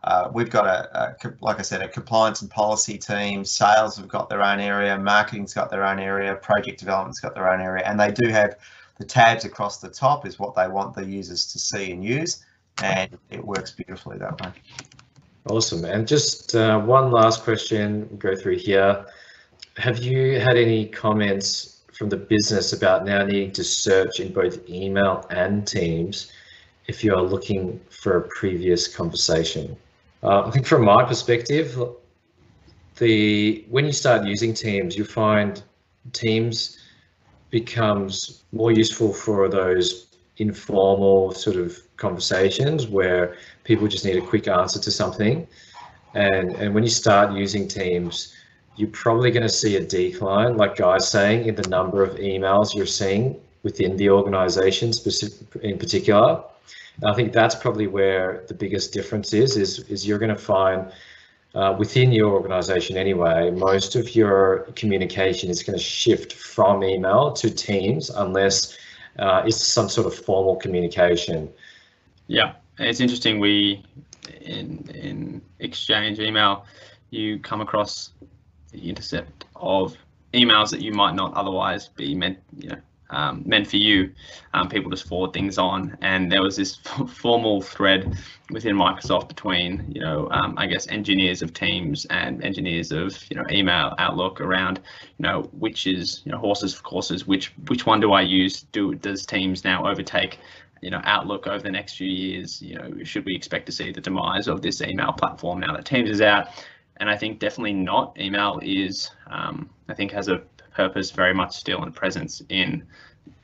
uh, 0.04 0.30
we've 0.32 0.50
got 0.50 0.66
a, 0.66 1.16
a, 1.24 1.32
like 1.40 1.58
I 1.58 1.62
said, 1.62 1.82
a 1.82 1.88
compliance 1.88 2.42
and 2.42 2.50
policy 2.50 2.96
team. 2.96 3.44
Sales 3.44 3.96
have 3.96 4.08
got 4.08 4.28
their 4.28 4.42
own 4.42 4.60
area. 4.60 4.96
Marketing's 4.98 5.52
got 5.52 5.70
their 5.70 5.84
own 5.84 5.98
area. 5.98 6.34
Project 6.36 6.78
development's 6.78 7.20
got 7.20 7.34
their 7.34 7.50
own 7.50 7.60
area, 7.60 7.84
and 7.84 7.98
they 7.98 8.12
do 8.12 8.28
have 8.28 8.56
the 8.98 9.04
tabs 9.04 9.44
across 9.44 9.78
the 9.78 9.88
top 9.88 10.26
is 10.26 10.38
what 10.38 10.54
they 10.54 10.68
want 10.68 10.94
the 10.94 11.04
users 11.04 11.46
to 11.52 11.58
see 11.58 11.92
and 11.92 12.04
use, 12.04 12.44
and 12.82 13.18
it 13.30 13.44
works 13.44 13.72
beautifully 13.72 14.18
that 14.18 14.40
way. 14.40 14.52
Awesome. 15.48 15.84
And 15.84 16.08
just 16.08 16.54
uh, 16.54 16.80
one 16.80 17.10
last 17.10 17.42
question. 17.44 18.08
We'll 18.10 18.18
go 18.18 18.36
through 18.36 18.58
here. 18.58 19.06
Have 19.76 19.98
you 19.98 20.40
had 20.40 20.56
any 20.56 20.86
comments 20.86 21.82
from 21.92 22.08
the 22.08 22.16
business 22.16 22.72
about 22.72 23.04
now 23.04 23.24
needing 23.24 23.52
to 23.52 23.64
search 23.64 24.20
in 24.20 24.32
both 24.32 24.68
email 24.68 25.24
and 25.30 25.66
Teams 25.66 26.32
if 26.88 27.04
you 27.04 27.14
are 27.14 27.22
looking 27.22 27.80
for 27.90 28.18
a 28.18 28.28
previous 28.28 28.88
conversation? 28.88 29.76
Uh, 30.22 30.42
I 30.46 30.50
think 30.50 30.66
from 30.66 30.84
my 30.84 31.04
perspective, 31.04 31.78
the 32.98 33.64
when 33.68 33.84
you 33.84 33.92
start 33.92 34.26
using 34.26 34.54
Teams, 34.54 34.96
you 34.96 35.04
find 35.04 35.62
Teams 36.12 36.78
becomes 37.50 38.44
more 38.52 38.72
useful 38.72 39.12
for 39.12 39.48
those 39.48 40.16
informal 40.38 41.32
sort 41.32 41.56
of 41.56 41.78
conversations 41.96 42.86
where 42.86 43.36
people 43.64 43.88
just 43.88 44.04
need 44.04 44.16
a 44.16 44.20
quick 44.20 44.48
answer 44.48 44.78
to 44.80 44.90
something. 44.90 45.46
And, 46.14 46.54
and 46.56 46.74
when 46.74 46.82
you 46.82 46.90
start 46.90 47.32
using 47.32 47.68
Teams, 47.68 48.34
you're 48.76 48.90
probably 48.90 49.30
going 49.30 49.42
to 49.42 49.48
see 49.48 49.76
a 49.76 49.84
decline, 49.84 50.56
like 50.56 50.76
Guy's 50.76 51.08
saying, 51.08 51.46
in 51.46 51.54
the 51.54 51.68
number 51.68 52.02
of 52.02 52.16
emails 52.16 52.74
you're 52.74 52.86
seeing 52.86 53.40
within 53.62 53.96
the 53.96 54.10
organization 54.10 54.92
specific, 54.92 55.62
in 55.62 55.78
particular. 55.78 56.42
And 57.00 57.10
I 57.10 57.14
think 57.14 57.32
that's 57.32 57.54
probably 57.54 57.86
where 57.86 58.44
the 58.48 58.54
biggest 58.54 58.92
difference 58.92 59.32
is, 59.32 59.56
is, 59.56 59.80
is 59.90 60.06
you're 60.06 60.18
going 60.18 60.34
to 60.34 60.40
find 60.40 60.90
uh, 61.54 61.74
within 61.78 62.12
your 62.12 62.32
organization 62.32 62.96
anyway, 62.98 63.50
most 63.50 63.96
of 63.96 64.14
your 64.14 64.68
communication 64.76 65.48
is 65.48 65.62
going 65.62 65.76
to 65.76 65.82
shift 65.82 66.34
from 66.34 66.84
email 66.84 67.32
to 67.32 67.50
Teams 67.50 68.10
unless 68.10 68.76
uh, 69.18 69.42
it's 69.46 69.62
some 69.62 69.88
sort 69.88 70.06
of 70.06 70.14
formal 70.14 70.56
communication. 70.56 71.48
Yeah, 72.26 72.52
it's 72.78 73.00
interesting. 73.00 73.40
We 73.40 73.82
in 74.42 74.86
in 74.94 75.40
exchange 75.60 76.18
email, 76.18 76.66
you 77.10 77.38
come 77.38 77.62
across 77.62 78.12
the 78.72 78.88
intercept 78.88 79.46
of 79.54 79.96
emails 80.34 80.70
that 80.70 80.82
you 80.82 80.92
might 80.92 81.14
not 81.14 81.32
otherwise 81.34 81.88
be 81.88 82.14
meant, 82.14 82.38
you 82.58 82.68
know, 82.68 82.78
um, 83.10 83.42
meant 83.46 83.66
for 83.66 83.76
you. 83.76 84.12
Um, 84.54 84.68
people 84.68 84.90
just 84.90 85.06
forward 85.06 85.32
things 85.32 85.58
on, 85.58 85.96
and 86.00 86.30
there 86.30 86.42
was 86.42 86.56
this 86.56 86.76
formal 87.08 87.60
thread 87.60 88.16
within 88.50 88.76
Microsoft 88.76 89.28
between, 89.28 89.90
you 89.92 90.00
know, 90.00 90.28
um, 90.30 90.54
I 90.56 90.66
guess 90.66 90.86
engineers 90.88 91.42
of 91.42 91.52
Teams 91.52 92.04
and 92.06 92.44
engineers 92.44 92.92
of, 92.92 93.18
you 93.30 93.36
know, 93.36 93.44
email 93.50 93.94
Outlook 93.98 94.40
around, 94.40 94.80
you 95.18 95.22
know, 95.22 95.42
which 95.52 95.86
is, 95.86 96.22
you 96.24 96.32
know, 96.32 96.38
horses 96.38 96.74
for 96.74 96.82
courses. 96.82 97.26
Which 97.26 97.52
which 97.68 97.86
one 97.86 98.00
do 98.00 98.12
I 98.12 98.22
use? 98.22 98.62
Do 98.72 98.94
does 98.94 99.26
Teams 99.26 99.64
now 99.64 99.86
overtake? 99.86 100.38
You 100.82 100.90
know, 100.90 101.00
Outlook 101.04 101.46
over 101.46 101.62
the 101.62 101.70
next 101.70 101.96
few 101.96 102.08
years. 102.08 102.60
You 102.60 102.76
know, 102.76 103.02
should 103.02 103.24
we 103.24 103.34
expect 103.34 103.66
to 103.66 103.72
see 103.72 103.92
the 103.92 104.00
demise 104.00 104.46
of 104.46 104.62
this 104.62 104.82
email 104.82 105.12
platform 105.12 105.60
now 105.60 105.74
that 105.74 105.86
Teams 105.86 106.10
is 106.10 106.20
out? 106.20 106.48
And 106.98 107.10
I 107.10 107.16
think 107.16 107.40
definitely 107.40 107.74
not. 107.74 108.18
Email 108.18 108.60
is, 108.62 109.10
um, 109.26 109.68
I 109.88 109.94
think, 109.94 110.12
has 110.12 110.28
a 110.28 110.42
purpose 110.76 111.10
very 111.10 111.32
much 111.32 111.56
still 111.56 111.82
and 111.82 111.94
presence 111.94 112.42
in 112.50 112.84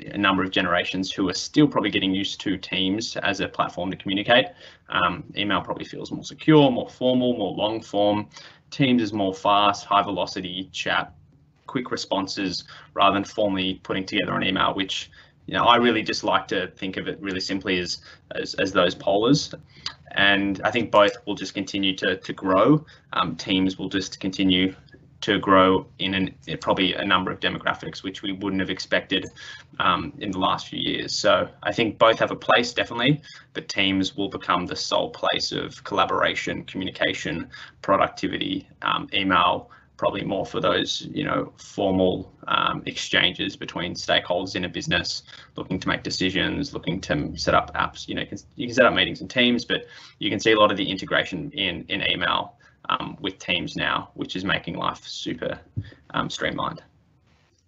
a 0.07 0.19
number 0.19 0.43
of 0.43 0.51
generations 0.51 1.11
who 1.11 1.29
are 1.29 1.35
still 1.35 1.67
probably 1.67 1.91
getting 1.91 2.15
used 2.15 2.41
to 2.41 2.57
Teams 2.57 3.17
as 3.17 3.41
a 3.41 3.49
platform 3.49 3.91
to 3.91 3.97
communicate. 3.97 4.47
Um, 4.89 5.25
email 5.37 5.63
probably 5.63 5.85
feels 5.85 6.11
more 6.13 6.25
secure, 6.25 6.71
more 6.71 6.89
formal, 6.89 7.37
more 7.37 7.53
long 7.53 7.81
form. 7.81 8.29
Teams 8.71 9.03
is 9.03 9.13
more 9.13 9.35
fast, 9.35 9.85
high 9.85 10.03
velocity 10.03 10.69
chat, 10.73 11.15
quick 11.67 11.91
responses 11.91 12.65
rather 12.95 13.15
than 13.15 13.25
formally 13.25 13.81
putting 13.83 14.05
together 14.05 14.35
an 14.35 14.45
email, 14.45 14.75
which 14.75 15.11
you 15.47 15.55
know 15.55 15.65
I 15.65 15.77
really 15.77 16.03
just 16.03 16.23
like 16.23 16.47
to 16.49 16.69
think 16.69 16.97
of 16.97 17.09
it 17.09 17.21
really 17.21 17.41
simply 17.41 17.79
as 17.79 18.03
as, 18.33 18.55
as 18.55 18.73
those 18.73 18.95
polars. 18.95 19.55
And 20.15 20.61
I 20.63 20.71
think 20.71 20.91
both 20.91 21.13
will 21.27 21.35
just 21.35 21.55
continue 21.55 21.97
to, 21.97 22.19
to 22.19 22.33
grow. 22.35 22.85
Um, 23.15 23.35
teams 23.35 23.79
will 23.79 23.89
just 23.89 24.21
continue 24.21 24.75
to 25.23 25.39
grow 25.39 25.87
in, 25.99 26.15
an, 26.15 26.35
probably 26.61 26.95
a 26.95 27.05
number 27.05 27.31
of 27.31 27.41
demographics 27.41 28.03
which 28.03 28.23
we 28.23 28.33
wouldn't 28.33 28.61
have 28.61 28.71
expected 28.71 29.31
um, 29.79 30.13
in 30.19 30.31
the 30.31 30.39
last 30.39 30.69
few 30.69 30.81
years. 30.81 31.15
So 31.15 31.49
I 31.63 31.73
think 31.73 31.99
both 31.99 32.19
have 32.19 32.31
a 32.31 32.37
place 32.37 32.73
definitely, 32.73 33.23
but 33.55 33.69
teams 33.69 34.17
will 34.17 34.29
become 34.29 34.67
the 34.67 34.77
sole 34.77 35.11
place 35.11 35.53
of 35.53 35.83
collaboration, 35.85 36.65
communication, 36.65 37.49
productivity, 37.83 38.69
um, 38.83 39.09
email, 39.15 39.71
probably 40.03 40.25
more 40.25 40.45
for 40.45 40.61
those 40.61 41.07
you 41.13 41.23
know 41.23 41.53
formal 41.59 42.33
um, 42.49 42.83
exchanges 42.87 43.57
between 43.57 43.95
stakeholders 43.95 44.57
in 44.57 44.65
a 44.65 44.69
business 44.69 45.23
looking 45.57 45.79
to 45.79 45.87
make 45.87 46.03
decisions 46.03 46.75
looking 46.75 47.01
to 47.01 47.33
set 47.37 47.55
up 47.55 47.73
apps 47.77 48.09
you 48.09 48.15
know 48.17 48.23
you 48.23 48.27
can, 48.27 48.39
you 48.57 48.67
can 48.67 48.75
set 48.75 48.85
up 48.85 48.95
meetings 48.95 49.21
in 49.21 49.29
teams 49.29 49.65
but 49.65 49.85
you 50.19 50.29
can 50.29 50.41
see 50.41 50.51
a 50.51 50.59
lot 50.59 50.73
of 50.73 50.77
the 50.77 50.91
integration 50.91 51.53
in 51.53 51.85
in 51.89 52.03
email 52.11 52.57
um, 52.89 53.17
with 53.21 53.39
Teams 53.39 53.77
now, 53.77 54.11
which 54.15 54.37
is 54.37 54.45
making 54.45 54.77
life 54.77 55.07
super 55.07 55.59
um, 56.11 56.29
streamlined. 56.31 56.83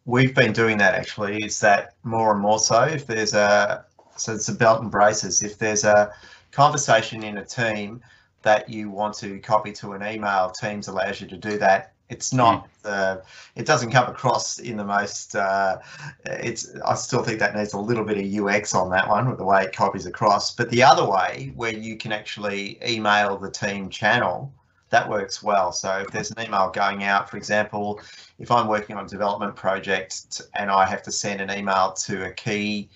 We've 0.06 0.34
been 0.34 0.52
doing 0.52 0.78
that 0.78 0.94
actually. 0.94 1.42
Is 1.42 1.60
that 1.60 1.94
more 2.02 2.32
and 2.32 2.40
more 2.40 2.58
so? 2.58 2.82
If 2.82 3.06
there's 3.06 3.34
a 3.34 3.84
so 4.16 4.34
it's 4.34 4.48
a 4.48 4.54
belt 4.54 4.82
and 4.82 4.90
braces. 4.90 5.42
If 5.42 5.58
there's 5.58 5.84
a 5.84 6.12
conversation 6.52 7.22
in 7.22 7.38
a 7.38 7.44
team 7.44 8.02
that 8.42 8.68
you 8.68 8.90
want 8.90 9.14
to 9.16 9.38
copy 9.40 9.72
to 9.72 9.92
an 9.92 10.02
email, 10.02 10.50
Teams 10.50 10.88
allows 10.88 11.20
you 11.20 11.26
to 11.28 11.36
do 11.36 11.58
that. 11.58 11.94
It's 12.10 12.32
not 12.32 12.64
mm. 12.64 12.68
the. 12.82 13.22
It 13.56 13.66
doesn't 13.66 13.90
come 13.90 14.08
across 14.08 14.58
in 14.58 14.76
the 14.76 14.84
most. 14.84 15.34
Uh, 15.34 15.78
it's. 16.26 16.74
I 16.84 16.94
still 16.94 17.22
think 17.22 17.38
that 17.38 17.56
needs 17.56 17.72
a 17.72 17.78
little 17.78 18.04
bit 18.04 18.18
of 18.18 18.46
UX 18.46 18.74
on 18.74 18.90
that 18.90 19.08
one 19.08 19.28
with 19.28 19.38
the 19.38 19.44
way 19.44 19.64
it 19.64 19.74
copies 19.74 20.04
across. 20.04 20.54
But 20.54 20.68
the 20.70 20.82
other 20.82 21.08
way, 21.08 21.52
where 21.56 21.72
you 21.72 21.96
can 21.96 22.12
actually 22.12 22.78
email 22.86 23.38
the 23.38 23.50
team 23.50 23.88
channel 23.88 24.52
that 24.94 25.08
works 25.08 25.42
well. 25.42 25.72
So 25.72 25.98
if 25.98 26.08
there's 26.12 26.30
an 26.30 26.40
email 26.40 26.70
going 26.70 27.02
out, 27.02 27.28
for 27.28 27.36
example, 27.36 28.00
if 28.38 28.48
I'm 28.52 28.68
working 28.68 28.94
on 28.94 29.06
a 29.06 29.08
development 29.08 29.56
project 29.56 30.40
and 30.54 30.70
I 30.70 30.86
have 30.86 31.02
to 31.02 31.10
send 31.10 31.40
an 31.40 31.50
email 31.50 31.92
to 32.06 32.26
a 32.26 32.30
key 32.30 32.88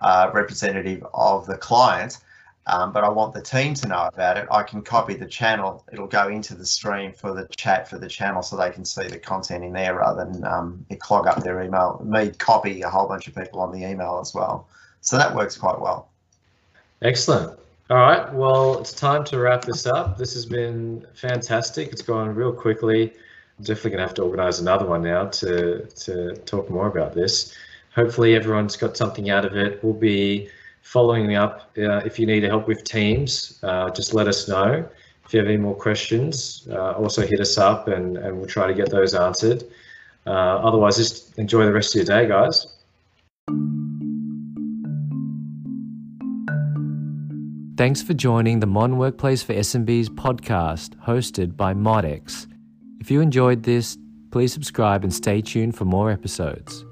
uh, 0.00 0.28
representative 0.34 1.06
of 1.14 1.46
the 1.46 1.56
client, 1.56 2.18
um, 2.66 2.92
but 2.92 3.04
I 3.04 3.08
want 3.08 3.32
the 3.32 3.40
team 3.40 3.74
to 3.74 3.86
know 3.86 4.10
about 4.12 4.38
it, 4.38 4.48
I 4.50 4.64
can 4.64 4.82
copy 4.82 5.14
the 5.14 5.26
channel. 5.26 5.84
It'll 5.92 6.08
go 6.08 6.26
into 6.26 6.56
the 6.56 6.66
stream 6.66 7.12
for 7.12 7.32
the 7.32 7.46
chat 7.56 7.88
for 7.88 7.96
the 7.96 8.08
channel 8.08 8.42
so 8.42 8.56
they 8.56 8.70
can 8.70 8.84
see 8.84 9.06
the 9.06 9.20
content 9.20 9.62
in 9.62 9.72
there 9.72 9.94
rather 9.94 10.24
than 10.24 10.44
um, 10.44 10.84
it 10.90 10.98
clog 10.98 11.28
up 11.28 11.44
their 11.44 11.62
email. 11.62 12.02
Me 12.04 12.30
copy 12.30 12.82
a 12.82 12.90
whole 12.90 13.06
bunch 13.06 13.28
of 13.28 13.36
people 13.36 13.60
on 13.60 13.70
the 13.70 13.88
email 13.88 14.18
as 14.20 14.34
well. 14.34 14.66
So 15.00 15.16
that 15.16 15.32
works 15.32 15.56
quite 15.56 15.80
well. 15.80 16.08
Excellent. 17.02 17.56
All 17.88 17.98
right, 17.98 18.34
well, 18.34 18.80
it's 18.80 18.92
time 18.92 19.22
to 19.26 19.38
wrap 19.38 19.62
this 19.62 19.86
up. 19.86 20.18
This 20.18 20.34
has 20.34 20.44
been 20.44 21.06
fantastic. 21.14 21.92
It's 21.92 22.02
gone 22.02 22.34
real 22.34 22.52
quickly. 22.52 23.12
I'm 23.12 23.64
definitely 23.64 23.92
going 23.92 24.00
to 24.00 24.06
have 24.08 24.14
to 24.14 24.22
organise 24.22 24.58
another 24.58 24.86
one 24.86 25.02
now 25.02 25.26
to, 25.26 25.86
to 25.86 26.34
talk 26.46 26.68
more 26.68 26.88
about 26.88 27.14
this. 27.14 27.54
Hopefully 27.94 28.34
everyone's 28.34 28.76
got 28.76 28.96
something 28.96 29.30
out 29.30 29.44
of 29.44 29.56
it. 29.56 29.84
We'll 29.84 29.92
be 29.92 30.48
following 30.82 31.36
up. 31.36 31.70
Uh, 31.78 31.98
if 31.98 32.18
you 32.18 32.26
need 32.26 32.42
help 32.42 32.66
with 32.66 32.82
Teams, 32.82 33.60
uh, 33.62 33.88
just 33.90 34.14
let 34.14 34.26
us 34.26 34.48
know. 34.48 34.84
If 35.24 35.32
you 35.32 35.38
have 35.38 35.48
any 35.48 35.56
more 35.56 35.76
questions, 35.76 36.66
uh, 36.68 36.94
also 36.94 37.24
hit 37.24 37.38
us 37.38 37.56
up 37.56 37.86
and, 37.86 38.16
and 38.18 38.36
we'll 38.36 38.48
try 38.48 38.66
to 38.66 38.74
get 38.74 38.90
those 38.90 39.14
answered. 39.14 39.62
Uh, 40.26 40.30
otherwise, 40.30 40.96
just 40.96 41.38
enjoy 41.38 41.64
the 41.64 41.72
rest 41.72 41.94
of 41.94 42.04
your 42.04 42.04
day, 42.04 42.26
guys. 42.26 42.66
Thanks 47.86 48.02
for 48.02 48.14
joining 48.14 48.58
the 48.58 48.66
Modern 48.66 48.98
Workplace 48.98 49.44
for 49.44 49.54
SMBs 49.54 50.08
podcast 50.08 50.96
hosted 51.06 51.56
by 51.56 51.72
Modex. 51.72 52.48
If 52.98 53.12
you 53.12 53.20
enjoyed 53.20 53.62
this, 53.62 53.96
please 54.32 54.52
subscribe 54.52 55.04
and 55.04 55.14
stay 55.14 55.40
tuned 55.40 55.76
for 55.76 55.84
more 55.84 56.10
episodes. 56.10 56.84